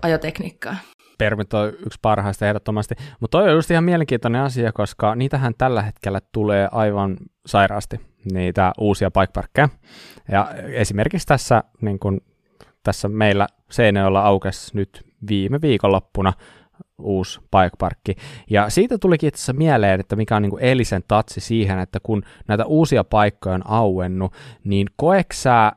[0.03, 0.77] ajotekniikkaa?
[1.18, 2.95] Permit on yksi parhaista ehdottomasti.
[3.20, 7.16] Mutta toi on just ihan mielenkiintoinen asia, koska niitähän tällä hetkellä tulee aivan
[7.47, 8.01] sairaasti,
[8.33, 9.68] niitä uusia bikeparkkeja.
[10.33, 12.20] Ja esimerkiksi tässä, niin kun,
[12.83, 16.33] tässä meillä Seinäjoella aukesi nyt viime viikonloppuna
[16.99, 18.16] uusi bikeparkki.
[18.51, 21.99] Ja siitä tulikin itse asiassa mieleen, että mikä on niin kuin Elisen tatsi siihen, että
[22.03, 24.33] kun näitä uusia paikkoja on auennut,
[24.64, 25.72] niin koeksää,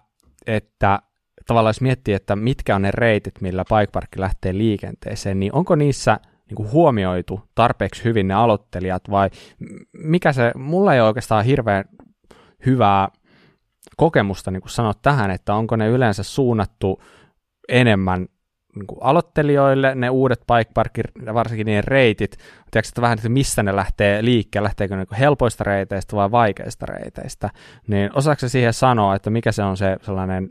[0.47, 0.99] että
[1.47, 6.19] tavallaan jos miettii, että mitkä on ne reitit, millä bikeparkki lähtee liikenteeseen, niin onko niissä
[6.49, 9.29] niin kuin huomioitu tarpeeksi hyvin ne aloittelijat vai
[9.93, 11.85] mikä se, mulla ei ole oikeastaan hirveän
[12.65, 13.09] hyvää
[13.95, 17.01] kokemusta niin kuin sanoa tähän, että onko ne yleensä suunnattu
[17.69, 18.27] enemmän
[18.75, 21.01] niin kuin aloittelijoille, ne uudet bikeparkki,
[21.33, 25.63] varsinkin niiden reitit, tiedätkö, että vähän, että mistä ne lähtee liikkeelle, lähteekö ne niin helpoista
[25.63, 27.49] reiteistä vai vaikeista reiteistä,
[27.87, 30.49] niin osaako siihen sanoa, että mikä se on se sellainen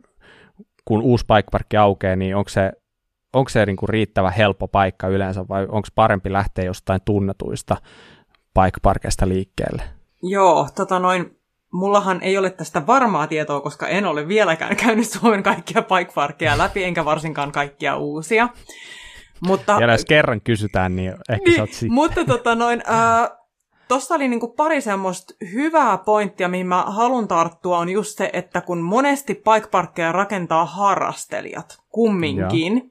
[0.84, 2.72] kun uusi paikkaparkki aukeaa, niin onko se,
[3.32, 7.76] onko se niin kuin riittävä helppo paikka yleensä vai onko parempi lähteä jostain tunnetuista
[8.54, 9.82] paikkaparkeista liikkeelle?
[10.22, 11.38] Joo, tota noin,
[11.74, 16.84] mullahan ei ole tästä varmaa tietoa, koska en ole vieläkään käynyt Suomen kaikkia paikkaparkkeja läpi,
[16.84, 18.48] enkä varsinkaan kaikkia uusia.
[19.40, 23.30] Mutta, ja jos kerran kysytään, niin ehkä niin, sä Mutta tota noin, äh,
[23.88, 28.60] Tuossa oli niinku pari semmoista hyvää pointtia, mihin mä haluan tarttua, on just se, että
[28.60, 32.82] kun monesti paikparkkeja rakentaa harrastelijat kumminkin, ja.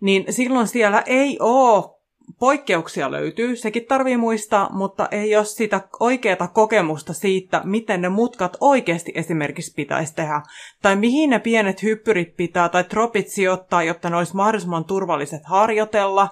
[0.00, 1.95] niin silloin siellä ei ole
[2.38, 8.56] poikkeuksia löytyy, sekin tarvii muistaa, mutta ei ole sitä oikeaa kokemusta siitä, miten ne mutkat
[8.60, 10.42] oikeasti esimerkiksi pitäisi tehdä.
[10.82, 16.28] Tai mihin ne pienet hyppyrit pitää tai tropit sijoittaa, jotta ne olisi mahdollisimman turvalliset harjoitella.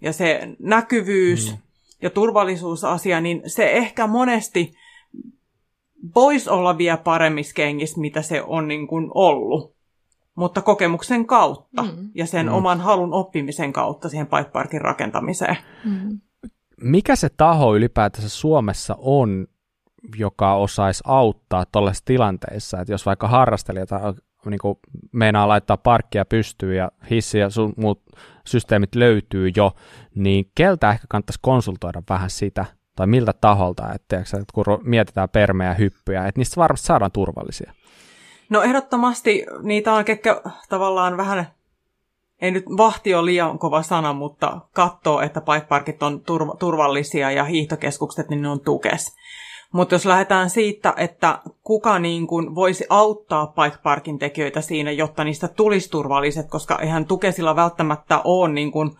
[0.00, 1.58] Ja se näkyvyys mm.
[2.02, 4.72] ja turvallisuusasia, niin se ehkä monesti
[6.14, 9.74] voisi olla vielä paremmissa kengissä, mitä se on niin kuin ollut
[10.34, 12.10] mutta kokemuksen kautta mm.
[12.14, 12.52] ja sen mm.
[12.52, 15.56] oman halun oppimisen kautta siihen bike rakentamiseen.
[15.84, 16.20] Mm.
[16.80, 19.46] Mikä se taho ylipäätänsä Suomessa on,
[20.16, 24.00] joka osaisi auttaa tuollaisissa tilanteissa, että jos vaikka harrastelija tai
[24.46, 24.78] niin kuin
[25.12, 28.02] meinaa laittaa parkkia pystyyn ja hissi ja sun muut
[28.46, 29.72] systeemit löytyy jo,
[30.14, 32.64] niin keltä ehkä kannattaisi konsultoida vähän sitä,
[32.96, 37.72] tai miltä taholta, että, että kun mietitään permejä ja hyppyjä, että niistä varmasti saadaan turvallisia.
[38.52, 41.46] No ehdottomasti niitä on, ketkä tavallaan vähän,
[42.42, 47.44] ei nyt vahti ole liian kova sana, mutta katsoo, että bikeparkit on turv- turvallisia ja
[47.44, 49.16] hiihtokeskukset, niin ne on tukes.
[49.72, 55.48] Mutta jos lähdetään siitä, että kuka niin kuin voisi auttaa bikeparkin tekijöitä siinä, jotta niistä
[55.48, 58.90] tulisi turvalliset, koska eihän tukesilla välttämättä ole niin kuin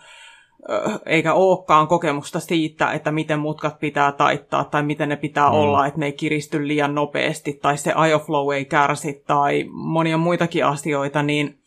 [1.06, 5.54] eikä olekaan kokemusta siitä, että miten mutkat pitää taittaa tai miten ne pitää mm.
[5.54, 10.66] olla, että ne ei kiristy liian nopeasti tai se IOFlow ei kärsi tai monia muitakin
[10.66, 11.58] asioita, niin,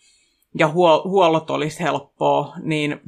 [0.59, 3.01] ja huol- huollot olisi helppoa, niin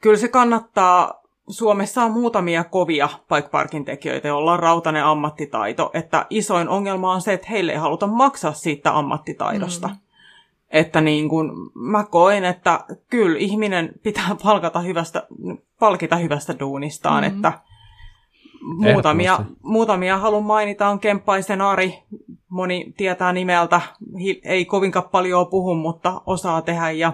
[0.00, 6.68] kyllä se kannattaa Suomessa on muutamia kovia bikeparkin tekijöitä, joilla on rautainen ammattitaito, että isoin
[6.68, 9.88] ongelma on se, että heille ei haluta maksaa siitä ammattitaidosta.
[9.88, 9.96] Mm.
[10.72, 15.26] Että niin kuin mä koen, että kyllä ihminen pitää palkata hyvästä,
[15.80, 17.36] palkita hyvästä duunistaan, mm-hmm.
[17.36, 17.52] että
[18.62, 22.02] muutamia, muutamia haluan mainita on Kemppaisen Ari,
[22.48, 23.80] moni tietää nimeltä,
[24.44, 27.12] ei kovinkaan paljon puhu, mutta osaa tehdä, ja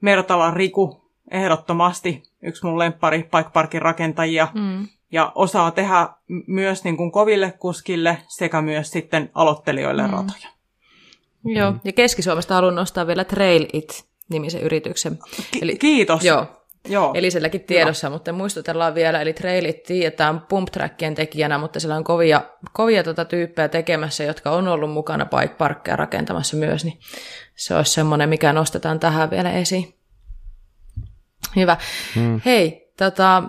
[0.00, 3.28] Mertala Riku, ehdottomasti yksi mun lemppari
[3.62, 4.88] Bike rakentajia, mm.
[5.12, 6.08] ja osaa tehdä
[6.46, 10.12] myös niin kuin koville kuskille sekä myös sitten aloittelijoille mm.
[10.12, 10.55] ratoja.
[11.46, 11.80] Joo, mm.
[11.84, 15.18] ja Keski-Suomesta haluan nostaa vielä Trail It-nimisen yrityksen.
[15.50, 16.24] Ki- eli, kiitos.
[16.24, 16.46] Joo,
[16.88, 17.12] Joo.
[17.14, 18.12] Eliselläkin tiedossa, Joo.
[18.12, 22.42] mutta muistutellaan vielä, eli Trailit tiedetään pump trackien tekijänä, mutta siellä on kovia,
[22.72, 26.98] kovia tota tyyppejä tekemässä, jotka on ollut mukana bike parkkeja rakentamassa myös, niin
[27.56, 29.94] se olisi semmoinen, mikä nostetaan tähän vielä esiin.
[31.56, 31.76] Hyvä.
[32.14, 32.40] Hmm.
[32.44, 33.42] Hei, tota,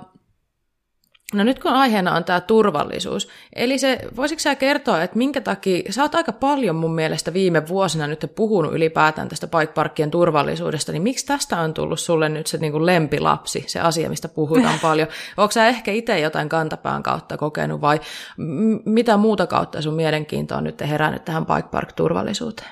[1.33, 5.81] No nyt kun aiheena on tämä turvallisuus, eli se, voisitko sä kertoa, että minkä takia,
[5.89, 11.01] sä oot aika paljon mun mielestä viime vuosina nyt puhunut ylipäätään tästä bike turvallisuudesta, niin
[11.01, 15.07] miksi tästä on tullut sulle nyt se niin kuin lempilapsi, se asia, mistä puhutaan paljon?
[15.37, 17.99] Onko sä ehkä itse jotain kantapään kautta kokenut vai
[18.37, 22.71] m- mitä muuta kautta sun mielenkiinto on nyt herännyt tähän bike turvallisuuteen?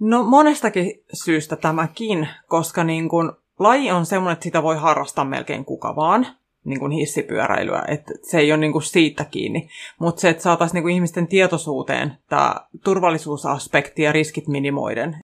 [0.00, 5.64] No monestakin syystä tämäkin, koska niin kun, laji on semmoinen, että sitä voi harrastaa melkein
[5.64, 6.26] kuka vaan
[6.64, 9.68] niin kuin hissipyöräilyä, että se ei ole niin kuin siitä kiinni.
[10.00, 12.54] Mutta se, että saataisiin niin kuin ihmisten tietoisuuteen tämä
[12.84, 15.16] turvallisuusaspekti ja riskit minimoiden.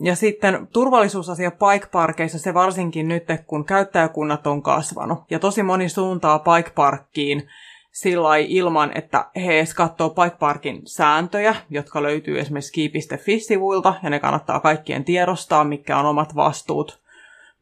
[0.00, 5.18] Ja sitten turvallisuusasia bike-parkeissa, se varsinkin nyt, kun käyttäjäkunnat on kasvanut.
[5.30, 7.48] Ja tosi moni suuntaa bike-parkkiin
[7.92, 14.60] sillä ilman, että he edes katsoo bike-parkin sääntöjä, jotka löytyy esimerkiksi ski.fi-sivuilta, ja ne kannattaa
[14.60, 17.00] kaikkien tiedostaa, mikä on omat vastuut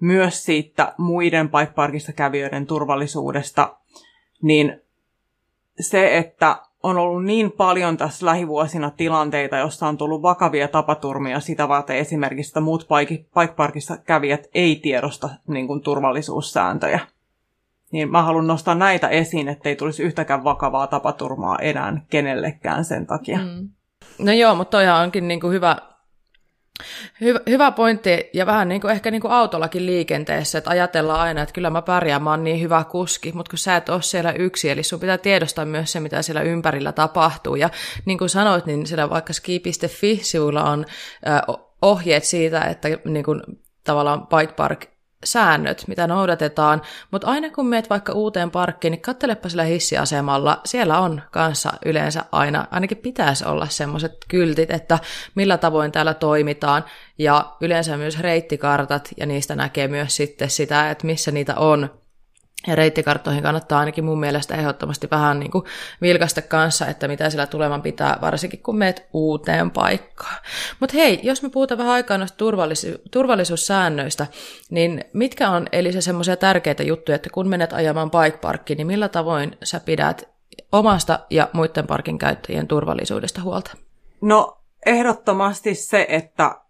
[0.01, 3.77] myös siitä muiden bike parkissa kävijöiden turvallisuudesta,
[4.43, 4.81] niin
[5.81, 11.69] se, että on ollut niin paljon tässä lähivuosina tilanteita, jossa on tullut vakavia tapaturmia sitä
[11.69, 12.87] varten esimerkiksi, että muut
[13.35, 17.01] bike parkissa kävijät ei tiedosta niin kuin, turvallisuussääntöjä.
[17.93, 23.39] Niin mä haluan nostaa näitä esiin, ettei tulisi yhtäkään vakavaa tapaturmaa enää kenellekään sen takia.
[23.39, 23.69] Mm.
[24.19, 25.77] No joo, mutta toihan onkin niin kuin hyvä,
[27.20, 31.43] Hyvä, hyvä pointti, ja vähän niin kuin, ehkä niin kuin autollakin liikenteessä, että ajatellaan aina,
[31.43, 34.33] että kyllä mä pärjään, mä oon niin hyvä kuski, mutta kun sä et ole siellä
[34.33, 37.57] yksi, eli sun pitää tiedostaa myös se, mitä siellä ympärillä tapahtuu.
[37.57, 37.70] Ja
[38.05, 40.87] niin kuin sanoit, niin siellä vaikka ski.fi-sivuilla on
[41.83, 43.43] ohjeet siitä, että niin kuin,
[43.85, 49.49] tavallaan bike park säännöt, mitä noudatetaan, mutta aina kun meet vaikka uuteen parkkiin, niin katselepa
[49.49, 54.99] sillä hissiasemalla, siellä on kanssa yleensä aina, ainakin pitäisi olla semmoiset kyltit, että
[55.35, 56.85] millä tavoin täällä toimitaan,
[57.19, 61.90] ja yleensä myös reittikartat, ja niistä näkee myös sitten sitä, että missä niitä on,
[62.66, 65.64] ja reittikarttoihin kannattaa ainakin mun mielestä ehdottomasti vähän niin kuin
[66.02, 70.36] vilkaista kanssa, että mitä siellä tuleman pitää, varsinkin kun meet uuteen paikkaan.
[70.80, 74.26] Mutta hei, jos me puhutaan vähän aikaa noista turvallisu- turvallisuussäännöistä,
[74.70, 78.86] niin mitkä on eli se semmoisia tärkeitä juttuja, että kun menet ajamaan bike parkkiin, niin
[78.86, 80.28] millä tavoin sä pidät
[80.72, 83.76] omasta ja muiden parkin käyttäjien turvallisuudesta huolta?
[84.20, 86.60] No ehdottomasti se, että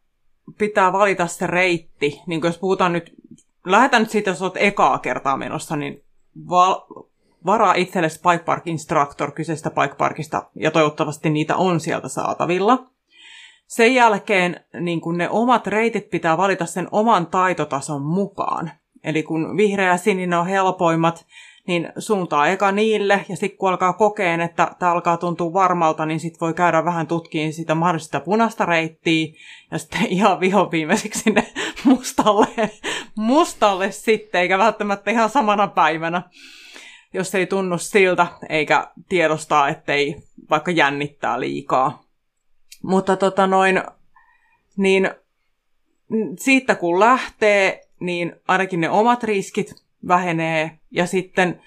[0.59, 3.18] pitää valita se reitti, niin jos puhutaan nyt
[3.73, 6.05] lähdetään nyt siitä, jos olet ekaa kertaa menossa, niin
[6.49, 6.81] val-
[7.47, 12.87] varaa itsellesi Bike Park Instructor kyseisestä Bike Parkista, ja toivottavasti niitä on sieltä saatavilla.
[13.67, 18.71] Sen jälkeen niin kun ne omat reitit pitää valita sen oman taitotason mukaan.
[19.05, 21.27] Eli kun vihreä ja sininen on helpoimmat,
[21.69, 26.21] niin suuntaa eka niille, ja sitten kun alkaa kokeen, että tämä alkaa tuntua varmalta, niin
[26.21, 29.27] sitten voi käydä vähän tutkiin sitä mahdollista punaista reittiä,
[29.71, 31.47] ja sitten ihan viho viimeiseksi sinne
[31.85, 32.71] mustalle,
[33.17, 36.23] mustalle sitten, eikä välttämättä ihan samana päivänä,
[37.15, 40.17] jos ei tunnu siltä, eikä tiedostaa, ettei
[40.51, 42.03] vaikka jännittää liikaa.
[42.83, 43.83] Mutta tota noin,
[44.77, 45.11] niin
[46.39, 50.79] siitä kun lähtee, niin ainakin ne omat riskit vähenee.
[50.91, 51.63] Ja sitten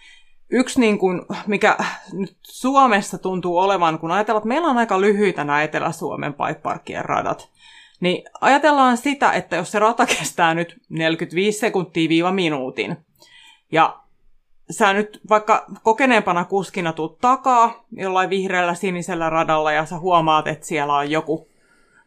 [0.50, 1.78] yksi, niin kuin, mikä
[2.14, 7.50] nyt Suomessa tuntuu olevan, kun ajatellaan, että meillä on aika lyhyitä nämä Etelä-Suomen paikparkkien radat,
[8.00, 12.98] niin ajatellaan sitä, että jos se rata kestää nyt 45 sekuntia viiva minuutin,
[13.72, 13.98] ja
[14.72, 20.66] sä nyt vaikka kokeneempana kuskina tuut takaa jollain vihreällä sinisellä radalla ja sä huomaat, että
[20.66, 21.48] siellä on joku,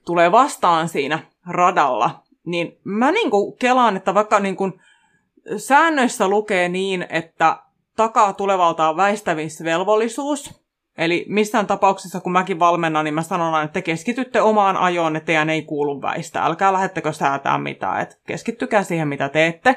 [0.05, 4.80] tulee vastaan siinä radalla, niin mä niin kuin kelaan, että vaikka niin kuin
[5.56, 7.56] säännöissä lukee niin, että
[7.96, 10.64] takaa tulevalta on väistämisvelvollisuus,
[10.98, 15.26] Eli missään tapauksessa, kun mäkin valmennan, niin mä sanon aina, että keskitytte omaan ajoon, että
[15.26, 16.44] teidän ei kuulu väistää.
[16.44, 19.76] Älkää lähettekö säätää mitään, että keskittykää siihen, mitä teette.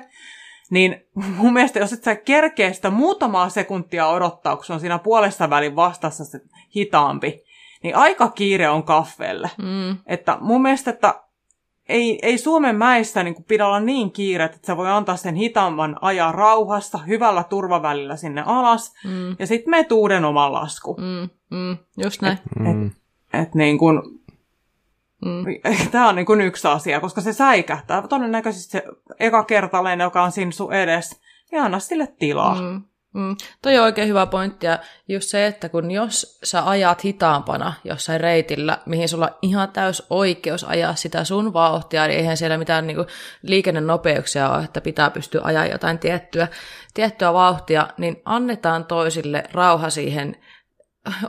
[0.69, 4.99] Niin mun mielestä, jos et sä kerkeä sitä muutamaa sekuntia odottaa, kun se on siinä
[4.99, 6.39] puolessa välin vastassa se
[6.75, 7.43] hitaampi,
[7.83, 9.49] niin aika kiire on kaffelle.
[9.57, 9.97] Mm.
[10.05, 11.13] Että mun mielestä, että
[11.89, 15.95] ei, ei Suomen mäissä niin pidä olla niin kiire, että sä voi antaa sen hitaamman
[16.01, 19.35] ajan rauhassa, hyvällä turvavälillä sinne alas, mm.
[19.39, 20.97] ja sitten me uuden oman lasku.
[20.97, 22.37] Mm, mm, just näin.
[22.37, 22.85] Et, mm.
[22.85, 22.93] et,
[23.33, 24.19] et niin kun,
[25.25, 25.45] mm.
[25.91, 28.07] Tämä on niin kuin yksi asia, koska se säikähtää.
[28.07, 28.83] Todennäköisesti se
[29.19, 32.61] eka kertaleen, joka on siinä sun edes, niin anna sille tilaa.
[32.61, 32.83] Mm.
[33.13, 37.73] Mm, toi on oikein hyvä pointti, ja just se, että kun jos sä ajat hitaampana
[37.83, 42.57] jossain reitillä, mihin sulla on ihan täys oikeus ajaa sitä sun vauhtia, niin eihän siellä
[42.57, 43.05] mitään niinku
[43.41, 46.47] liikennenopeuksia ole, että pitää pystyä ajaa jotain tiettyä,
[46.93, 50.35] tiettyä vauhtia, niin annetaan toisille rauha siihen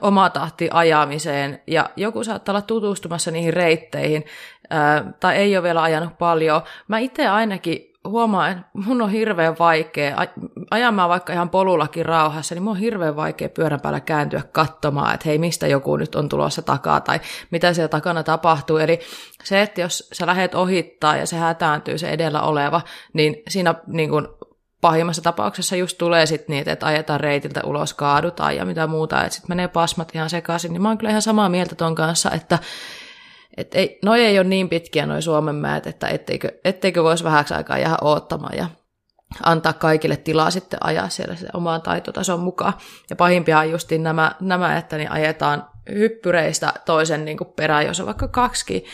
[0.00, 4.24] oma tahti ajamiseen, ja joku saattaa olla tutustumassa niihin reitteihin,
[4.70, 6.62] ää, tai ei ole vielä ajanut paljon.
[6.88, 10.26] Mä itse ainakin huomaa, että mun on hirveän vaikea,
[10.70, 15.28] ajamaan vaikka ihan polullakin rauhassa, niin mun on hirveän vaikea pyörän päällä kääntyä katsomaan, että
[15.28, 17.20] hei, mistä joku nyt on tulossa takaa tai
[17.50, 18.76] mitä siellä takana tapahtuu.
[18.76, 19.00] Eli
[19.44, 22.80] se, että jos sä lähdet ohittaa ja se hätääntyy se edellä oleva,
[23.12, 24.38] niin siinä niin kun
[24.80, 29.34] pahimmassa tapauksessa just tulee sitten niitä, että ajetaan reitiltä ulos, kaadutaan ja mitä muuta, että
[29.34, 32.58] sitten menee pasmat ihan sekaisin, niin mä oon kyllä ihan samaa mieltä ton kanssa, että
[33.58, 37.54] et ei, noi ei ole niin pitkiä noi Suomen määt, että etteikö, etteikö voisi vähäksi
[37.54, 38.66] aikaa jäädä oottamaan ja
[39.42, 42.72] antaa kaikille tilaa sitten ajaa siellä se omaan taitotason mukaan.
[43.10, 48.00] Ja pahimpia on justiin nämä, nämä että niin ajetaan hyppyreistä toisen niin kuin perään, jos
[48.00, 48.84] on vaikka kaksi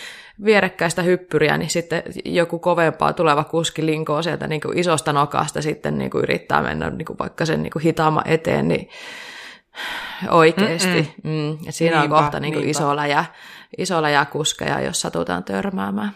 [0.45, 5.99] vierekkäistä hyppyriä, niin sitten joku kovempaa tuleva kuski linkoo sieltä niin kuin isosta nokasta sitten
[5.99, 8.89] niin kuin yrittää mennä niin kuin vaikka sen niin kuin hitaamman eteen, niin
[10.31, 11.15] oikeasti.
[11.25, 13.25] Mm, ja siinä niinpä, on kohta niin kuin iso läjä
[13.79, 16.11] iso läjä kuskeja, jos satutaan törmäämään.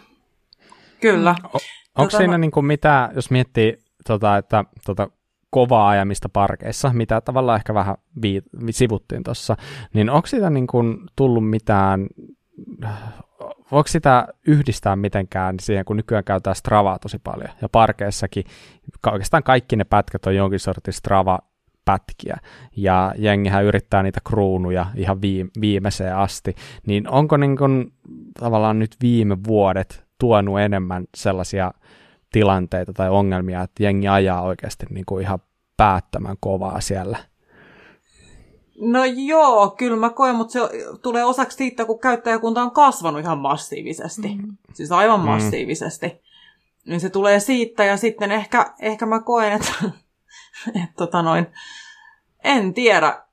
[1.01, 1.35] Kyllä.
[1.43, 1.59] O-
[1.97, 3.77] onko tota, siinä niin kuin mitä, jos miettii,
[4.07, 5.09] tota, että tota,
[5.49, 9.55] kovaa ajamista parkeissa, mitä tavallaan ehkä vähän vi- sivuttiin tuossa,
[9.93, 12.07] niin onko siitä niin kuin tullut mitään,
[13.71, 18.43] voiko sitä yhdistää mitenkään siihen, kun nykyään käytetään Stravaa tosi paljon, ja parkeissakin
[19.07, 21.39] oikeastaan kaikki ne pätkät on jonkin sortin Strava
[21.89, 22.37] pätkiä,
[22.75, 25.21] ja jengihän yrittää niitä kruunuja ihan
[25.61, 26.55] viimeiseen asti,
[26.87, 27.93] niin onko niin kuin,
[28.39, 31.71] tavallaan nyt viime vuodet tuonut enemmän sellaisia
[32.31, 35.39] tilanteita tai ongelmia, että jengi ajaa oikeasti niin kuin ihan
[35.77, 37.17] päättämään kovaa siellä?
[38.81, 40.59] No joo, kyllä mä koen, mutta se
[41.01, 44.27] tulee osaksi siitä, kun käyttäjäkunta on kasvanut ihan massiivisesti.
[44.27, 44.57] Mm.
[44.73, 45.25] Siis aivan mm.
[45.25, 46.21] massiivisesti.
[46.87, 49.73] Niin se tulee siitä ja sitten ehkä, ehkä mä koen, että,
[50.83, 51.47] että tota noin,
[52.43, 53.23] en tiedä.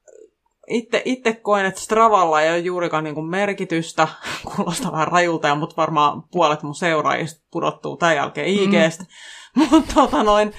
[0.69, 4.09] Itse, itse koen, että Stravalla ei ole juurikaan niin kuin merkitystä.
[4.57, 9.05] Kuulostaa vähän rajulta, mutta varmaan puolet mun seuraajista pudottuu tämän jälkeen IGstä.
[9.05, 9.09] Mm.
[9.71, 10.53] Mutta tota noin,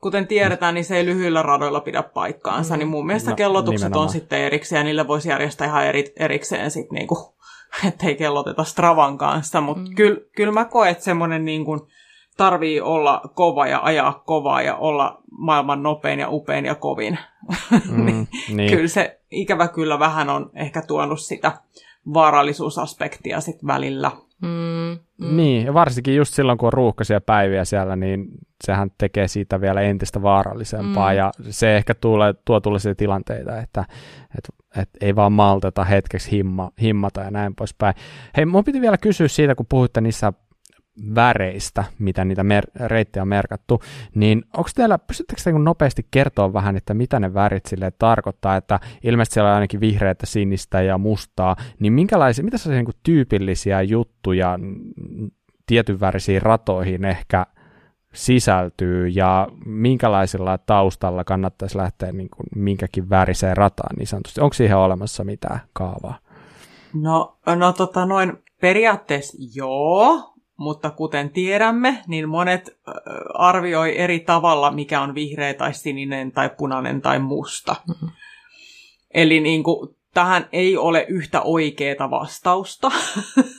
[0.00, 2.74] kuten tiedetään, niin se ei lyhyillä radoilla pidä paikkaansa.
[2.74, 2.78] Mm.
[2.78, 4.06] Niin mun mielestä no, kellotukset nimenomaan.
[4.06, 7.34] on sitten erikseen ja niille voisi järjestää ihan eri, erikseen sitten niin kuin,
[7.88, 9.60] ettei kelloteta Stravan kanssa.
[9.60, 9.94] Mutta mm.
[9.94, 11.80] kyllä kyl mä koen, että semmoinen niin kuin,
[12.36, 17.18] tarvii olla kova ja ajaa kovaa ja olla maailman nopein ja upein ja kovin.
[17.90, 18.70] Mm, niin, niin.
[18.70, 21.52] Kyllä se ikävä kyllä vähän on ehkä tuonut sitä
[22.14, 24.10] vaarallisuusaspektia sit välillä.
[24.42, 25.36] Mm, mm.
[25.36, 28.28] Niin, ja varsinkin just silloin, kun on ruuhkaisia päiviä siellä, niin
[28.64, 31.16] sehän tekee siitä vielä entistä vaarallisempaa, mm.
[31.16, 33.84] ja se ehkä tulee, tuo tuollaisia tilanteita, että,
[34.38, 34.48] että,
[34.82, 37.94] että ei vaan malteta hetkeksi himma, himmata ja näin poispäin.
[38.36, 40.32] Hei, mun piti vielä kysyä siitä, kun puhuitte niissä
[41.14, 43.82] väreistä, mitä niitä mer- reittejä on merkattu,
[44.14, 48.56] niin onko teillä, pystyttekö te niin nopeasti kertoa vähän, että mitä ne värit sille tarkoittaa,
[48.56, 53.82] että ilmeisesti siellä on ainakin vihreätä, sinistä ja mustaa, niin minkälaisia, mitä sellaisia niin tyypillisiä
[53.82, 54.58] juttuja
[55.66, 57.46] tietyn värisiin ratoihin ehkä
[58.14, 64.40] sisältyy ja minkälaisella taustalla kannattaisi lähteä niin kuin minkäkin väriseen rataan niin sanotusti.
[64.40, 66.18] Onko siihen olemassa mitään kaavaa?
[66.94, 72.78] No, no tota noin, periaatteessa joo, mutta kuten tiedämme, niin monet
[73.34, 77.76] arvioi eri tavalla, mikä on vihreä tai sininen tai punainen tai musta.
[77.88, 78.08] Mm-hmm.
[79.14, 82.90] Eli niin kuin, tähän ei ole yhtä oikeaa vastausta,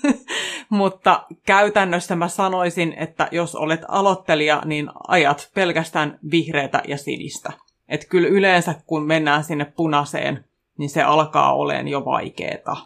[0.69, 7.53] mutta käytännössä mä sanoisin, että jos olet aloittelija, niin ajat pelkästään vihreätä ja sinistä.
[7.89, 10.45] Et kyllä yleensä kun mennään sinne punaiseen,
[10.77, 12.77] niin se alkaa olemaan jo vaikeeta.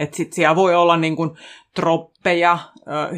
[0.00, 1.30] Että sit siellä voi olla niin kuin
[1.74, 2.58] troppeja,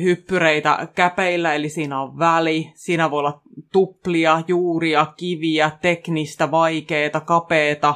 [0.02, 2.72] hyppyreitä käpeillä, eli siinä on väli.
[2.74, 3.40] Siinä voi olla
[3.72, 7.94] tuplia, juuria, kiviä, teknistä, vaikeeta, kapeeta.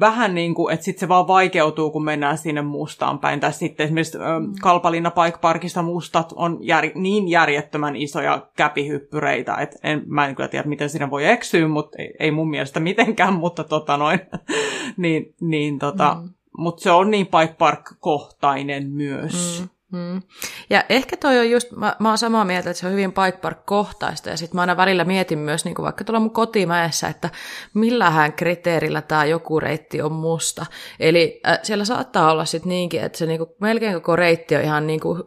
[0.00, 3.40] Vähän niin kuin, että sitten se vaan vaikeutuu, kun mennään sinne mustaan päin.
[3.40, 4.18] Tai sitten esimerkiksi
[4.62, 10.48] Kalpalinna Bike Parkissa mustat on jär, niin järjettömän isoja käpihyppyreitä, että en, mä en kyllä
[10.48, 14.20] tiedä, miten siinä voi eksyä, mutta ei, ei mun mielestä mitenkään, mutta tota noin,
[14.96, 19.60] niin, niin tota, mm mutta se on niin Pike Park-kohtainen myös.
[19.60, 19.68] Mm.
[19.92, 20.22] Mm.
[20.70, 23.38] Ja ehkä toi on just, mä, mä oon samaa mieltä, että se on hyvin Pike
[23.38, 27.30] Park-kohtaista, ja sitten mä aina välillä mietin myös, niin vaikka tuolla mun kotimäessä, että
[27.74, 30.66] millähän kriteerillä tämä joku reitti on musta.
[31.00, 34.62] Eli äh, siellä saattaa olla sitten niinkin, että se niin kuin, melkein koko reitti on
[34.62, 35.22] ihan niin kuin,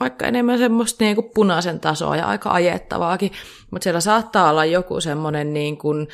[0.00, 3.32] vaikka enemmän semmoista niin kuin punaisen tasoa ja aika ajettavaakin,
[3.70, 6.08] mutta siellä saattaa olla joku semmoinen niin kuin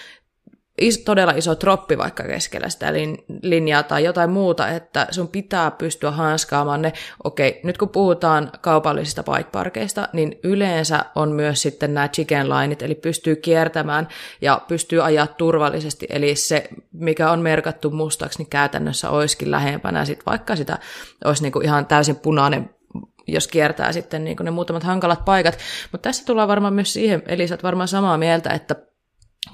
[0.81, 5.71] is, todella iso troppi vaikka keskellä sitä lin, linjaa tai jotain muuta, että sun pitää
[5.71, 6.93] pystyä hanskaamaan ne.
[7.25, 12.95] Okei, nyt kun puhutaan kaupallisista bikeparkeista, niin yleensä on myös sitten nämä chicken lineit, eli
[12.95, 14.09] pystyy kiertämään
[14.41, 20.21] ja pystyy ajaa turvallisesti, eli se, mikä on merkattu mustaksi, niin käytännössä olisikin lähempänä sit
[20.27, 20.79] vaikka sitä
[21.25, 22.71] olisi niinku ihan täysin punainen
[23.27, 25.59] jos kiertää sitten niin ne muutamat hankalat paikat.
[25.93, 28.77] Mutta tässä tullaan varmaan myös siihen, eli sä varmaan samaa mieltä, että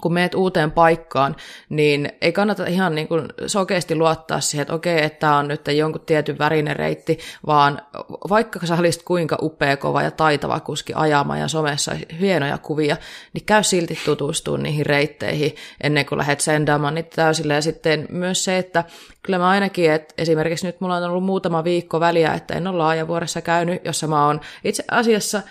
[0.01, 1.37] kun meet uuteen paikkaan,
[1.69, 5.69] niin ei kannata ihan niin kuin sokeasti luottaa siihen, että okei, että tämä on nyt
[5.69, 7.83] jonkun tietyn värinen reitti, vaan
[8.31, 12.97] vaikka sä olisit kuinka upea, kova ja taitava kuski ajamaan ja somessa hienoja kuvia,
[13.33, 17.55] niin käy silti tutustua niihin reitteihin ennen kuin lähdet sendaamaan niitä täysille.
[17.55, 18.85] Ja sitten myös se, että
[19.23, 22.77] kyllä mä ainakin, että esimerkiksi nyt mulla on ollut muutama viikko väliä, että en ole
[22.77, 25.43] laajavuoressa käynyt, jossa mä oon itse asiassa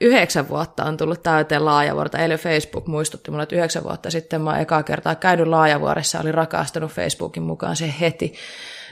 [0.00, 4.50] yhdeksän vuotta on tullut täyteen laajavuorta, eli Facebook muistutti mulle, että yhdeksän vuotta sitten mä
[4.50, 8.34] oon ekaa kertaa käynyt laajavuoressa, oli rakastunut Facebookin mukaan se heti.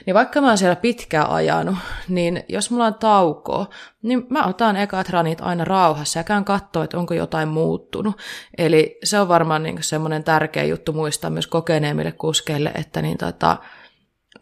[0.05, 1.75] Niin vaikka mä oon siellä pitkään ajanut,
[2.07, 3.65] niin jos mulla on taukoa,
[4.01, 8.17] niin mä otan ekat ranit aina rauhassa ja käyn katsoa, että onko jotain muuttunut.
[8.57, 13.57] Eli se on varmaan niin semmoinen tärkeä juttu muistaa myös kokeneemmille kuskeille, että niin tota,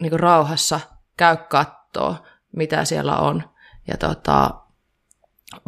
[0.00, 0.80] niin rauhassa
[1.16, 2.16] käy kattoo,
[2.56, 3.42] mitä siellä on.
[3.88, 4.50] Ja tota,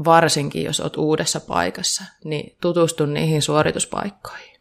[0.04, 4.60] varsinkin jos olet uudessa paikassa, niin tutustu niihin suorituspaikkoihin.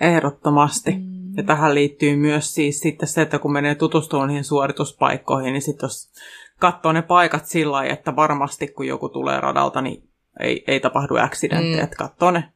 [0.00, 0.90] Ehdottomasti.
[0.90, 1.36] Mm.
[1.36, 5.86] Ja tähän liittyy myös siis sitten se, että kun menee tutustumaan niihin suorituspaikkoihin, niin sitten
[5.86, 6.12] jos
[6.58, 10.08] katsoo ne paikat sillä lailla, että varmasti kun joku tulee radalta, niin
[10.40, 11.84] ei, ei tapahdu accidentteja, mm.
[11.84, 12.52] että katsoo ne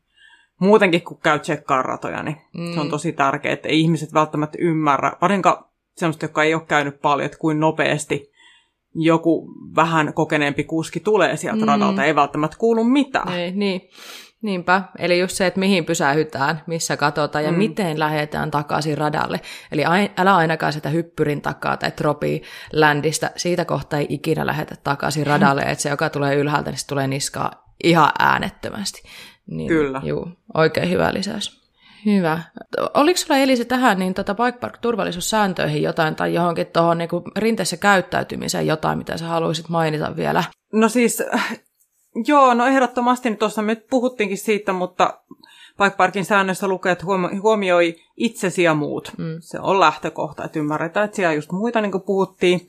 [0.60, 2.74] muutenkin, kun käy tsekkaan ratoja, niin mm.
[2.74, 2.90] se on mm.
[2.90, 5.64] tosi tärkeää, että ihmiset välttämättä ymmärrä, varsinkaan
[5.96, 8.32] semmoista, joka ei ole käynyt paljon, että kuin nopeasti
[8.98, 11.68] joku vähän kokeneempi kuski tulee sieltä mm.
[11.68, 13.32] radalta, ei välttämättä kuulu mitään.
[13.32, 13.90] Ei, niin.
[14.42, 17.58] Niinpä, eli just se, että mihin pysähytään, missä katsotaan ja mm.
[17.58, 19.40] miten lähdetään takaisin radalle.
[19.72, 19.82] Eli
[20.16, 22.42] älä ainakaan sitä hyppyrin takaa tai tropi
[22.72, 26.86] ländistä, siitä kohtaa ei ikinä lähetä takaisin radalle, että se, joka tulee ylhäältä, niin se
[26.86, 29.02] tulee niskaa ihan äänettömästi.
[29.46, 30.00] Niin, Kyllä.
[30.04, 31.65] Juu, oikein hyvä lisäys.
[32.04, 32.42] Hyvä.
[32.94, 37.76] Oliko sulla Elisa tähän niin tota Bike Park turvallisuussääntöihin jotain tai johonkin tuohon niin rinteessä
[37.76, 40.44] käyttäytymiseen jotain, mitä sä haluaisit mainita vielä?
[40.72, 41.22] No siis,
[42.26, 45.20] joo, no ehdottomasti nyt tuossa me puhuttiinkin siitä, mutta
[45.82, 47.04] Bike Parkin säännössä lukee, että
[47.42, 49.12] huomioi itsesi ja muut.
[49.18, 49.36] Mm.
[49.40, 52.68] Se on lähtökohta, että ymmärretään, että siellä just muita niin kuin puhuttiin.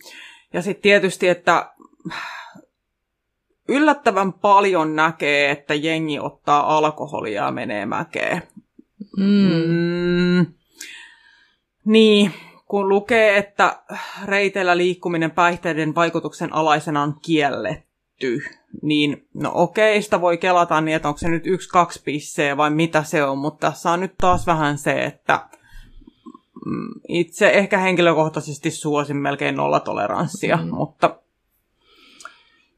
[0.54, 1.72] Ja sitten tietysti, että
[3.68, 8.44] yllättävän paljon näkee, että jengi ottaa alkoholia ja menee mäkeen.
[9.18, 9.52] Mm.
[9.68, 10.46] Mm,
[11.86, 12.34] niin,
[12.66, 13.84] kun lukee, että
[14.26, 18.44] reiteillä liikkuminen päihteiden vaikutuksen alaisena on kielletty,
[18.82, 22.70] niin no okei, sitä voi kelata niin, että onko se nyt yksi, kaksi pisseä vai
[22.70, 25.48] mitä se on, mutta tässä on nyt taas vähän se, että
[26.66, 30.68] mm, itse ehkä henkilökohtaisesti suosin melkein nollatoleranssia, mm.
[30.68, 31.16] mutta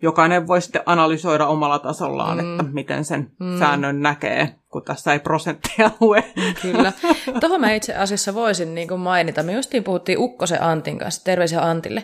[0.01, 2.59] jokainen voi sitten analysoida omalla tasollaan, mm.
[2.59, 3.59] että miten sen mm.
[3.59, 6.23] säännön näkee, kun tässä ei prosenttia lue.
[6.61, 6.93] Kyllä.
[7.39, 9.43] Tuohon mä itse asiassa voisin niin kuin mainita.
[9.43, 12.03] Me justiin puhuttiin Ukkosen Antin kanssa, terveisiä Antille,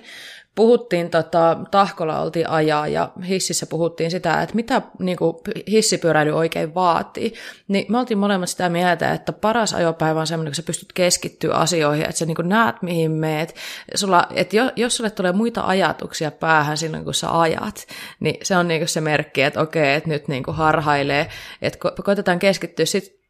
[0.55, 5.35] puhuttiin, tota, Tahkolla oltiin ajaa ja hississä puhuttiin sitä, että mitä niin kuin,
[5.71, 7.33] hissipyöräily oikein vaatii.
[7.67, 11.55] Niin me oltiin molemmat sitä mieltä, että paras ajopäivä on semmoinen, kun sä pystyt keskittyä
[11.55, 13.55] asioihin, että sä niin kuin, näet mihin meet.
[13.95, 17.87] Sulla, että jo, jos sulle tulee muita ajatuksia päähän silloin, kun sä ajat,
[18.19, 21.29] niin se on niin kuin se merkki, että okei, että nyt niin kuin harhailee,
[21.61, 23.25] että ko- koitetaan keskittyä sitten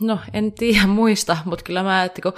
[0.00, 2.32] No, en tiedä muista, mutta kyllä mä, että kun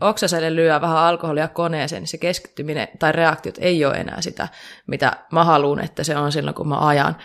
[0.00, 4.48] oksaselle lyö vähän alkoholia koneeseen, niin se keskittyminen tai reaktiot ei ole enää sitä,
[4.86, 7.16] mitä mä haluan, että se on silloin, kun mä ajan.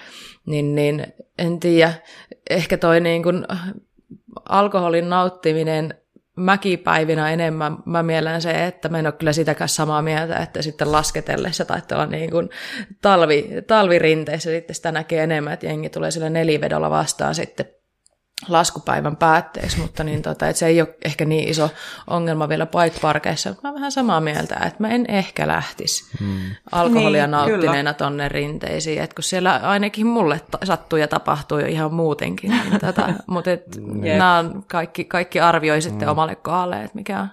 [0.46, 1.06] Niin, niin
[1.38, 1.94] en tiedä,
[2.50, 3.46] ehkä toi niin kuin
[4.50, 5.94] alkoholin nauttiminen
[6.36, 10.92] mäkipäivinä enemmän, mä mielen se, että mä en ole kyllä sitäkään samaa mieltä, että sitten
[10.92, 12.50] lasketellessa tai olla niin kuin
[13.02, 17.66] talvi, talvirinteissä sitten sitä näkee enemmän, että jengi tulee sille nelivedolla vastaan sitten
[18.48, 21.70] laskupäivän päätteeksi, mutta niin tota, että se ei ole ehkä niin iso
[22.08, 23.50] ongelma vielä bike-parkeissa.
[23.50, 26.40] Mä olen vähän samaa mieltä, että mä en ehkä lähtisi hmm.
[26.72, 31.94] alkoholia niin, nauttineena tonne rinteisiin, että kun siellä ainakin mulle sattuu ja tapahtuu jo ihan
[31.94, 32.52] muutenkin.
[32.52, 33.64] Niin tota, mutta et,
[34.18, 36.12] nämä on kaikki, kaikki arvioi sitten hmm.
[36.12, 37.28] omalle kohdalle, että mikä on.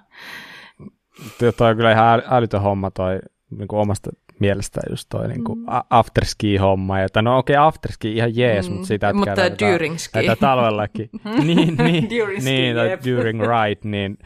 [1.39, 3.19] Toi on kyllä ihan älytön homma toi
[3.51, 4.11] niin omasta
[4.41, 5.67] mielestä just toi niin kuin mm.
[5.91, 7.01] afterski-homma.
[7.01, 8.75] Että no okei, okay, afterski ihan jees, mm.
[8.75, 10.19] mutta sitä, että mutta käydään during ski.
[10.19, 11.11] Että talvellakin.
[11.45, 13.01] niin, niin, during niin, ski, yep.
[13.05, 14.19] during ride, niin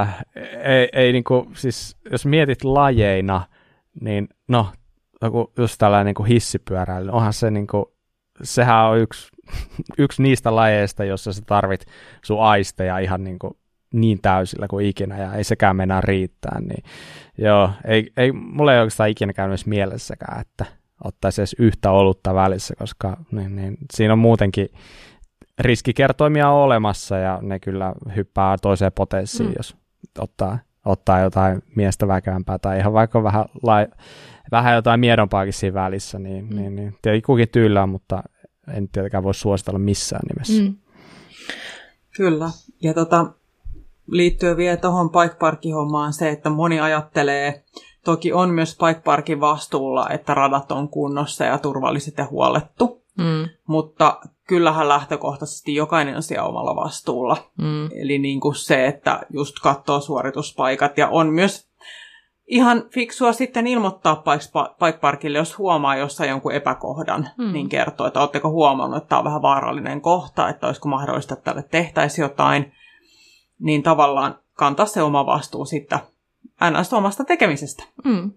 [0.00, 0.24] äh,
[0.64, 3.46] ei, ei niin kuin, siis jos mietit lajeina,
[4.00, 4.66] niin no,
[5.58, 7.84] just tällainen niin kuin hissipyöräily, onhan se niin kuin,
[8.42, 9.28] sehän on yksi,
[9.98, 11.86] yksi niistä lajeista, jossa sä tarvit
[12.24, 13.54] sun aisteja ihan niin kuin
[13.92, 16.84] niin täysillä kuin ikinä ja ei sekään mennä riittää, niin
[17.38, 20.64] joo, ei, ei, mulla ei oikeastaan ikinä käynyt edes mielessäkään, että
[21.04, 24.68] ottaisi edes yhtä olutta välissä, koska niin, niin, siinä on muutenkin
[25.58, 29.54] riskikertoimia olemassa ja ne kyllä hyppää toiseen potenssiin, mm.
[29.56, 29.76] jos
[30.18, 33.86] ottaa, ottaa jotain miestä väkevämpää tai ihan vaikka vähän, lai,
[34.50, 36.56] vähän jotain miedompaakin siinä välissä, niin, mm.
[36.56, 38.22] niin, niin tietenkin kukin tyylää, mutta
[38.74, 40.62] en tietenkään voi suositella missään nimessä.
[40.62, 40.76] Mm.
[42.16, 42.50] Kyllä.
[42.82, 43.32] Ja tota,
[44.06, 45.36] liittyen vielä tuohon Bike
[46.12, 47.64] se, että moni ajattelee,
[48.04, 53.48] toki on myös Bike vastuulla, että radat on kunnossa ja turvalliset ja huolettu, mm.
[53.66, 57.36] mutta kyllähän lähtökohtaisesti jokainen on siellä omalla vastuulla.
[57.58, 57.86] Mm.
[57.86, 61.72] Eli niin kuin se, että just katsoo suorituspaikat ja on myös
[62.46, 64.22] ihan fiksua sitten ilmoittaa
[64.80, 67.52] Bike jos huomaa jossain jonkun epäkohdan, mm.
[67.52, 71.44] niin kertoo, että oletteko huomannut, että tämä on vähän vaarallinen kohta, että olisiko mahdollista, että
[71.44, 72.72] tälle tehtäisiin jotain
[73.62, 75.98] niin tavallaan kantaa se oma vastuu sitten
[76.70, 76.92] ns.
[76.92, 77.84] omasta tekemisestä.
[78.04, 78.32] Mm.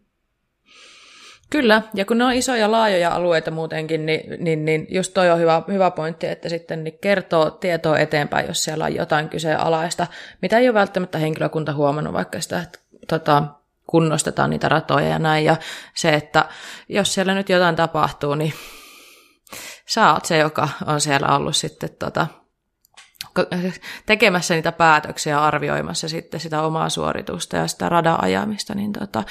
[1.50, 5.40] Kyllä, ja kun ne on isoja laajoja alueita muutenkin, niin, niin, niin just toi on
[5.40, 10.08] hyvä, hyvä pointti, että sitten niin kertoo tietoa eteenpäin, jos siellä on jotain kyseenalaista,
[10.42, 13.44] mitä ei ole välttämättä henkilökunta huomannut, vaikka sitä että, tota,
[13.88, 15.56] kunnostetaan niitä ratoja ja näin, ja
[15.96, 16.50] se, että
[16.90, 18.54] jos siellä nyt jotain tapahtuu, niin
[19.88, 22.28] sä oot se, joka on siellä ollut sitten tota,
[24.06, 29.24] tekemässä niitä päätöksiä, arvioimassa sitten sitä omaa suoritusta ja sitä radan ajamista, niin tota,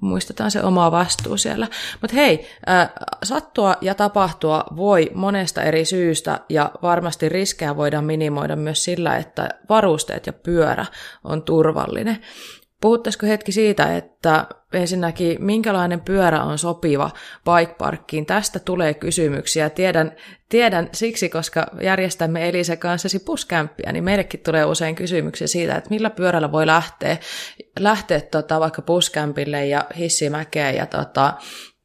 [0.00, 1.68] muistetaan se oma vastuu siellä.
[2.00, 2.90] Mutta hei, äh,
[3.22, 9.48] sattua ja tapahtua voi monesta eri syystä ja varmasti riskejä voidaan minimoida myös sillä, että
[9.68, 10.86] varusteet ja pyörä
[11.24, 12.18] on turvallinen.
[12.80, 17.10] Puhuttaisiko hetki siitä, että ensinnäkin minkälainen pyörä on sopiva
[17.44, 18.26] bikeparkkiin?
[18.26, 19.70] Tästä tulee kysymyksiä.
[19.70, 20.12] Tiedän,
[20.48, 26.10] tiedän siksi, koska järjestämme Elise kanssasi puskämppiä, niin meillekin tulee usein kysymyksiä siitä, että millä
[26.10, 27.16] pyörällä voi lähteä,
[27.78, 31.34] lähteä tota, vaikka puskämpille ja hissimäkeen ja tota,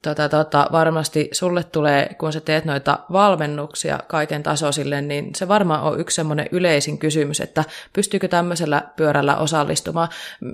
[0.02, 5.84] tota, tota, varmasti sulle tulee, kun sä teet noita valmennuksia kaiken tasoisille, niin se varmaan
[5.84, 7.64] on yksi semmoinen yleisin kysymys, että
[7.94, 10.10] pystyykö tämmöisellä pyörällä osallistumaan.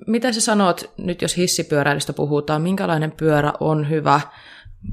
[0.07, 4.22] Mitä sä sanot nyt, jos hissipyöräilystä puhutaan, minkälainen pyörä on hyvä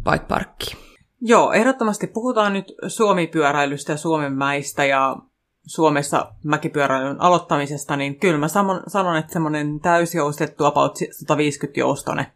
[0.05, 0.77] bike parkki?
[1.21, 5.17] Joo, ehdottomasti puhutaan nyt Suomi-pyöräilystä ja Suomen mäistä ja
[5.67, 8.49] Suomessa mäkipyöräilyn aloittamisesta, niin kyllä mä
[8.87, 12.27] sanon, että semmoinen täysjoustettu about 150 joustone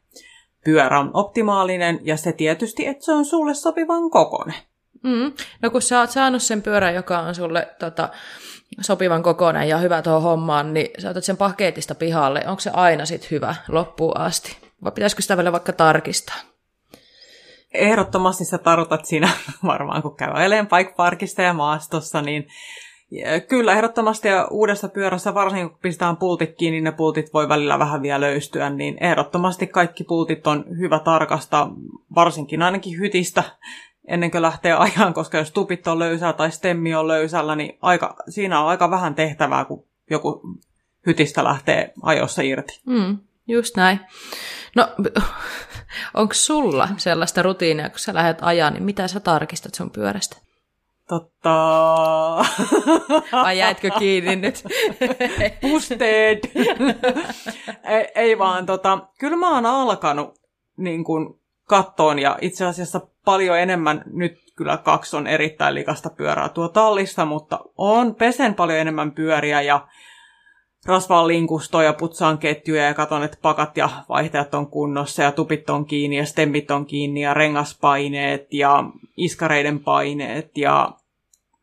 [0.68, 4.54] pyörä on optimaalinen ja se tietysti, että se on sulle sopivan kokoinen.
[5.02, 5.32] Mm.
[5.62, 8.08] No kun sä oot saanut sen pyörän, joka on sulle tota,
[8.80, 12.44] sopivan kokoinen ja hyvä tuohon hommaan, niin sä otat sen paketista pihalle.
[12.46, 14.56] Onko se aina sit hyvä loppuun asti?
[14.84, 16.36] Vai pitäisikö sitä vielä vaikka tarkistaa?
[17.74, 19.28] Ehdottomasti sä tarkoitat siinä
[19.66, 22.48] varmaan, kun käveleen Bike Parkista ja maastossa, niin
[23.48, 27.78] Kyllä, ehdottomasti ja uudessa pyörässä, varsinkin kun pistetään pultit kiinni, niin ne pultit voi välillä
[27.78, 31.74] vähän vielä löystyä, niin ehdottomasti kaikki pultit on hyvä tarkastaa,
[32.14, 33.42] varsinkin ainakin hytistä,
[34.08, 38.16] ennen kuin lähtee ajan, koska jos tupit on löysää tai stemmi on löysällä, niin aika,
[38.28, 40.42] siinä on aika vähän tehtävää, kun joku
[41.06, 42.80] hytistä lähtee ajossa irti.
[42.86, 44.00] Mm, just näin.
[44.76, 44.88] No,
[46.14, 50.47] onko sulla sellaista rutiinia, kun sä lähdet ajaa, niin mitä sä tarkistat sun pyörästä?
[51.08, 51.54] Totta.
[53.44, 54.64] Vai jäitkö kiinni nyt?
[55.62, 56.38] Busted.
[57.84, 60.34] ei, ei vaan, tota, kyllä mä oon alkanut
[60.76, 66.48] niin kuin, kattoon ja itse asiassa paljon enemmän, nyt kyllä kaksi on erittäin likasta pyörää
[66.48, 69.88] tuo tallissa, mutta on pesen paljon enemmän pyöriä ja
[70.86, 75.70] rasvaan linkustoa ja putsaan ketjuja ja katon, että pakat ja vaihteet on kunnossa ja tupit
[75.70, 78.84] on kiinni ja stemmit on kiinni ja rengaspaineet ja
[79.16, 80.90] iskareiden paineet ja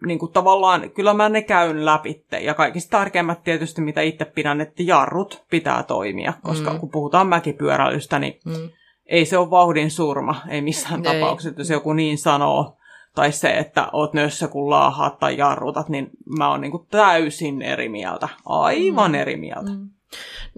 [0.05, 2.25] niin kuin tavallaan, kyllä mä ne käyn läpi.
[2.41, 6.79] Ja kaikista tärkeimmät tietysti, mitä itse pidän, että jarrut pitää toimia, koska mm.
[6.79, 8.69] kun puhutaan mäkipyöräilystä, niin mm.
[9.05, 11.13] ei se ole vauhdin surma, ei missään ei.
[11.13, 12.77] tapauksessa, jos joku niin sanoo,
[13.15, 17.61] tai se, että oot nössä kun laahaat tai jarrutat, niin mä oon niin kuin täysin
[17.61, 19.15] eri mieltä, aivan mm.
[19.15, 19.71] eri mieltä.
[19.71, 19.89] Mm.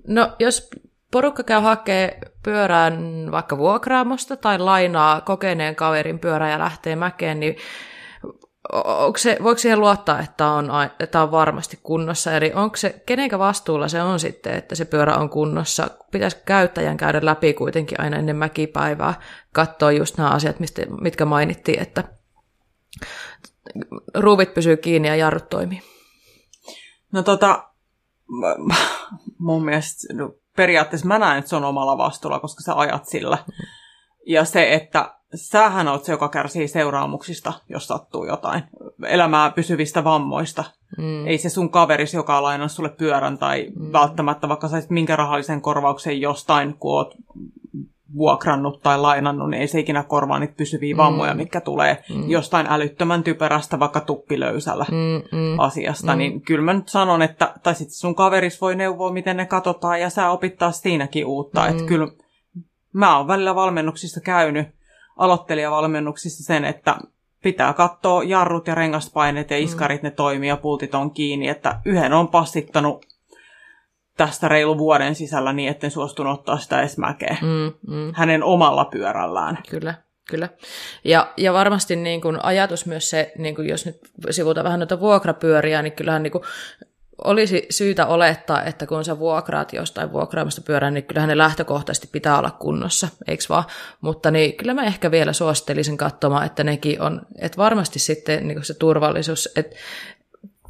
[0.07, 0.69] No jos
[1.11, 7.56] porukka käy hakee pyörään vaikka vuokraamosta tai lainaa kokeneen kaverin pyörää ja lähtee mäkeen, niin
[8.73, 10.69] onko se, voiko siihen luottaa, että on,
[10.99, 12.34] että on varmasti kunnossa?
[12.34, 15.88] Eli onko se, kenenkä vastuulla se on sitten, että se pyörä on kunnossa?
[16.11, 19.14] Pitäisikö käyttäjän käydä läpi kuitenkin aina ennen mäkipäivää,
[19.53, 22.03] katsoa just nämä asiat, mistä, mitkä mainittiin, että
[24.15, 25.81] ruuvit pysyy kiinni ja jarrut toimii?
[27.11, 27.69] No tota,
[29.39, 33.38] mun mielestä no, periaatteessa mä näen, että se on omalla vastuulla, koska sä ajat sillä.
[34.26, 38.64] Ja se, että sähän oot se, joka kärsii seuraamuksista, jos sattuu jotain.
[39.08, 40.64] Elämää pysyvistä vammoista.
[40.98, 41.28] Mm.
[41.28, 43.91] Ei se sun kaveris, joka on lainannut sulle pyörän tai mm.
[43.91, 47.16] välttämättä vaikka saisit minkä rahallisen korvauksen jostain, kun oot
[48.18, 50.98] vuokrannut tai lainannut, niin ei se ikinä korvaa niitä pysyviä mm.
[50.98, 52.30] vammoja, mitkä tulee mm.
[52.30, 56.12] jostain älyttömän typerästä, vaikka tuppilöysällä mm, mm, asiasta.
[56.12, 56.18] Mm.
[56.18, 60.02] Niin kyllä mä nyt sanon, että, tai sitten sun kaveris voi neuvoa, miten ne katsotaan,
[60.02, 61.62] ja sä opittaa siinäkin uutta.
[61.62, 61.70] Mm.
[61.72, 62.08] Että kyllä
[62.94, 64.77] mä oon välillä valmennuksissa käynyt,
[65.18, 66.95] aloittelijavalmennuksissa sen, että
[67.44, 69.64] pitää katsoa jarrut ja rengaspaineet ja mm.
[69.64, 73.06] iskarit, ne toimii ja pultit on kiinni, että yhden on passittanut
[74.18, 78.14] tästä reilu vuoden sisällä niin, etten suostunut ottaa sitä edes mäkeä mm, mm.
[78.15, 79.57] hänen omalla pyörällään.
[79.69, 79.94] Kyllä,
[80.30, 80.49] kyllä.
[81.03, 83.99] Ja, ja varmasti niin kun ajatus myös se, niin kun jos nyt
[84.30, 86.44] sivuta vähän noita vuokrapyöriä, niin kyllähän niin kun
[87.23, 92.38] olisi syytä olettaa, että kun sä vuokraat jostain vuokraamasta pyörää, niin kyllähän ne lähtökohtaisesti pitää
[92.38, 93.64] olla kunnossa, eikö vaan?
[94.02, 98.65] Mutta niin kyllä mä ehkä vielä suosittelisin katsomaan, että nekin on, että varmasti sitten niin
[98.65, 99.76] se turvallisuus, että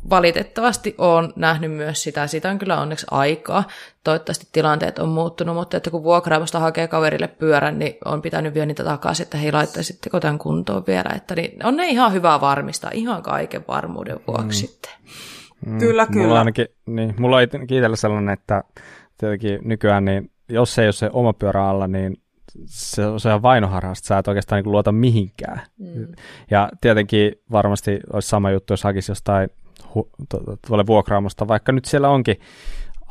[0.10, 3.64] valitettavasti olen nähnyt myös sitä, siitä on kyllä onneksi aikaa.
[4.04, 8.66] Toivottavasti tilanteet on muuttunut, mutta että kun vuokraamasta hakee kaverille pyörän, niin on pitänyt vielä
[8.66, 11.10] niitä takaisin, että hei laittaisitteko tämän kuntoon vielä.
[11.16, 14.68] Että niin on ne ihan hyvä varmistaa, ihan kaiken varmuuden vuoksi mm.
[14.68, 14.92] sitten.
[15.66, 16.28] Mm, kyllä, kyllä.
[16.28, 18.64] Mulla, ainakin, niin, mulla on itsellä sellainen, että
[19.18, 22.18] tietenkin nykyään, niin jos se ei ole se oma pyörä alla, niin
[22.66, 25.62] se, se on vainoharhasta, sä et oikeastaan niin luota mihinkään.
[25.78, 26.08] Mm.
[26.52, 29.50] Ja tietenkin varmasti olisi sama juttu, jos hakisi jostain
[29.96, 30.10] hu,
[30.68, 32.40] tuolle vuokraamosta, vaikka nyt siellä onkin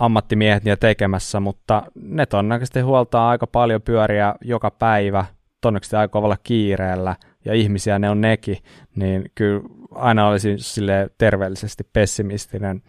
[0.00, 5.24] ammattimiehet niitä tekemässä, mutta ne todennäköisesti huoltaa aika paljon pyöriä joka päivä,
[5.60, 7.16] todennäköisesti aika kovalla kiireellä,
[7.46, 8.58] ja ihmisiä ne on nekin,
[8.96, 9.60] niin kyllä
[9.90, 12.82] aina olisin sille terveellisesti pessimistinen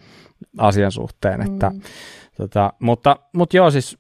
[0.58, 1.42] asian suhteen.
[1.42, 1.82] Että, mm.
[2.38, 3.98] tota, mutta, mutta joo, siis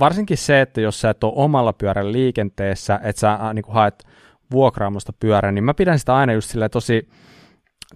[0.00, 4.04] varsinkin se, että jos sä et ole omalla pyörällä liikenteessä, että sä niin haet
[4.50, 7.08] vuokraamosta pyörän, niin mä pidän sitä aina just silleen tosi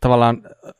[0.00, 0.72] tavallaan äh,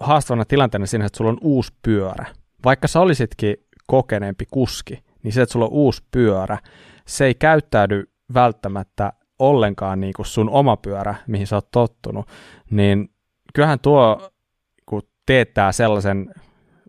[0.00, 2.26] haastavana tilanteena siinä, että sulla on uusi pyörä.
[2.64, 6.58] Vaikka sä olisitkin kokeneempi kuski, niin se, että sulla on uusi pyörä,
[7.06, 12.28] se ei käyttäydy välttämättä ollenkaan niin kuin sun oma pyörä, mihin sä oot tottunut,
[12.70, 13.10] niin
[13.54, 14.30] kyllähän tuo,
[14.86, 16.34] kun teettää sellaisen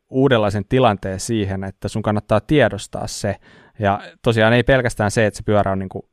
[0.10, 3.36] uudenlaisen tilanteen siihen, että sun kannattaa tiedostaa se,
[3.80, 6.04] ja tosiaan ei pelkästään se, että se pyörä on niin kuin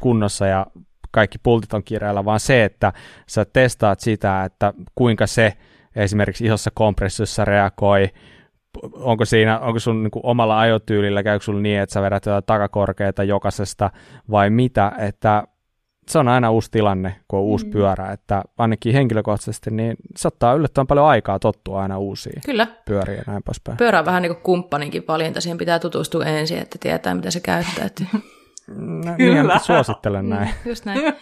[0.00, 0.66] kunnossa ja
[1.10, 2.92] kaikki pultit on kireellä, vaan se, että
[3.28, 5.52] sä testaat sitä, että kuinka se
[5.96, 8.08] esimerkiksi isossa kompressiossa reagoi,
[8.92, 12.44] onko siinä, onko sun niin kuin omalla ajotyylillä, käykö sulla niin, että sä vedät jotain
[12.46, 13.90] takakorkeita jokaisesta
[14.30, 15.44] vai mitä, että
[16.08, 17.72] se on aina uusi tilanne, kun on uusi mm.
[17.72, 22.66] pyörä, että ainakin henkilökohtaisesti, niin se ottaa yllättävän paljon aikaa tottua aina uusiin Kyllä.
[22.84, 23.78] pyöriin ja näin poispäin.
[23.78, 27.40] Pyörä on vähän niin kuin kumppaninkin valinta, siihen pitää tutustua ensin, että tietää, mitä se
[27.40, 28.06] käyttäytyy.
[28.76, 29.58] No, Kyllä.
[29.58, 30.48] suosittelen näin.
[30.48, 31.14] Mm, just näin.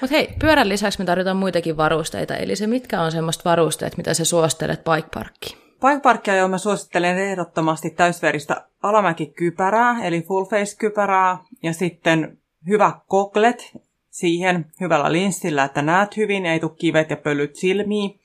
[0.00, 4.14] Mutta hei, pyörän lisäksi me tarvitaan muitakin varusteita, eli se mitkä on semmoista varusteet, mitä
[4.14, 5.58] sä suosittelet bike parkkiin?
[5.80, 12.38] Bike parkkia, jo mä suosittelen ehdottomasti täysveristä alamäkikypärää, eli full face kypärää, ja sitten
[12.68, 13.72] hyvä koklet
[14.20, 18.20] siihen hyvällä linssillä, että näet hyvin, ei tule kivet ja pölyt silmiin.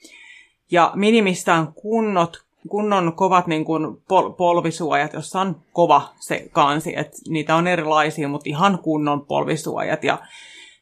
[0.72, 7.18] Ja minimistään kunnot, kunnon kovat niin kuin pol- polvisuojat, jossa on kova se kansi, että
[7.30, 10.04] niitä on erilaisia, mutta ihan kunnon polvisuojat.
[10.04, 10.18] Ja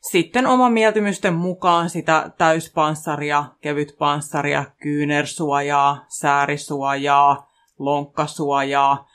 [0.02, 9.07] sitten oma mieltymysten mukaan sitä täyspanssaria, kevytpanssaria, kyynärsuojaa, säärisuojaa, lonkkasuojaa.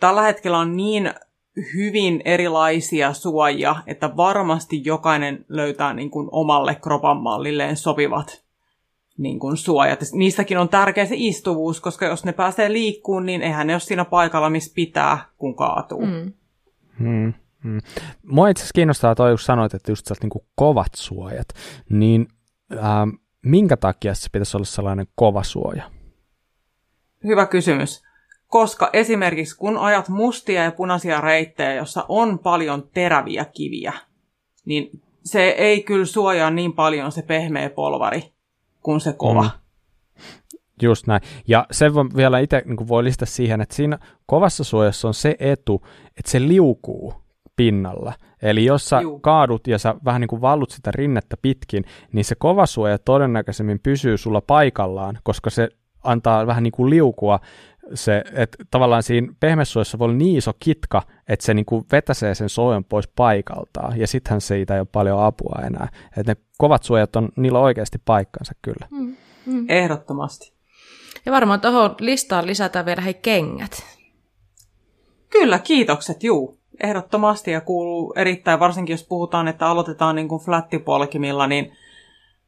[0.00, 1.14] Tällä hetkellä on niin
[1.74, 8.44] hyvin erilaisia suojia, että varmasti jokainen löytää niin kuin omalle kropan mallilleen sopivat
[9.18, 10.00] niin kuin suojat.
[10.12, 14.04] Niissäkin on tärkeä se istuvuus, koska jos ne pääsee liikkuun, niin eihän ne ole siinä
[14.04, 16.06] paikalla, missä pitää, kun kaatuu.
[16.06, 16.32] Mm.
[16.98, 17.34] Hmm.
[17.62, 17.80] Hmm.
[18.22, 21.48] Mua itse asiassa kiinnostaa toi, kun sanoit, että just niin kuin kovat suojat,
[21.88, 22.28] niin
[22.72, 23.10] ähm,
[23.42, 25.90] minkä takia se pitäisi olla sellainen kova suoja?
[27.24, 28.02] Hyvä kysymys.
[28.48, 33.92] Koska esimerkiksi kun ajat mustia ja punaisia reittejä, jossa on paljon teräviä kiviä,
[34.64, 34.90] niin
[35.24, 38.32] se ei kyllä suojaa niin paljon se pehmeä polvari
[38.82, 39.42] kuin se kova.
[39.42, 39.50] Mm.
[40.82, 41.20] Just näin.
[41.48, 45.86] Ja sen vielä itse niin voi lisätä siihen, että siinä kovassa suojassa on se etu,
[46.16, 47.14] että se liukuu
[47.56, 48.12] pinnalla.
[48.42, 49.20] Eli jos sä Juu.
[49.20, 53.80] kaadut ja sä vähän niin kuin vallut sitä rinnettä pitkin, niin se kova suoja todennäköisemmin
[53.82, 55.68] pysyy sulla paikallaan, koska se
[56.02, 57.40] antaa vähän niin kuin liukua
[57.94, 62.34] se, että tavallaan siinä pehmesuojassa voi olla niin iso kitka, että se niin kuin vetäsee
[62.34, 65.88] sen suojan pois paikaltaan, ja sittenhän siitä ei ole paljon apua enää.
[66.16, 68.86] Että ne kovat suojat on, niillä on oikeasti paikkansa kyllä.
[68.90, 69.16] Mm,
[69.46, 69.66] mm.
[69.68, 70.52] Ehdottomasti.
[71.26, 73.82] Ja varmaan tuohon listaan lisätään vielä hei kengät.
[75.30, 76.58] Kyllä, kiitokset, juu.
[76.82, 81.72] Ehdottomasti ja kuuluu erittäin, varsinkin jos puhutaan, että aloitetaan niin kuin flattipolkimilla, niin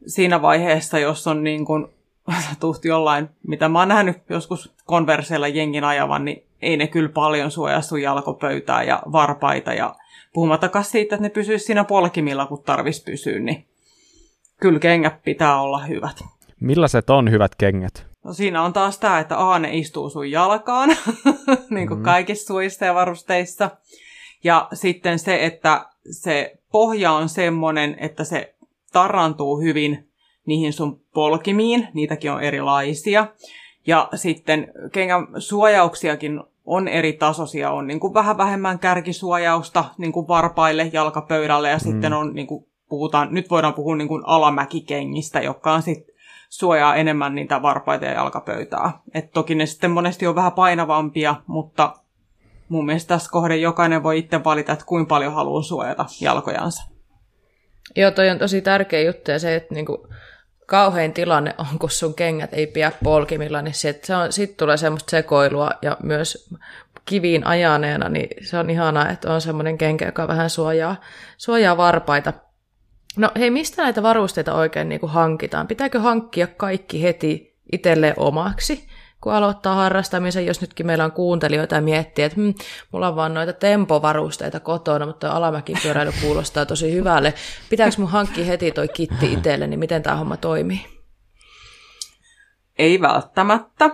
[0.06, 1.86] siinä vaiheessa, jos on niin kuin
[2.60, 7.50] tuhti jollain, mitä mä oon nähnyt joskus konverseilla jengin ajavan, niin ei ne kyllä paljon
[7.50, 9.94] suojaa sun jalkopöytää ja varpaita ja
[10.32, 13.66] puhumattakaan siitä, että ne pysyisi siinä polkimilla, kun tarvis pysyä, niin
[14.60, 16.24] kyllä kengät pitää olla hyvät.
[16.60, 18.06] Millaiset on hyvät kengät?
[18.24, 20.90] No siinä on taas tämä, että A, ne istuu sun jalkaan,
[21.70, 22.04] niin kuin mm.
[22.04, 23.70] kaikissa suissa ja varusteissa.
[24.44, 28.54] Ja sitten se, että se pohja on semmoinen, että se
[28.92, 30.09] tarantuu hyvin
[30.50, 33.26] niihin sun polkimiin, niitäkin on erilaisia.
[33.86, 40.28] Ja sitten kengän suojauksiakin on eri tasoisia, on niin kuin vähän vähemmän kärkisuojausta niin kuin
[40.28, 41.80] varpaille, jalkapöydälle ja mm.
[41.80, 46.14] sitten on, niin kuin puhutaan, nyt voidaan puhua niin kuin alamäkikengistä, joka on sitten
[46.48, 48.92] suojaa enemmän niitä varpaita ja jalkapöytää.
[49.14, 51.94] Et toki ne sitten monesti on vähän painavampia, mutta
[52.68, 56.90] mun mielestä tässä kohden jokainen voi itse valita, että kuinka paljon haluaa suojata jalkojansa.
[57.96, 60.08] Joo, toi on tosi tärkeä juttu ja se, että niinku,
[60.70, 64.76] kauhein tilanne on, kun sun kengät ei pidä polkimilla, niin sit, se on, sit tulee
[64.76, 66.50] semmoista sekoilua ja myös
[67.04, 70.96] kiviin ajaneena, niin se on ihanaa, että on semmoinen kenkä, joka vähän suojaa,
[71.36, 72.32] suojaa varpaita.
[73.16, 75.66] No hei, mistä näitä varusteita oikein niin kuin hankitaan?
[75.66, 78.88] Pitääkö hankkia kaikki heti itselleen omaksi?
[79.20, 82.50] Kun aloittaa harrastamisen, jos nytkin meillä on kuuntelijoita ja miettii, että hm,
[82.92, 87.34] mulla on vaan noita tempovarusteita kotona, mutta alamäkipyöräily kuulostaa tosi hyvälle.
[87.70, 90.80] Pitääkö mun hankkia heti toi kitti itselle, niin miten tämä homma toimii?
[92.78, 93.90] Ei välttämättä.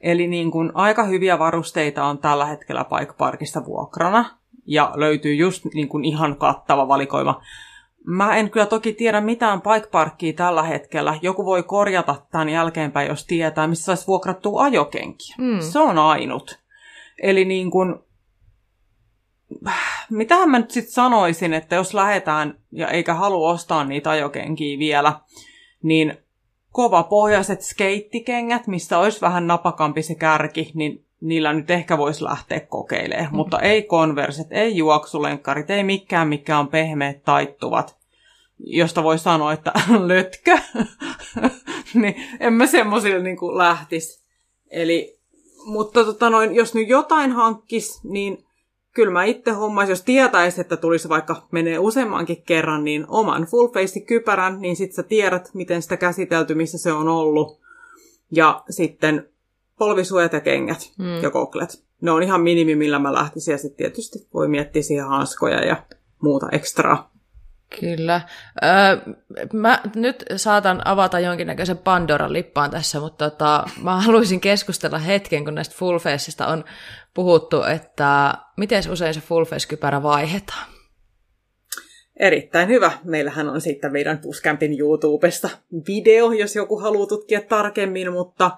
[0.00, 5.64] Eli niin kuin aika hyviä varusteita on tällä hetkellä Bike Parkista vuokrana, ja löytyy just
[5.74, 7.42] niin kuin ihan kattava valikoima
[8.06, 11.18] Mä en kyllä toki tiedä mitään bike parkkia tällä hetkellä.
[11.22, 15.34] Joku voi korjata tämän jälkeenpäin, jos tietää, missä saisi vuokrattua ajokenkiä.
[15.38, 15.60] Mm.
[15.60, 16.58] Se on ainut.
[17.22, 17.94] Eli niin kuin,
[20.10, 25.20] mitähän mä nyt sitten sanoisin, että jos lähdetään ja eikä halua ostaa niitä ajokenkiä vielä,
[25.82, 26.18] niin
[26.72, 32.60] kova pohjaiset skeittikengät, missä olisi vähän napakampi se kärki, niin niillä nyt ehkä voisi lähteä
[32.60, 33.32] kokeilemaan.
[33.32, 33.36] Mm.
[33.36, 37.98] Mutta ei konverset, ei juoksulenkkarit, ei mikään, mikä on pehmeät taittuvat
[38.58, 39.72] josta voi sanoa, että
[40.06, 40.58] lötkö,
[41.94, 44.24] niin en mä semmoisille niin lähtisi.
[44.70, 45.18] Eli,
[45.64, 48.44] mutta tota noin, jos nyt jotain hankkis, niin
[48.94, 53.68] kyllä mä itse hommaisin, jos tietäisi, että tulisi vaikka menee useammankin kerran, niin oman full
[53.68, 57.60] face kypärän, niin sit sä tiedät, miten sitä käsitelty, missä se on ollut.
[58.32, 59.28] Ja sitten
[59.78, 61.22] polvisuojat ja kengät mm.
[61.22, 61.84] ja koklet.
[62.00, 63.52] Ne on ihan minimi, millä mä lähtisin.
[63.52, 65.82] Ja sitten tietysti voi miettiä siihen hanskoja ja
[66.22, 67.10] muuta ekstraa.
[67.80, 68.20] Kyllä.
[68.64, 69.14] Öö,
[69.52, 75.54] mä nyt saatan avata jonkinnäköisen Pandoran lippaan tässä, mutta tota, mä haluaisin keskustella hetken, kun
[75.54, 76.64] näistä full faceista on
[77.14, 80.66] puhuttu, että miten usein se full face-kypärä vaihdetaan?
[82.20, 82.92] Erittäin hyvä.
[83.04, 85.48] Meillähän on sitten meidän Puskämpin YouTubesta
[85.88, 88.50] video, jos joku haluaa tutkia tarkemmin, mutta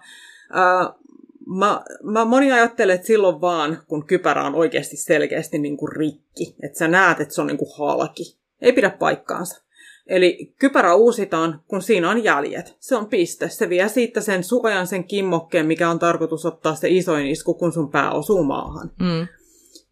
[1.58, 6.56] mä, mä moni ajattelee, että silloin vaan, kun kypärä on oikeasti selkeästi niin kuin rikki,
[6.62, 8.38] että sä näet, että se on niin kuin halki.
[8.60, 9.62] Ei pidä paikkaansa.
[10.06, 12.76] Eli kypärä uusitaan, kun siinä on jäljet.
[12.80, 13.48] Se on piste.
[13.48, 17.72] Se vie siitä sen suojan, sen kimmokkeen, mikä on tarkoitus ottaa se isoin isku, kun
[17.72, 18.90] sun pää osuu maahan.
[19.00, 19.26] Mm.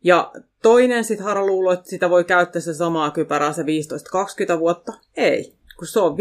[0.05, 0.33] Ja
[0.63, 4.93] toinen sitten Hara luulo, että sitä voi käyttää se samaa kypärää se 15-20 vuotta.
[5.17, 6.17] Ei, kun se on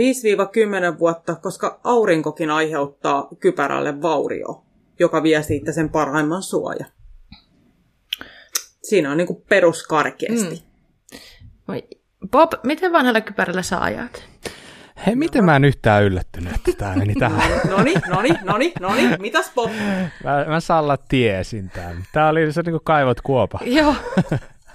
[0.95, 4.63] 5-10 vuotta, koska aurinkokin aiheuttaa kypärälle vaurio,
[4.99, 6.85] joka vie siitä sen parhaimman suoja.
[8.83, 10.63] Siinä on niin kuin peruskarkeasti.
[11.67, 11.81] Mm.
[12.31, 14.23] Bob, miten vanhalla kypärällä sä ajat?
[15.05, 17.51] Hei, miten mä en yhtään yllättynyt, että tämä meni tähän?
[17.69, 19.17] Noni, noni, noni, noni.
[19.19, 19.71] Mitäs Bob?
[20.23, 22.03] Mä, mä Salla tiesin tämän.
[22.13, 23.59] Tää oli se niin kuin kaivot kuopa.
[23.65, 23.95] Joo.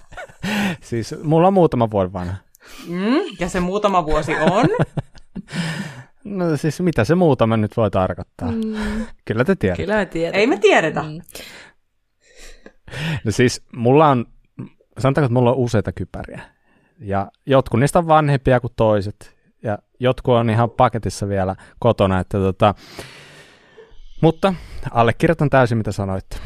[0.88, 2.34] siis mulla on muutama vuoden vanha.
[2.88, 4.66] Mm, ja se muutama vuosi on?
[6.24, 8.50] No siis mitä se muutama nyt voi tarkoittaa?
[8.50, 8.74] Mm.
[9.24, 9.82] Kyllä te tiedätte.
[9.82, 10.40] Kyllä me tiedetään.
[10.40, 11.02] Ei me tiedetä.
[11.02, 11.20] Mm.
[13.24, 14.26] No siis mulla on,
[14.98, 16.40] sanotaanko, että mulla on useita kypäriä.
[17.00, 19.36] Ja jotkut niistä on vanhempia kuin toiset.
[19.62, 22.20] Ja jotkut on ihan paketissa vielä kotona.
[22.20, 22.74] Että tota,
[24.22, 24.54] mutta
[24.90, 26.36] allekirjoitan täysin, mitä sanoitte.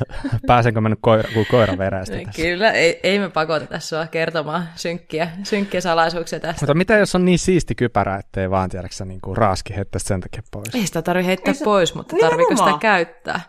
[0.46, 2.42] Pääsenkö mä nyt koira, kuin koira verästä tässä?
[2.42, 6.60] Kyllä, ei, ei me pakoteta sua kertomaan synkkiä, synkkiä salaisuuksia tästä.
[6.60, 10.20] Mutta mitä jos on niin siisti kypärä, ettei vaan tiedäksä niin kuin raaski heittää sen
[10.20, 10.74] takia pois?
[10.74, 11.64] Ei sitä tarvitse heittää se...
[11.64, 13.40] pois, mutta tarviiko sitä käyttää?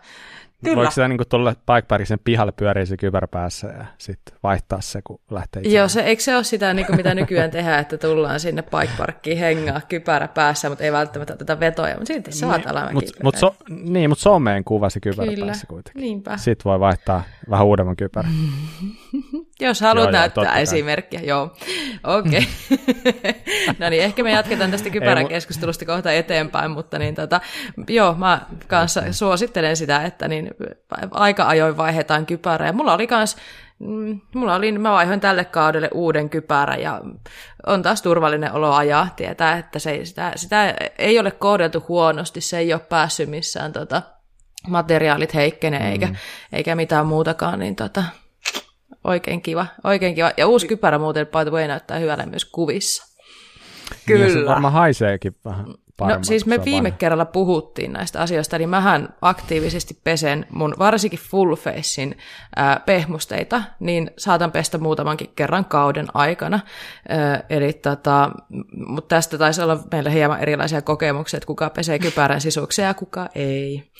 [0.64, 0.76] Kyllä.
[0.76, 5.20] Voiko sitä niin tuolle bikeparkisen pihalle pyöriä se kypärä päässä ja sitten vaihtaa se, kun
[5.30, 5.76] lähtee itse?
[5.76, 9.38] Joo, se, eikö se ole sitä, niin kuin mitä nykyään tehdään, että tullaan sinne bikeparkkiin
[9.38, 12.94] hengaa kypärä päässä, mutta ei välttämättä tätä vetoja, mutta silti saat niin, alamäkiä.
[12.94, 16.00] Mut, mut so, niin, mutta someen kuva se kypärä Kyllä, päässä kuitenkin.
[16.00, 16.36] niinpä.
[16.36, 18.32] Sitten voi vaihtaa vähän uudemman kypärän.
[19.62, 21.56] Jos haluat joo, näyttää joo, esimerkkiä, joo.
[22.04, 22.46] Okei.
[22.70, 23.32] Okay.
[23.78, 27.40] no niin, ehkä me jatketaan tästä kypärän keskustelusta kohta eteenpäin, mutta niin tota,
[27.88, 30.50] joo, mä kanssa suosittelen sitä, että niin
[31.10, 32.68] aika ajoin vaihdetaan kypärää.
[32.68, 33.36] Ja mulla oli kans,
[33.78, 37.00] mm, mulla oli, mä vaihoin tälle kaudelle uuden kypärän ja
[37.66, 42.58] on taas turvallinen olo ajaa, tietää, että se, sitä, sitä ei ole kohdeltu huonosti, se
[42.58, 44.02] ei ole päässyt missään tota,
[44.68, 45.86] materiaalit heikkenee mm.
[45.86, 46.08] eikä,
[46.52, 48.04] eikä mitään muutakaan, niin tota,
[49.04, 50.32] oikein kiva, oikein kiva.
[50.36, 53.12] Ja uusi kypärä muuten, by the way, näyttää hyvälle myös kuvissa.
[54.06, 54.26] Kyllä.
[54.26, 55.66] Ja se varmaan haiseekin vähän.
[56.00, 56.98] No siis me viime vanha.
[56.98, 62.18] kerralla puhuttiin näistä asioista, eli mähän aktiivisesti pesen mun varsinkin full facein
[62.56, 66.60] ää, pehmusteita, niin saatan pestä muutamankin kerran kauden aikana.
[67.08, 68.30] Ää, eli tota,
[68.86, 73.28] mutta tästä taisi olla meillä hieman erilaisia kokemuksia, että kuka pesee kypärän sisuksia ja kuka
[73.34, 73.90] ei.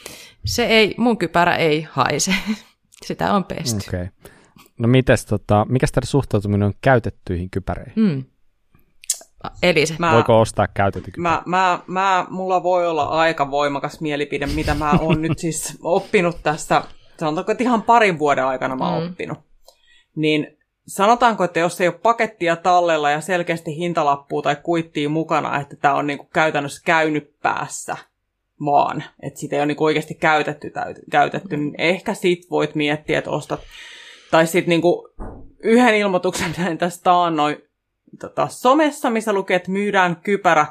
[0.45, 2.35] Se ei, mun kypärä ei haise.
[3.07, 3.89] Sitä on pesty.
[3.89, 4.07] Okay.
[4.83, 7.93] No mites, tota, mikä tämä suhtautuminen on käytettyihin kypäreihin?
[7.97, 8.25] Mm.
[9.63, 9.95] Eli se.
[9.99, 14.93] Mä, Voiko ostaa käytetty mä, mä, mä, Mulla voi olla aika voimakas mielipide, mitä mä
[15.01, 16.83] oon nyt siis oppinut tässä,
[17.21, 19.11] sanotaanko, että ihan parin vuoden aikana mä oon mm.
[19.11, 19.39] oppinut.
[20.17, 20.57] Niin
[20.87, 25.95] sanotaanko, että jos ei ole pakettia tallella ja selkeästi hintalappua tai kuittia mukana, että tämä
[25.95, 27.97] on niinku käytännössä käynyt päässä
[28.65, 30.73] vaan, että sitä ei ole niinku oikeasti käytetty,
[31.11, 33.61] käytetty, niin ehkä sit voit miettiä, että ostat,
[34.33, 35.09] tai sitten niinku
[35.63, 37.57] yhden ilmoituksen näin tästä taannoin
[38.21, 40.67] tota, somessa, missä lukee, että myydään kypärä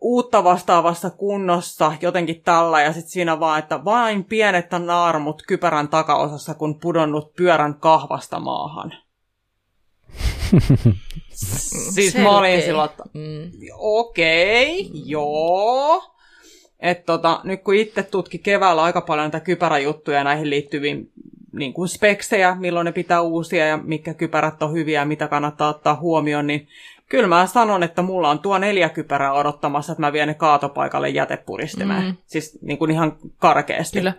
[0.00, 6.54] uutta vastaavassa kunnossa, jotenkin tällä, ja sitten siinä vaan, että vain pienet naarmut kypärän takaosassa,
[6.54, 8.94] kun pudonnut pyörän kahvasta maahan.
[11.94, 12.22] siis Selkeä.
[12.22, 13.50] mä olin silloin, että mm.
[13.78, 16.02] okei, okay, joo.
[16.80, 21.12] Et tota, nyt kun itse tutki keväällä aika paljon näitä kypäräjuttuja näihin liittyviin
[21.52, 25.68] niin kuin speksejä, milloin ne pitää uusia ja mitkä kypärät on hyviä ja mitä kannattaa
[25.68, 26.68] ottaa huomioon, niin
[27.08, 31.08] kyllä mä sanon, että mulla on tuo neljä kypärää odottamassa, että mä vien ne kaatopaikalle
[31.08, 32.04] jätepuristimeen.
[32.04, 32.16] Mm.
[32.26, 33.98] Siis niin kuin ihan karkeasti.
[33.98, 34.12] Kyllä.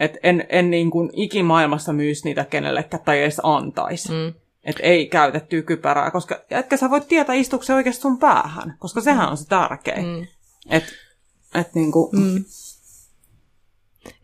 [0.00, 4.12] Et en, en niin kuin ikimaailmassa myisi niitä kenellekään tai edes antaisi.
[4.12, 4.34] Mm.
[4.64, 9.00] Että ei käytettyä kypärää, koska etkä sä voit tietää, istuuko se oikeasti sun päähän, koska
[9.00, 10.06] sehän on se tärkein.
[10.06, 10.26] Mm.
[10.70, 10.92] Että
[11.54, 12.44] et niin kuin, mm.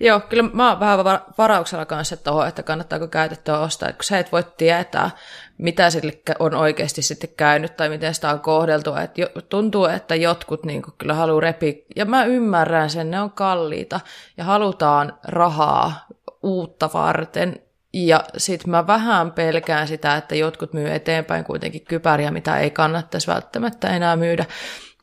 [0.01, 1.05] Joo, kyllä mä oon vähän
[1.39, 5.11] varauksella kanssa tuohon, että kannattaako käytettyä ostaa, kun sä et voi tietää,
[5.59, 8.95] mitä sille on oikeasti sitten käynyt tai miten sitä on kohdeltu.
[8.95, 14.01] Että tuntuu, että jotkut niin kyllä haluaa repi, ja mä ymmärrän sen, ne on kalliita
[14.37, 16.07] ja halutaan rahaa
[16.43, 17.61] uutta varten,
[17.93, 23.27] Ja sitten mä vähän pelkään sitä, että jotkut myy eteenpäin kuitenkin kypäriä, mitä ei kannattaisi
[23.27, 24.45] välttämättä enää myydä.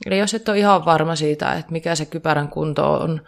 [0.06, 3.22] Eli jos et ole ihan varma siitä, että mikä se kypärän kunto on,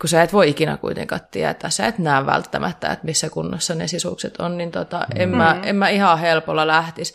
[0.00, 3.86] kun sä et voi ikinä kuitenkaan tietää, sä et näe välttämättä, että missä kunnossa ne
[3.86, 5.36] sisukset on, niin tota, en, mm.
[5.36, 7.14] mä, en mä ihan helpolla lähtisi.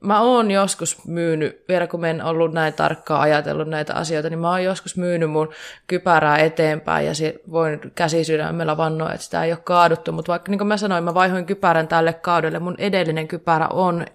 [0.00, 4.38] Mä oon joskus myynyt, vielä kun mä en ollut näin tarkkaan ajatellut näitä asioita, niin
[4.38, 5.52] mä oon joskus myynyt mun
[5.86, 7.12] kypärää eteenpäin ja
[7.50, 11.14] voin käsisydämellä vannoa, että sitä ei ole kaaduttu, mutta vaikka niin kuin mä sanoin, mä
[11.14, 14.06] vaihoin kypärän tälle kaudelle, mun edellinen kypärä on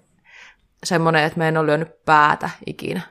[0.83, 3.01] semmoinen, että mä en ole lyönyt päätä ikinä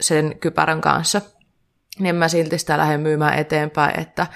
[0.00, 1.20] sen kypärän kanssa–
[1.98, 4.26] niin mä silti sitä lähden myymään eteenpäin, että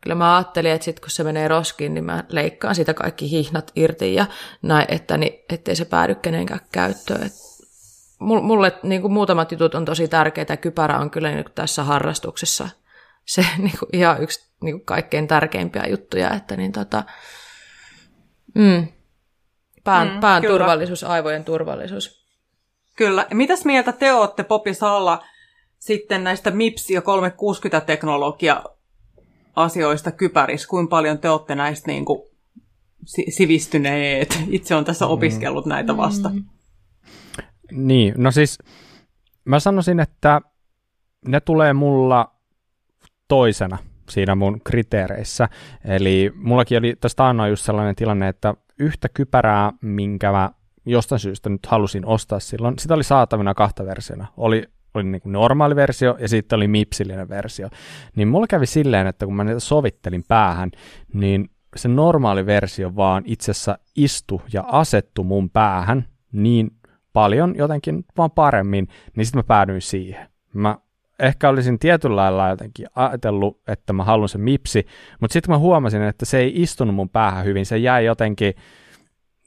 [0.00, 3.72] kyllä mä ajattelin, että sitten kun se menee roskiin, niin mä leikkaan siitä kaikki hihnat
[3.76, 4.26] irti ja
[4.62, 7.22] näin, että niin, ettei se päädy kenenkään käyttöön.
[7.22, 7.32] Et
[8.20, 12.68] mulle niin kuin muutamat jutut on tosi tärkeitä, kypärä on kyllä niin kuin tässä harrastuksessa
[13.30, 17.04] se niin kuin ihan yksi niin kuin kaikkein tärkeimpiä juttuja, että niin tota,
[18.54, 18.88] mm,
[19.84, 22.20] pään, mm, pään turvallisuus, aivojen turvallisuus.
[22.96, 23.26] Kyllä.
[23.34, 25.24] Mitäs mieltä te olette Popi Salla
[25.80, 28.64] sitten näistä MIPS- ja 360-teknologia
[29.56, 32.22] asioista kypärissä, kuinka paljon te olette näistä niin kuin
[33.28, 34.42] sivistyneet?
[34.48, 35.10] Itse on tässä mm.
[35.10, 36.28] opiskellut näitä vasta.
[36.28, 36.44] Mm.
[37.72, 38.58] Niin, no siis
[39.44, 40.40] mä sanoisin, että
[41.26, 42.34] ne tulee mulla
[43.28, 43.78] toisena
[44.08, 45.48] siinä mun kriteereissä.
[45.84, 50.50] Eli mullakin oli tästä ainoa just sellainen tilanne, että yhtä kypärää, minkä mä
[50.86, 54.26] jostain syystä nyt halusin ostaa silloin, sitä oli saatavina kahta versiona.
[54.36, 54.64] Oli
[54.94, 57.68] oli niin kuin normaali versio ja sitten oli mipsillinen versio.
[58.16, 60.70] Niin mulla kävi silleen, että kun mä niitä sovittelin päähän,
[61.12, 66.70] niin se normaali versio vaan itse asiassa istu ja asettu mun päähän niin
[67.12, 70.28] paljon jotenkin vaan paremmin, niin sitten mä päädyin siihen.
[70.54, 70.78] Mä
[71.18, 74.86] ehkä olisin tietyllä lailla jotenkin ajatellut, että mä haluan sen mipsi,
[75.20, 78.54] mutta sitten mä huomasin, että se ei istunut mun päähän hyvin, se jäi jotenkin,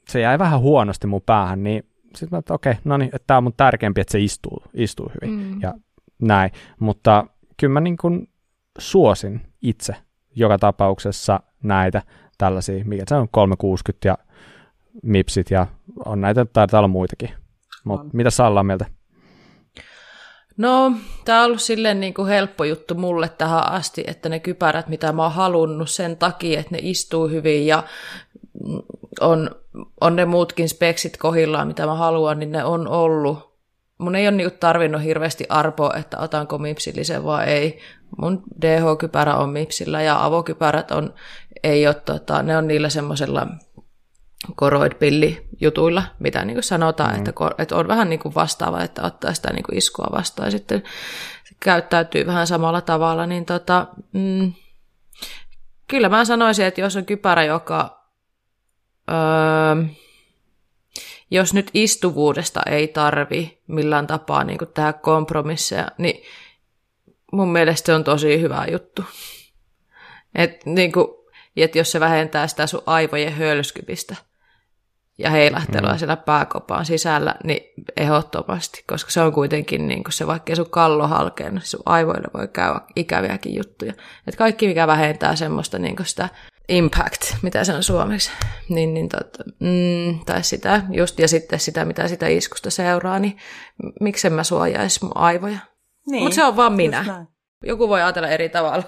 [0.08, 1.86] se jäi vähän huonosti mun päähän, niin
[2.18, 4.62] sitten mä, että okei, okay, no niin, että tämä on mun tärkeämpi, että se istuu,
[4.74, 5.60] istuu hyvin mm.
[5.60, 5.74] ja
[6.22, 6.50] näin.
[6.80, 7.26] Mutta
[7.56, 8.28] kyllä mä niin kuin
[8.78, 9.96] suosin itse
[10.36, 12.02] joka tapauksessa näitä
[12.38, 14.18] tällaisia, mikä se on 360 ja
[15.02, 15.66] mipsit ja
[16.04, 17.30] on näitä, taitaa olla muitakin.
[17.84, 18.86] Mutta mitä Salla on mieltä?
[20.56, 20.92] No,
[21.24, 25.12] tämä on ollut silleen niin kuin helppo juttu mulle tähän asti, että ne kypärät, mitä
[25.12, 27.82] mä oon halunnut sen takia, että ne istuu hyvin ja
[29.20, 29.50] on,
[30.00, 33.54] on ne muutkin speksit kohillaan, mitä mä haluan, niin ne on ollut.
[33.98, 37.78] Mun ei ole niinku tarvinnut hirveästi arpoa, että otanko mipsillisen vai ei.
[38.18, 41.14] Mun DH-kypärä on mipsillä ja avokypärät on,
[41.62, 43.46] ei ole, tota, ne on niillä semmoisella
[44.54, 47.18] koroidpilli-jutuilla, mitä niin kuin sanotaan, mm.
[47.18, 50.50] että, että on vähän niin kuin vastaava, että ottaa sitä niin kuin iskua vastaan ja
[50.50, 50.82] sitten
[51.60, 54.52] käyttäytyy vähän samalla tavalla, niin tota, mm,
[55.88, 58.03] kyllä mä sanoisin, että jos on kypärä, joka
[59.10, 59.84] öö,
[61.30, 66.22] jos nyt istuvuudesta ei tarvi millään tapaa niin tehdä kompromisseja, niin
[67.32, 69.04] mun mielestä se on tosi hyvä juttu.
[70.34, 71.06] Et, niin kuin,
[71.56, 74.16] et jos se vähentää sitä sun aivojen hölskypistä
[75.18, 75.98] ja heilahtelua mm.
[75.98, 77.60] siellä pääkopaan sisällä, niin
[77.96, 82.28] ehdottomasti, koska se on kuitenkin niin kuin se, vaikka sun kallo halkee, niin sun aivoille
[82.34, 83.92] voi käydä ikäviäkin juttuja.
[84.26, 86.28] Et kaikki, mikä vähentää semmoista niin kuin sitä
[86.68, 88.30] impact, mitä se on suomeksi,
[88.68, 93.36] niin, niin tot, mm, tai sitä just, ja sitten sitä, mitä sitä iskusta seuraa, niin
[94.00, 95.58] miksen mä suojaisi mun aivoja.
[96.06, 97.26] Niin, Mutta se on vaan minä.
[97.66, 98.84] Joku voi ajatella eri tavalla.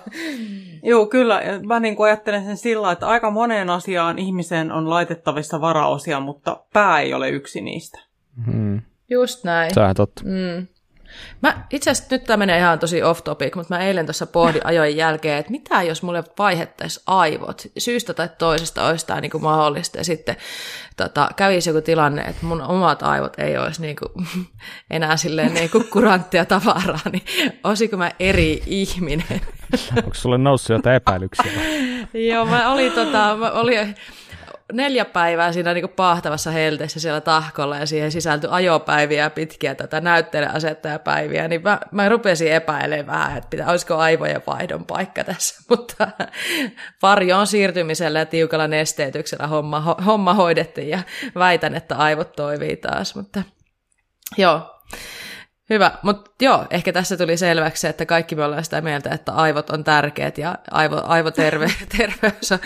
[0.82, 1.42] Joo, kyllä.
[1.66, 6.64] Mä niin kuin ajattelen sen sillä, että aika moneen asiaan ihmisen on laitettavissa varaosia, mutta
[6.72, 7.98] pää ei ole yksi niistä.
[8.46, 8.82] Hmm.
[9.10, 9.74] Just näin.
[9.74, 10.22] Tämä totta.
[10.24, 10.66] Mm.
[11.42, 14.66] Mä, itse asiassa nyt tämä menee ihan tosi off topic, mutta mä eilen tuossa pohdin
[14.66, 17.62] ajojen jälkeen, että mitä jos mulle vaihettaisiin aivot.
[17.78, 19.98] Syystä tai toisesta olisi tämä niinku mahdollista.
[19.98, 20.36] Ja sitten
[20.96, 24.04] tota, kävisi joku tilanne, että mun omat aivot ei olisi niinku,
[24.90, 27.24] enää silleen niinku kuranttia tavaraa, niin
[27.64, 29.40] olisiko mä eri ihminen?
[29.96, 31.52] Onko sulle noussut jotain epäilyksiä?
[32.14, 33.96] Joo, mä olin, tota, mä olin
[34.72, 41.48] neljä päivää siinä niin pahtavassa helteessä siellä tahkolla ja siihen sisältyi ajopäiviä pitkiä tätä näyttelijäasettajapäiviä,
[41.48, 46.08] niin mä, mä rupesin epäilemään vähän, että pitää, olisiko aivojen vaihdon paikka tässä, mutta
[47.02, 50.98] varjoon siirtymisellä ja tiukalla nesteytyksellä homma, homma hoidettiin ja
[51.34, 53.42] väitän, että aivot toivii taas, mutta
[54.38, 54.80] joo,
[55.70, 59.70] Hyvä, mutta joo, ehkä tässä tuli selväksi että kaikki me ollaan sitä mieltä, että aivot
[59.70, 62.58] on tärkeät ja aivo, aivoterveys on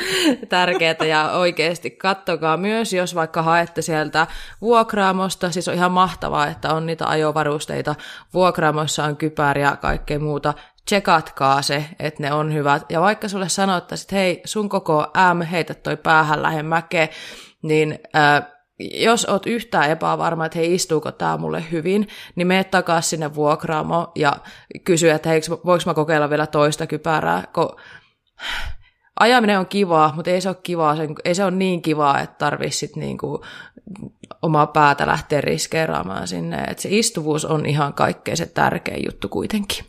[0.49, 4.27] tärkeää ja oikeasti kattokaa myös, jos vaikka haette sieltä
[4.61, 7.95] vuokraamosta, siis on ihan mahtavaa, että on niitä ajovarusteita,
[8.35, 10.55] vuokraamoissa on kypäriä ja kaikkea muuta,
[10.85, 12.83] tsekatkaa se, että ne on hyvät.
[12.91, 17.09] Ja vaikka sulle sanottaisiin, että hei, sun koko M, heitä toi päähän mäkeä,
[17.63, 23.11] niin äh, jos oot yhtään epävarma, että hei, istuuko tämä mulle hyvin, niin mene takaisin
[23.11, 24.32] sinne vuokraamo ja
[24.85, 27.77] kysy, että hei, voiko mä kokeilla vielä toista kypärää, kun
[29.20, 32.93] ajaminen on kivaa, mutta ei se ole kivaa, ei se ole niin kivaa, että tarvitsisi
[32.98, 33.44] niinku
[34.43, 36.65] omaa päätä lähteä riskeeraamaan sinne.
[36.65, 39.85] Et se istuvuus on ihan kaikkein se tärkein juttu kuitenkin.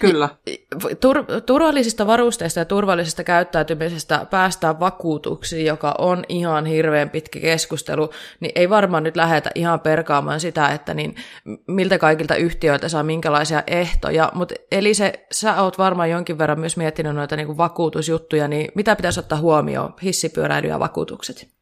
[0.00, 0.28] Kyllä.
[0.76, 8.10] Tur- turvallisista varusteista ja turvallisesta käyttäytymisestä päästään vakuutuksiin, joka on ihan hirveän pitkä keskustelu,
[8.40, 11.14] niin ei varmaan nyt lähetä ihan perkaamaan sitä, että niin,
[11.66, 16.76] miltä kaikilta yhtiöiltä saa minkälaisia ehtoja, mutta eli se, sä oot varmaan jonkin verran myös
[16.76, 21.57] miettinyt noita niin kuin vakuutusjuttuja, niin mitä pitäisi ottaa huomioon, hissipyöräily ja vakuutukset?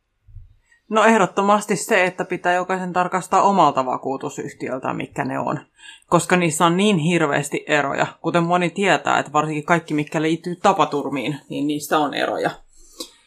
[0.88, 5.60] No ehdottomasti se, että pitää jokaisen tarkastaa omalta vakuutusyhtiöltä, mikä ne on.
[6.08, 8.06] Koska niissä on niin hirveästi eroja.
[8.20, 12.50] Kuten moni tietää, että varsinkin kaikki, mikä liittyy tapaturmiin, niin niissä on eroja.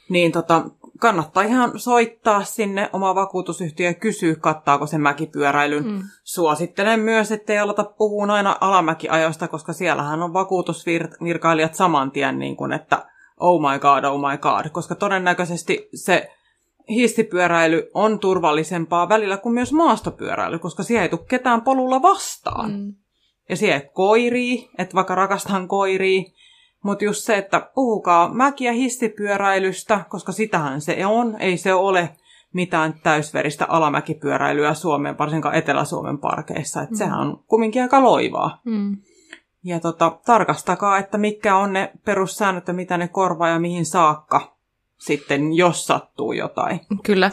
[0.09, 0.65] Niin tota,
[0.99, 5.85] kannattaa ihan soittaa sinne oma vakuutusyhtiö ja kysyä, kattaako se mäkipyöräilyn.
[5.85, 6.01] Mm.
[6.23, 12.73] Suosittelen myös, ettei alata puhua aina alamäkiajoista, koska siellähän on vakuutusvirkailijat saman tien, niin kuin,
[12.73, 13.05] että
[13.39, 16.31] oh my god, oh my god, koska todennäköisesti se
[16.89, 22.71] hissipyöräily on turvallisempaa välillä kuin myös maastopyöräily, koska siellä ei tule ketään polulla vastaan.
[22.71, 22.93] Mm.
[23.49, 26.33] Ja siellä koirii, että vaikka rakastan koirii,
[26.83, 32.09] mutta just se, että puhukaa mäki- ja hissipyöräilystä, koska sitähän se on, ei se ole
[32.53, 36.81] mitään täysveristä alamäkipyöräilyä Suomen, varsinkaan Etelä-Suomen parkeissa.
[36.81, 36.97] Että mm.
[36.97, 38.61] sehän on kumminkin aika loivaa.
[38.65, 38.97] Mm.
[39.63, 44.58] Ja tota, tarkastakaa, että mitkä on ne perussäännöt ja mitä ne korvaa ja mihin saakka
[44.99, 46.79] sitten, jos sattuu jotain.
[47.03, 47.31] Kyllä.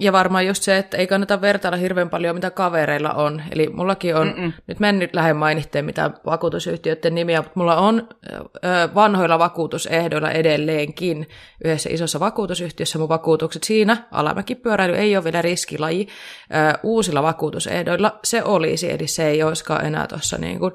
[0.00, 3.42] Ja varmaan just se, että ei kannata vertailla hirveän paljon, mitä kavereilla on.
[3.50, 4.52] Eli mullakin on, Mm-mm.
[4.66, 10.30] nyt mä en nyt lähde mainitteen mitä vakuutusyhtiöiden nimiä, mutta mulla on ö, vanhoilla vakuutusehdoilla
[10.30, 11.28] edelleenkin
[11.64, 13.96] yhdessä isossa vakuutusyhtiössä mun vakuutukset siinä.
[14.12, 16.08] Alamäkipyöräily ei ole vielä riskilaji.
[16.54, 20.72] Ö, uusilla vakuutusehdoilla se olisi, eli se ei olisikaan enää tuossa niin kuin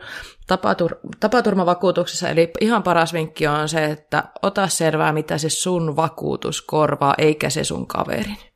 [0.48, 2.30] tapatur- tapaturmavakuutuksessa.
[2.30, 7.50] Eli ihan paras vinkki on se, että ota selvää, mitä se sun vakuutus korvaa, eikä
[7.50, 8.53] se sun kaverin.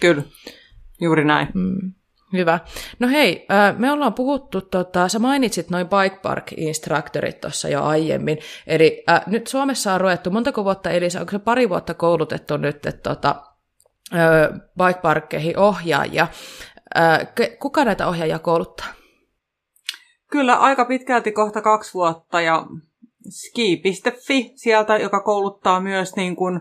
[0.00, 0.22] Kyllä,
[1.00, 1.48] juuri näin.
[1.54, 1.92] Mm.
[2.32, 2.58] Hyvä.
[2.98, 3.46] No hei,
[3.78, 9.22] me ollaan puhuttu, tota, sä mainitsit noin bike park instructorit tuossa jo aiemmin, eli äh,
[9.26, 13.42] nyt Suomessa on ruvettu, montako vuotta Elisa, onko se pari vuotta koulutettu nyt, että tota,
[14.78, 16.26] bike parkkeihin ohjaajia.
[16.98, 17.18] Äh,
[17.58, 18.86] kuka näitä ohjaajia kouluttaa?
[20.30, 22.66] Kyllä, aika pitkälti kohta kaksi vuotta ja
[23.28, 26.60] ski.fi sieltä, joka kouluttaa myös niin kuin,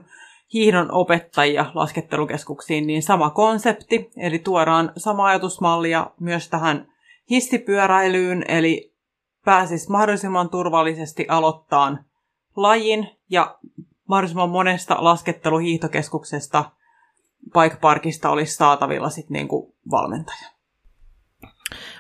[0.54, 6.88] hiihdon opettajia laskettelukeskuksiin, niin sama konsepti, eli tuodaan sama ajatusmallia myös tähän
[7.30, 8.96] hissipyöräilyyn, eli
[9.46, 11.98] pääsis mahdollisimman turvallisesti aloittaa
[12.56, 13.58] lajin ja
[14.08, 16.72] mahdollisimman monesta lasketteluhiihtokeskuksesta
[17.54, 20.59] bike olisi saatavilla sitten niinku valmentaja.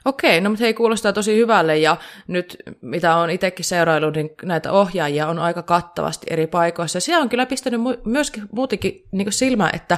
[0.05, 1.97] Okei, no mutta hei, kuulostaa tosi hyvälle ja
[2.27, 6.99] nyt mitä on itsekin seuraillut, niin näitä ohjaajia on aika kattavasti eri paikoissa.
[6.99, 9.97] Siellä on kyllä pistänyt myöskin muutenkin niin silmä, että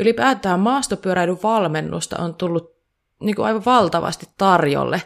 [0.00, 2.76] ylipäätään maastopyöräilyn valmennusta on tullut
[3.20, 5.02] niin aivan valtavasti tarjolle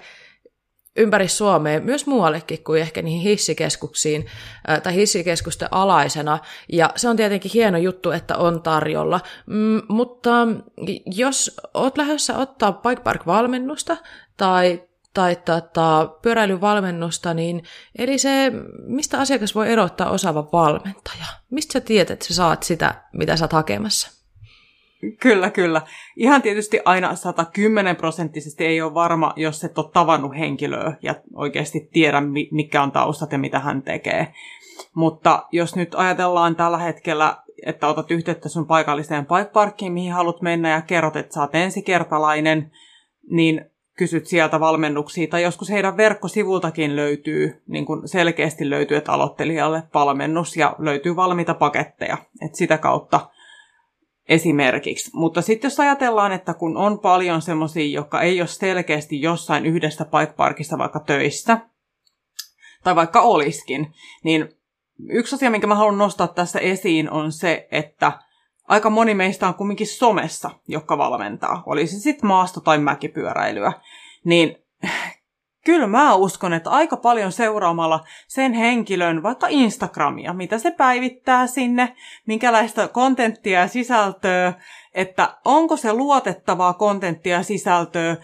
[0.96, 4.26] ympäri Suomea, myös muuallekin kuin ehkä niihin hissikeskuksiin
[4.82, 6.38] tai hissikeskusten alaisena.
[6.72, 9.20] Ja se on tietenkin hieno juttu, että on tarjolla.
[9.46, 10.30] Mm, mutta
[11.06, 13.96] jos oot lähdössä ottaa Bike Park-valmennusta
[14.36, 14.82] tai
[15.14, 17.62] tai tota, pyöräilyvalmennusta, niin
[17.98, 18.52] eli se,
[18.86, 21.26] mistä asiakas voi erottaa osaavan valmentaja?
[21.50, 24.19] Mistä sä tiedät, että sä saat sitä, mitä sä oot hakemassa?
[25.20, 25.82] Kyllä, kyllä.
[26.16, 31.88] Ihan tietysti aina 110 prosenttisesti ei ole varma, jos et ole tavannut henkilöä ja oikeasti
[31.92, 34.32] tiedä, mikä on taustat ja mitä hän tekee.
[34.94, 37.36] Mutta jos nyt ajatellaan tällä hetkellä,
[37.66, 42.72] että otat yhteyttä sun paikalliseen bike mihin haluat mennä ja kerrot, että sä oot ensikertalainen,
[43.30, 49.82] niin kysyt sieltä valmennuksia, tai joskus heidän verkkosivultakin löytyy, niin kuin selkeästi löytyy, että aloittelijalle
[49.94, 53.28] valmennus ja löytyy valmiita paketteja, että sitä kautta
[54.30, 55.10] esimerkiksi.
[55.14, 60.04] Mutta sitten jos ajatellaan, että kun on paljon semmoisia, jotka ei ole selkeästi jossain yhdestä
[60.04, 61.58] paikparkista vaikka töissä,
[62.84, 63.94] tai vaikka oliskin,
[64.24, 64.48] niin
[65.10, 68.12] yksi asia, minkä mä haluan nostaa tässä esiin, on se, että
[68.68, 73.72] aika moni meistä on kumminkin somessa, joka valmentaa, olisi sitten maasto- tai mäkipyöräilyä,
[74.24, 74.56] niin
[75.64, 81.96] Kyllä mä uskon, että aika paljon seuraamalla sen henkilön vaikka Instagramia, mitä se päivittää sinne,
[82.26, 84.52] minkälaista kontenttia ja sisältöä,
[84.94, 88.16] että onko se luotettavaa kontenttia ja sisältöä,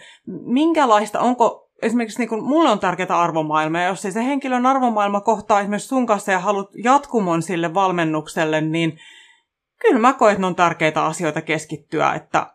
[0.45, 5.21] minkälaista, onko esimerkiksi niin kuin, mulle on tärkeää arvomaailma, ja jos ei se henkilön arvomaailma
[5.21, 8.99] kohtaa esimerkiksi sun kanssa ja haluat jatkumon sille valmennukselle, niin
[9.81, 12.53] kyllä mä koen, että ne on tärkeitä asioita keskittyä, että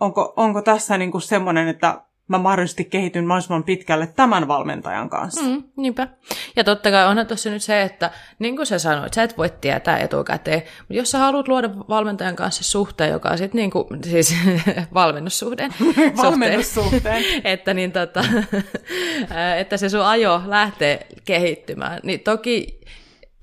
[0.00, 5.42] onko, onko tässä niin kuin semmoinen, että mä mahdollisesti kehityn mahdollisimman pitkälle tämän valmentajan kanssa.
[5.42, 6.08] Mm, niinpä.
[6.56, 9.50] Ja totta kai onhan tuossa nyt se, että niin kuin sä sanoit, sä et voi
[9.60, 13.86] tietää etukäteen, mutta jos sä haluat luoda valmentajan kanssa suhteen, joka on sitten niin kuin,
[14.04, 14.36] siis
[14.94, 15.74] valmennussuhteen,
[16.22, 17.24] valmennussuhteen.
[17.44, 18.24] että, niin tota,
[19.58, 22.78] että se sun ajo lähtee kehittymään, niin toki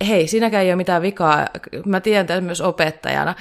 [0.07, 1.47] hei, siinäkään ei ole mitään vikaa.
[1.85, 3.35] Mä tiedän tämän myös opettajana.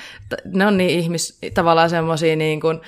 [0.44, 2.80] Ne on niin ihmis, tavallaan semmoisia niin kuin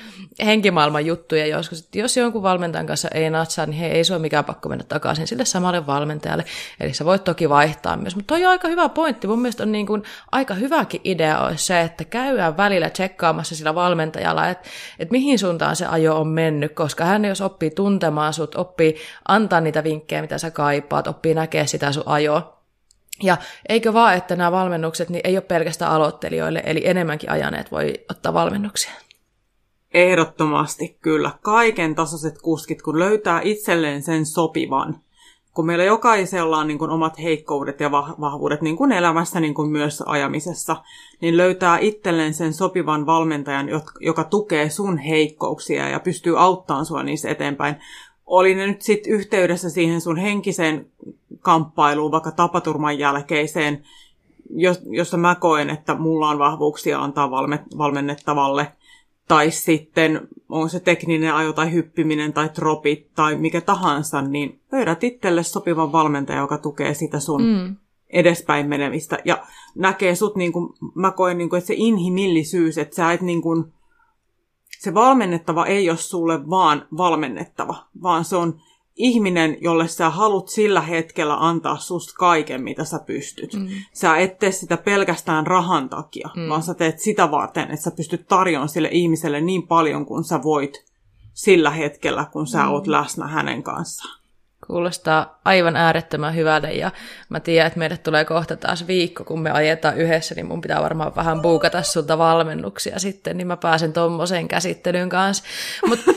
[0.45, 1.81] henkimaailman juttuja joskus.
[1.81, 4.85] Että jos jonkun valmentajan kanssa ei natsaa, niin hei, ei se ole mikään pakko mennä
[4.89, 6.45] takaisin sille samalle valmentajalle.
[6.81, 8.17] Eli sä voit toki vaihtaa myös.
[8.17, 9.27] Mutta toi on aika hyvä pointti.
[9.27, 10.03] Mun mielestä on niin kuin
[10.33, 14.69] aika hyväkin idea olisi se, että käydään välillä tsekkaamassa sillä valmentajalla, että,
[14.99, 18.97] että mihin suuntaan se ajo on mennyt, koska hän jos oppii tuntemaan sut, oppii
[19.29, 22.56] antaa niitä vinkkejä, mitä sä kaipaat, oppii näkee sitä sun ajoa,
[23.23, 23.37] ja
[23.69, 28.35] eikö vaan, että nämä valmennukset niin ei ole pelkästään aloittelijoille, eli enemmänkin ajaneet voi ottaa
[28.35, 28.93] valmennuksia?
[29.95, 31.31] Ehdottomasti kyllä.
[31.43, 35.01] Kaiken tasoiset kuskit, kun löytää itselleen sen sopivan.
[35.55, 39.71] Kun meillä jokaisella on niin kuin omat heikkoudet ja vahvuudet niin kuin elämässä, niin kuin
[39.71, 40.77] myös ajamisessa,
[41.21, 43.69] niin löytää itselleen sen sopivan valmentajan,
[44.01, 47.77] joka tukee sun heikkouksia ja pystyy auttamaan sua niissä eteenpäin
[48.27, 50.87] oli ne nyt sitten yhteydessä siihen sun henkiseen
[51.47, 53.83] kamppailuun, vaikka tapaturman jälkeiseen,
[54.91, 57.31] jossa mä koen, että mulla on vahvuuksia antaa
[57.79, 58.73] valmennettavalle,
[59.29, 65.05] tai sitten on se tekninen ajo tai hyppiminen tai tropit tai mikä tahansa, niin löydät
[65.05, 67.77] itselle sopivan valmentajan, joka tukee sitä sun mm.
[68.11, 69.43] edespäin menemistä ja
[69.75, 73.43] näkee sut, niin kuin, mä koen, niin kuin, että se inhimillisyys, että sä et niin
[73.43, 73.65] kuin,
[74.79, 78.61] se valmennettava ei ole sulle vaan valmennettava, vaan se on
[78.97, 83.55] ihminen, jolle sä haluat sillä hetkellä antaa susta kaiken, mitä sä pystyt.
[83.55, 83.69] Mm.
[83.93, 86.49] Sä et tee sitä pelkästään rahan takia, mm.
[86.49, 90.43] vaan sä teet sitä varten, että sä pystyt tarjoamaan sille ihmiselle niin paljon kuin sä
[90.43, 90.85] voit
[91.33, 92.71] sillä hetkellä, kun sä mm.
[92.73, 94.21] oot läsnä hänen kanssaan.
[94.67, 96.91] Kuulostaa aivan äärettömän hyvältä ja
[97.29, 100.83] mä tiedän, että meille tulee kohta taas viikko, kun me ajetaan yhdessä, niin mun pitää
[100.83, 105.45] varmaan vähän buukata sulta valmennuksia sitten, niin mä pääsen tommoseen käsittelyyn kanssa.
[105.89, 106.13] Mutta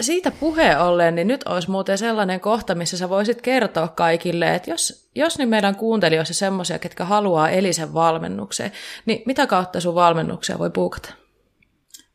[0.00, 4.70] siitä puheen ollen, niin nyt olisi muuten sellainen kohta, missä sä voisit kertoa kaikille, että
[4.70, 8.72] jos, jos niin meidän kuuntelijoissa semmoisia, ketkä haluaa Elisen valmennukseen,
[9.06, 11.14] niin mitä kautta sun valmennuksia voi buukata?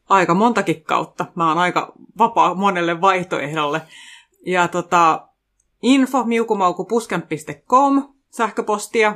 [0.09, 1.25] Aika montakin kautta.
[1.35, 3.81] Mä oon aika vapaa monelle vaihtoehdolle.
[4.45, 5.27] Ja tota,
[5.81, 9.15] info miukumauku.pusken.com sähköpostia,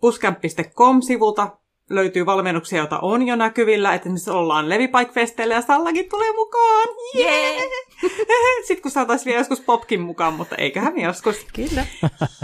[0.00, 1.56] pusken.com-sivulta
[1.90, 6.88] löytyy valmennuksia, joita on jo näkyvillä, että esimerkiksi ollaan Levipike-festeillä ja Sallakin tulee mukaan.
[7.18, 7.62] Yeah!
[8.66, 11.46] Sitten kun saataisiin vielä joskus Popkin mukaan, mutta eiköhän joskus.
[11.54, 11.86] Kyllä.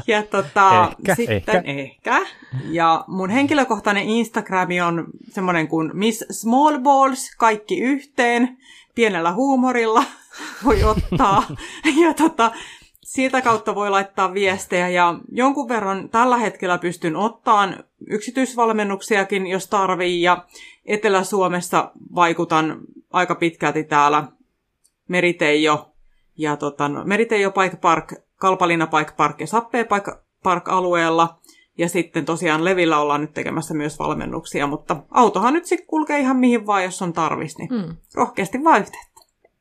[0.06, 2.18] Ja tota, ehkä, sitten ehkä.
[2.18, 2.26] ehkä.
[2.70, 8.58] Ja mun henkilökohtainen Instagrami on semmoinen kuin Miss Small Balls, kaikki yhteen,
[8.94, 10.04] pienellä huumorilla
[10.64, 11.42] voi ottaa.
[12.02, 12.52] ja tota,
[13.08, 20.22] siitä kautta voi laittaa viestejä ja jonkun verran tällä hetkellä pystyn ottamaan yksityisvalmennuksiakin, jos tarvii.
[20.22, 20.44] Ja
[20.84, 22.78] Etelä-Suomessa vaikutan
[23.12, 24.24] aika pitkälti täällä
[25.08, 25.90] Meriteijo
[26.36, 30.12] ja tota, no, Meriteijo Bike Park, Kalpalina Bike Park ja Sappee Bike
[30.42, 31.38] Park alueella.
[31.78, 36.36] Ja sitten tosiaan Levillä ollaan nyt tekemässä myös valmennuksia, mutta autohan nyt sitten kulkee ihan
[36.36, 37.96] mihin vaan, jos on tarvis, niin hmm.
[38.14, 38.84] rohkeasti vaan.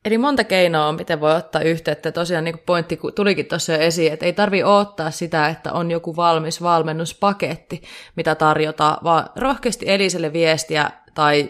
[0.08, 2.12] Eli monta keinoa, miten voi ottaa yhteyttä.
[2.12, 6.16] Tosiaan niin pointti tulikin tuossa jo esiin, että ei tarvi odottaa sitä, että on joku
[6.16, 7.82] valmis valmennuspaketti,
[8.16, 11.48] mitä tarjota, vaan rohkeasti Eliselle viestiä tai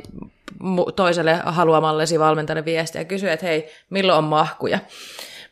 [0.97, 4.79] toiselle haluamallesi valmentajalle viestiä ja kysyä, että hei, milloin on mahkuja.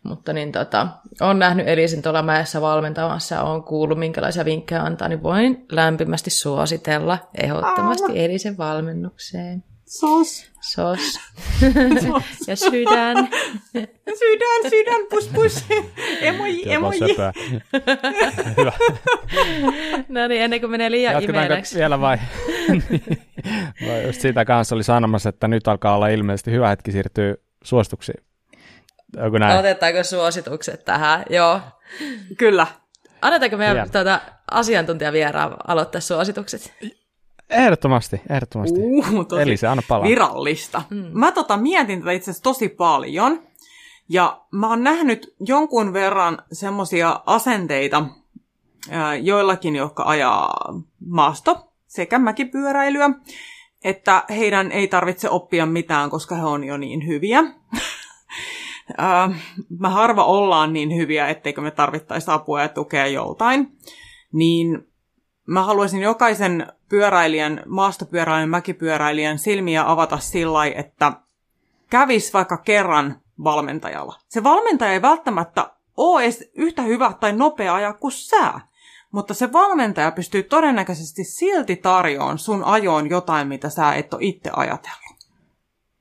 [0.03, 0.89] Mutta niin tota,
[1.21, 6.31] on nähnyt Elisen tuolla mäessä valmentamassa ja on kuullut, minkälaisia vinkkejä antaa, niin voin lämpimästi
[6.31, 9.65] suositella ehdottomasti Elisen valmennukseen.
[9.87, 10.53] Sos.
[10.61, 11.21] Sos.
[12.47, 13.29] ja sydän.
[14.19, 15.65] sydän, sydän, pus, pus.
[16.21, 17.01] Emoji, emoji.
[18.57, 18.73] Hyvä.
[20.09, 21.79] no niin, ennen kuin menee liian imeneksi.
[21.79, 22.19] vielä vai?
[23.89, 27.35] vai just siitä kanssa oli sanomassa, että nyt alkaa olla ilmeisesti hyvä hetki siirtyä
[27.65, 28.25] suosituksiin.
[29.17, 29.59] Onko näin?
[29.59, 31.25] Otetaanko suositukset tähän?
[31.31, 31.61] Joo.
[32.39, 32.67] Kyllä.
[33.23, 36.73] Annetaanko meidän tuota, asiantuntijavieraan aloittaa suositukset?
[37.51, 38.81] Ehdottomasti, ehdottomasti.
[38.81, 40.09] Uh, tosi Eli se anna palaa.
[40.09, 40.83] virallista.
[40.91, 41.11] Mm.
[41.13, 43.43] Mä tota mietin tätä itse asiassa tosi paljon.
[44.09, 48.07] Ja mä oon nähnyt jonkun verran semmosia asenteita
[49.23, 50.55] joillakin, jotka ajaa
[51.07, 53.11] maasto sekä mäkipyöräilyä,
[53.85, 57.43] että heidän ei tarvitse oppia mitään, koska he on jo niin hyviä.
[59.79, 63.73] mä harva ollaan niin hyviä, etteikö me tarvittaisi apua ja tukea joltain,
[64.33, 64.89] niin
[65.47, 71.13] mä haluaisin jokaisen pyöräilijän, maastopyöräilijän, mäkipyöräilijän silmiä avata sillä että
[71.91, 74.19] kävis vaikka kerran valmentajalla.
[74.29, 78.61] Se valmentaja ei välttämättä ole edes yhtä hyvä tai nopea ajaa kuin sä,
[79.13, 84.51] mutta se valmentaja pystyy todennäköisesti silti tarjoamaan sun ajoon jotain, mitä sä et ole itse
[84.57, 85.17] ajatellut.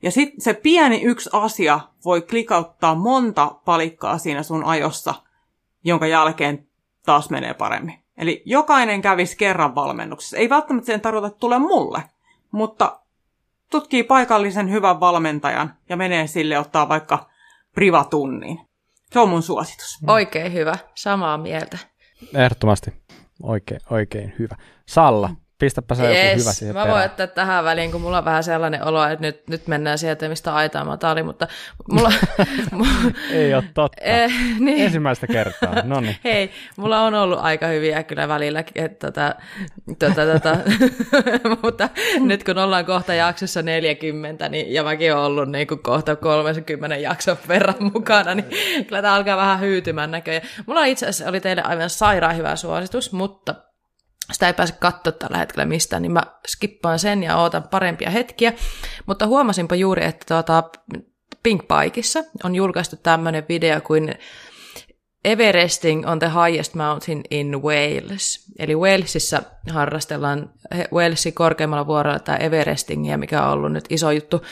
[0.02, 5.14] Ja sitten se pieni yksi asia voi klikauttaa monta palikkaa siinä sun ajossa,
[5.84, 6.68] jonka jälkeen
[7.06, 8.05] taas menee paremmin.
[8.18, 10.36] Eli jokainen kävisi kerran valmennuksessa.
[10.36, 12.02] Ei välttämättä sen tarkoita tule mulle,
[12.50, 13.00] mutta
[13.70, 17.28] tutkii paikallisen hyvän valmentajan ja menee sille ottaa vaikka
[17.74, 18.60] privatunnin.
[19.12, 19.98] Se on mun suositus.
[20.06, 21.78] Oikein hyvä, samaa mieltä.
[22.34, 22.92] Ehdottomasti.
[23.42, 24.56] Oikein, oikein hyvä.
[24.86, 28.24] Salla, pistäpä se yes, joku hyvä siihen Mä voin ottaa tähän väliin, kun mulla on
[28.24, 31.48] vähän sellainen olo, että nyt, nyt mennään sieltä, mistä aitaa tali, mutta
[31.92, 32.12] mulla...
[33.30, 33.96] Ei ole totta.
[34.06, 34.84] Eh, niin.
[34.84, 36.16] Ensimmäistä kertaa, no niin.
[36.24, 39.34] Hei, mulla on ollut aika hyviä kyllä välillä, että tota,
[39.98, 40.56] tota, tota,
[41.62, 41.88] mutta
[42.20, 46.96] nyt kun ollaan kohta jaksossa 40, niin, ja mäkin olen ollut niin kuin kohta 30
[46.96, 48.46] jakson verran mukana, niin
[48.86, 50.48] kyllä tämä alkaa vähän hyytymään näköjään.
[50.66, 53.54] Mulla itse asiassa oli teille aivan sairaan hyvä suositus, mutta
[54.32, 58.52] sitä ei pääse katsoa tällä hetkellä mistään, niin mä skippaan sen ja ootan parempia hetkiä.
[59.06, 60.62] Mutta huomasinpa juuri, että tuota,
[61.42, 64.14] Pink Bikeissa on julkaistu tämmöinen video kuin
[65.26, 68.46] Everesting on the highest mountain in Wales.
[68.58, 70.50] Eli Walesissa harrastellaan
[70.92, 74.42] Walesin korkeimmalla vuorolla tämä Everestingia, mikä on ollut nyt iso juttu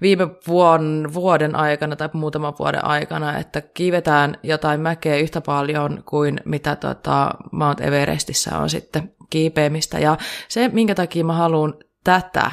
[0.00, 6.40] viime vuon, vuoden aikana tai muutaman vuoden aikana, että kiivetään jotain mäkeä yhtä paljon kuin
[6.44, 9.98] mitä tota Mount Everestissä on sitten kiipeämistä.
[9.98, 10.16] Ja
[10.48, 12.52] se, minkä takia mä haluan tätä,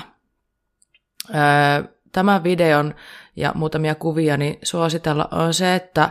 [2.11, 2.95] tämän videon
[3.35, 6.09] ja muutamia kuvia niin suositella, on se, että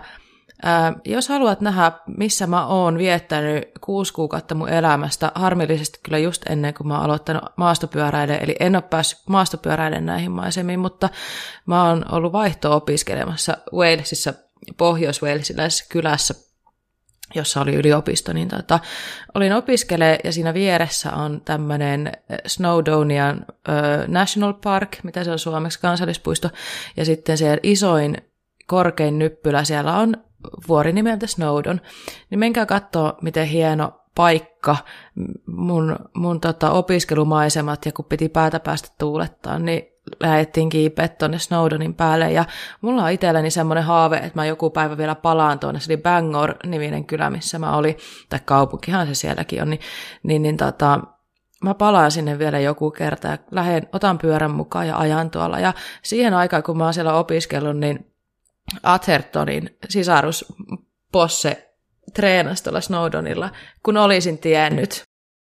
[0.62, 6.42] Ää, jos haluat nähdä, missä mä oon viettänyt kuusi kuukautta mun elämästä, harmillisesti kyllä just
[6.48, 11.08] ennen kuin mä oon aloittanut maastopyöräiden, eli en ole päässyt maastopyöräiden näihin maisemiin, mutta
[11.66, 14.34] mä oon ollut vaihto-opiskelemassa Walesissa,
[14.76, 16.34] Pohjois-Walesilaisessa kylässä
[17.34, 18.80] jossa oli yliopisto, niin tota,
[19.34, 22.12] olin opiskele ja siinä vieressä on tämmöinen
[22.46, 23.74] Snowdonian äh,
[24.06, 26.50] National Park, mitä se on suomeksi, kansallispuisto,
[26.96, 28.16] ja sitten se isoin
[28.66, 30.16] korkein nyppylä siellä on
[30.68, 31.80] vuori nimeltä Snowdon,
[32.30, 34.76] niin menkää katsoa, miten hieno paikka,
[35.46, 39.82] mun, mun tota, opiskelumaisemat, ja kun piti päätä päästä tuulettaa, niin
[40.20, 42.44] lähdettiin kiipeä tuonne Snowdonin päälle, ja
[42.80, 47.04] mulla on itselläni semmoinen haave, että mä joku päivä vielä palaan tuonne, se oli Bangor-niminen
[47.04, 47.96] kylä, missä mä olin,
[48.28, 49.80] tai kaupunkihan se sielläkin on, niin,
[50.22, 51.00] niin, niin tota,
[51.64, 55.72] mä palaan sinne vielä joku kerta, ja lähden, otan pyörän mukaan ja ajan tuolla, ja
[56.02, 58.12] siihen aikaan, kun mä oon siellä opiskellut, niin
[58.82, 60.44] Athertonin sisarus
[61.12, 61.68] Posse
[62.14, 63.50] treenasi tuolla Snowdonilla,
[63.82, 65.02] kun olisin tiennyt.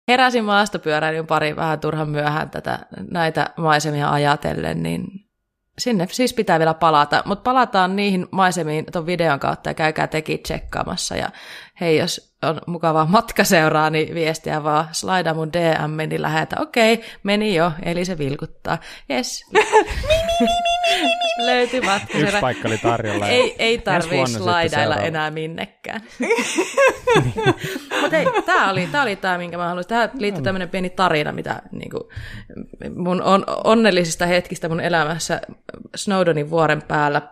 [0.08, 2.78] Heräsin maastopyöräilyn pari vähän turhan myöhään tätä,
[3.10, 5.24] näitä maisemia ajatellen, niin
[5.78, 7.22] sinne siis pitää vielä palata.
[7.26, 11.16] Mutta palataan niihin maisemiin tuon videon kautta ja käykää teki tsekkaamassa.
[11.16, 11.30] Ja
[11.80, 16.56] hei, jos on mukavaa matkaseuraa, niin viestiä vaan slaida mun DM, niin lähetä.
[16.60, 18.78] Okei, okay, meni jo, eli se vilkuttaa.
[19.10, 19.44] Yes.
[21.38, 22.28] Löytyi matkaseuraa.
[22.28, 23.28] Yksi paikka oli tarjolla.
[23.28, 26.00] Ei, ei tarvii slaidailla enää minnekään.
[28.00, 29.88] Mutta hei, tämä oli, tää oli tämä, minkä mä haluaisin.
[29.88, 32.02] Tähän liittyy tämmöinen pieni tarina, mitä niin kuin,
[32.96, 35.40] mun on, onnellisista hetkistä mun elämässä
[35.94, 37.22] Snowdonin vuoren päällä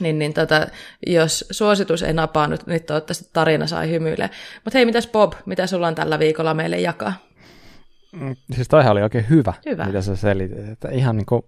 [0.00, 0.66] niin, niin tota,
[1.06, 2.12] jos suositus ei
[2.48, 4.30] nyt, niin toivottavasti tarina sai hymyille.
[4.64, 7.25] Mutta hei, mitäs Bob, mitä sulla on tällä viikolla meille jakaa?
[8.12, 9.84] Mm, siis toihan oli oikein hyvä, hyvä.
[9.84, 10.68] mitä sä selitit.
[10.68, 11.42] Että ihan niin kuin,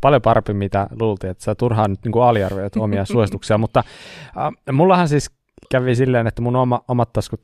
[0.00, 3.82] paljon parempi, mitä luultiin, että sä turhaan nyt niin kuin aliarvioit omia suosituksia, mutta
[4.36, 5.30] äh, mullahan siis
[5.70, 7.40] kävi silleen, että mun oma, omat taskut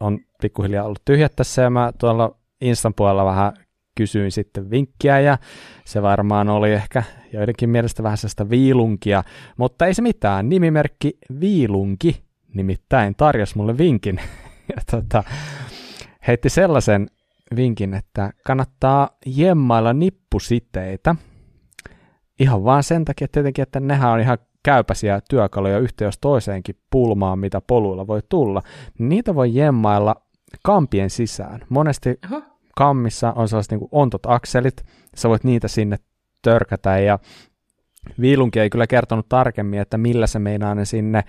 [0.00, 3.52] on pikkuhiljaa ollut tyhjät tässä ja mä tuolla Instan puolella vähän
[3.94, 5.38] kysyin sitten vinkkiä ja
[5.84, 7.02] se varmaan oli ehkä
[7.32, 9.22] joidenkin mielestä vähän sellaista viilunkia,
[9.56, 10.48] mutta ei se mitään.
[10.48, 12.22] Nimimerkki Viilunki
[12.54, 14.20] nimittäin tarjosi mulle vinkin
[14.76, 15.24] ja tota,
[16.26, 17.10] heitti sellaisen
[17.56, 21.16] vinkin, että kannattaa jemmailla nippusiteitä.
[22.40, 27.60] Ihan vaan sen takia tietenkin, että nehän on ihan käypäisiä työkaluja yhteys toiseenkin pulmaan, mitä
[27.60, 28.62] poluilla voi tulla.
[28.98, 30.16] Niitä voi jemmailla
[30.62, 31.60] kampien sisään.
[31.68, 32.42] Monesti Oho
[32.76, 34.84] kammissa on sellaiset niin ontot akselit,
[35.16, 35.96] sä voit niitä sinne
[36.42, 37.18] törkätä ja
[38.20, 41.24] Viilunki ei kyllä kertonut tarkemmin, että millä se meinaa ne sinne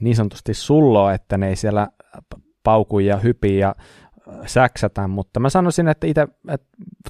[0.00, 1.88] niin sanotusti sulloa, että ne ei siellä
[2.62, 3.74] pauku ja hypi ja
[4.46, 6.28] säksätä, mutta mä sanoisin, että itse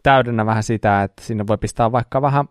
[0.02, 2.44] täydennä vähän sitä, että sinne voi pistää vaikka vähän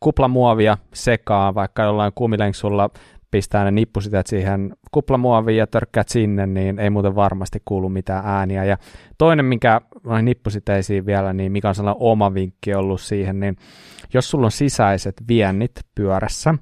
[0.00, 2.90] kuplamuovia sekaan, vaikka jollain kumilenksulla
[3.30, 8.64] pistää ne nippusiteet siihen kuplamuoviin ja törkkäät sinne, niin ei muuten varmasti kuulu mitään ääniä.
[8.64, 8.76] Ja
[9.18, 13.56] toinen, mikä on nippusiteisiin vielä, niin mikä on sellainen oma vinkki ollut siihen, niin
[14.14, 16.54] jos sulla on sisäiset viennit pyörässä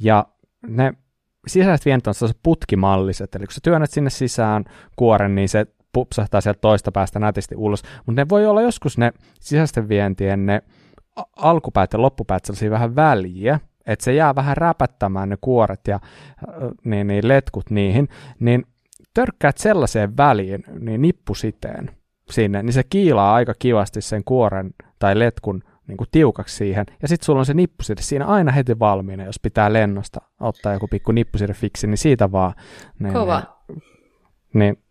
[0.00, 0.26] ja
[0.66, 0.92] ne
[1.46, 4.64] sisäiset viennit on putkimalliset, eli kun sä työnnät sinne sisään
[4.96, 9.12] kuoren, niin se pupsahtaa sieltä toista päästä nätisti ulos, mutta ne voi olla joskus ne
[9.40, 10.62] sisäisten vientien ne
[11.36, 16.00] alkupäät ja loppupäät sellaisia vähän väliä, että se jää vähän räpättämään ne kuoret ja
[16.84, 18.08] niin, niin letkut niihin,
[18.40, 18.66] niin
[19.14, 21.90] törkkäät sellaiseen väliin, niin nippusiteen
[22.30, 27.08] sinne, niin se kiilaa aika kivasti sen kuoren tai letkun niin kuin tiukaksi siihen, ja
[27.08, 31.12] sitten sulla on se nippuside siinä aina heti valmiina, jos pitää lennosta ottaa joku pikku
[31.12, 32.54] nippuside fiksi, niin siitä vaan.
[32.98, 33.42] Niin, Kova.
[33.68, 33.82] Niin,
[34.54, 34.85] niin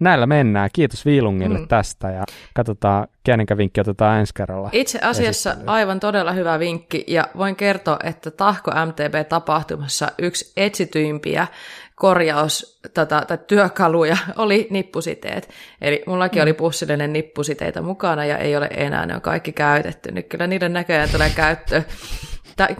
[0.00, 0.70] näillä mennään.
[0.72, 1.68] Kiitos Viilungille mm.
[1.68, 4.68] tästä ja katsotaan, kenenkä vinkki otetaan ensi kerralla.
[4.72, 11.46] Itse asiassa aivan todella hyvä vinkki ja voin kertoa, että Tahko MTB-tapahtumassa yksi etsityimpiä
[11.94, 15.48] korjaus tota, tai työkaluja oli nippusiteet.
[15.80, 16.42] Eli mullakin mm.
[16.42, 20.12] oli pussillinen nippusiteitä mukana ja ei ole enää, ne on kaikki käytetty.
[20.12, 21.82] Nyt kyllä niiden näköjään tulee käyttö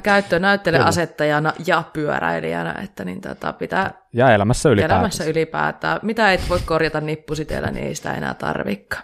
[0.02, 3.90] käyttö näyttelijäasettajana ja pyöräilijänä, että niin tota, pitää...
[4.12, 5.00] Ja elämässä ylipäätään.
[5.00, 6.00] Elämässä ylipäätään.
[6.02, 8.98] Mitä et voi korjata nippusiteellä, niin ei sitä enää tarvikka.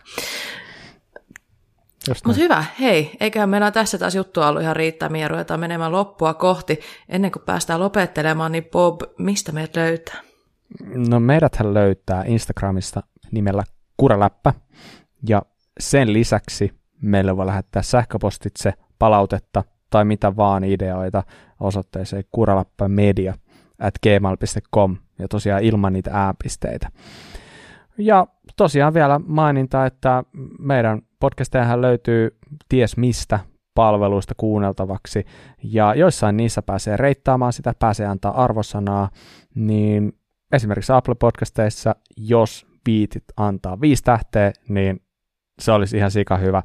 [2.24, 6.80] Mutta hyvä, hei, eiköhän meillä tässä taas juttua ollut ihan riittämiä, ruvetaan menemään loppua kohti.
[7.08, 10.20] Ennen kuin päästään lopettelemaan, niin Bob, mistä meidät löytää?
[10.94, 13.64] No meidäthän löytää Instagramista nimellä
[13.96, 14.54] Kuraläppä,
[15.28, 15.42] ja
[15.80, 21.22] sen lisäksi meille voi lähettää sähköpostitse palautetta tai mitä vaan ideoita
[21.60, 23.34] osoitteeseen kuralappamedia
[23.78, 26.88] at gmail.com ja tosiaan ilman niitä ääpisteitä.
[27.98, 28.26] Ja
[28.56, 30.24] tosiaan vielä maininta, että
[30.58, 32.36] meidän podcastejahan löytyy
[32.68, 33.40] ties mistä
[33.74, 35.24] palveluista kuunneltavaksi,
[35.62, 39.10] ja joissain niissä pääsee reittaamaan sitä, pääsee antaa arvosanaa,
[39.54, 40.12] niin
[40.52, 45.00] esimerkiksi Apple Podcasteissa, jos viitit antaa viisi tähteä, niin
[45.60, 46.62] se olisi ihan sika hyvä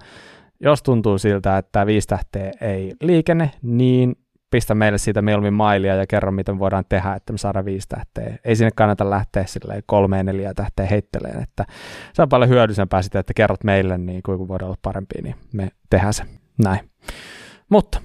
[0.60, 4.16] jos tuntuu siltä, että viisi tähteä ei liikenne, niin
[4.52, 8.38] pistä meille siitä mieluummin mailia ja kerro, miten voidaan tehdä, että me saadaan viisi tähteä.
[8.46, 11.66] Ei sinne kannata lähteä silleen kolmeen neljä tähteä heitteleen, että
[12.14, 15.70] se on paljon hyödyllisempää sitä, että kerrot meille, niin kuinka voidaan olla parempia, niin me
[15.90, 16.24] tehdään se
[16.64, 16.80] näin.
[17.70, 18.02] Mutta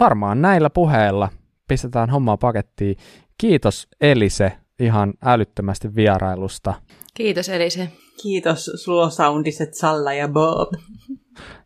[0.00, 1.28] varmaan näillä puheilla
[1.68, 2.96] pistetään hommaa pakettiin.
[3.38, 6.74] Kiitos Elise ihan älyttömästi vierailusta.
[7.14, 7.88] Kiitos Elise.
[8.22, 8.70] Kiitos
[9.08, 10.72] Soundiset Salla ja Bob.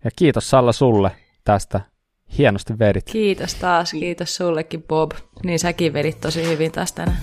[0.04, 1.10] Ja kiitos Salla sulle
[1.44, 1.80] tästä.
[2.38, 3.04] Hienosti vedit.
[3.04, 5.10] Kiitos taas, kiitos sullekin Bob.
[5.44, 7.18] Niin säkin vedit tosi hyvin taas tänään.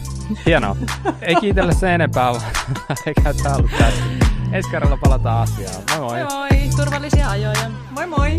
[0.46, 0.76] Hienoa.
[1.22, 2.32] Ei kiitellä sen enempää,
[3.06, 4.04] eikä tämä ollut tästä.
[4.52, 5.84] Ensi kerralla palataan asiaan.
[5.90, 6.24] Moi moi.
[6.24, 7.70] Moi moi, turvallisia ajoja.
[7.92, 8.36] Moi moi.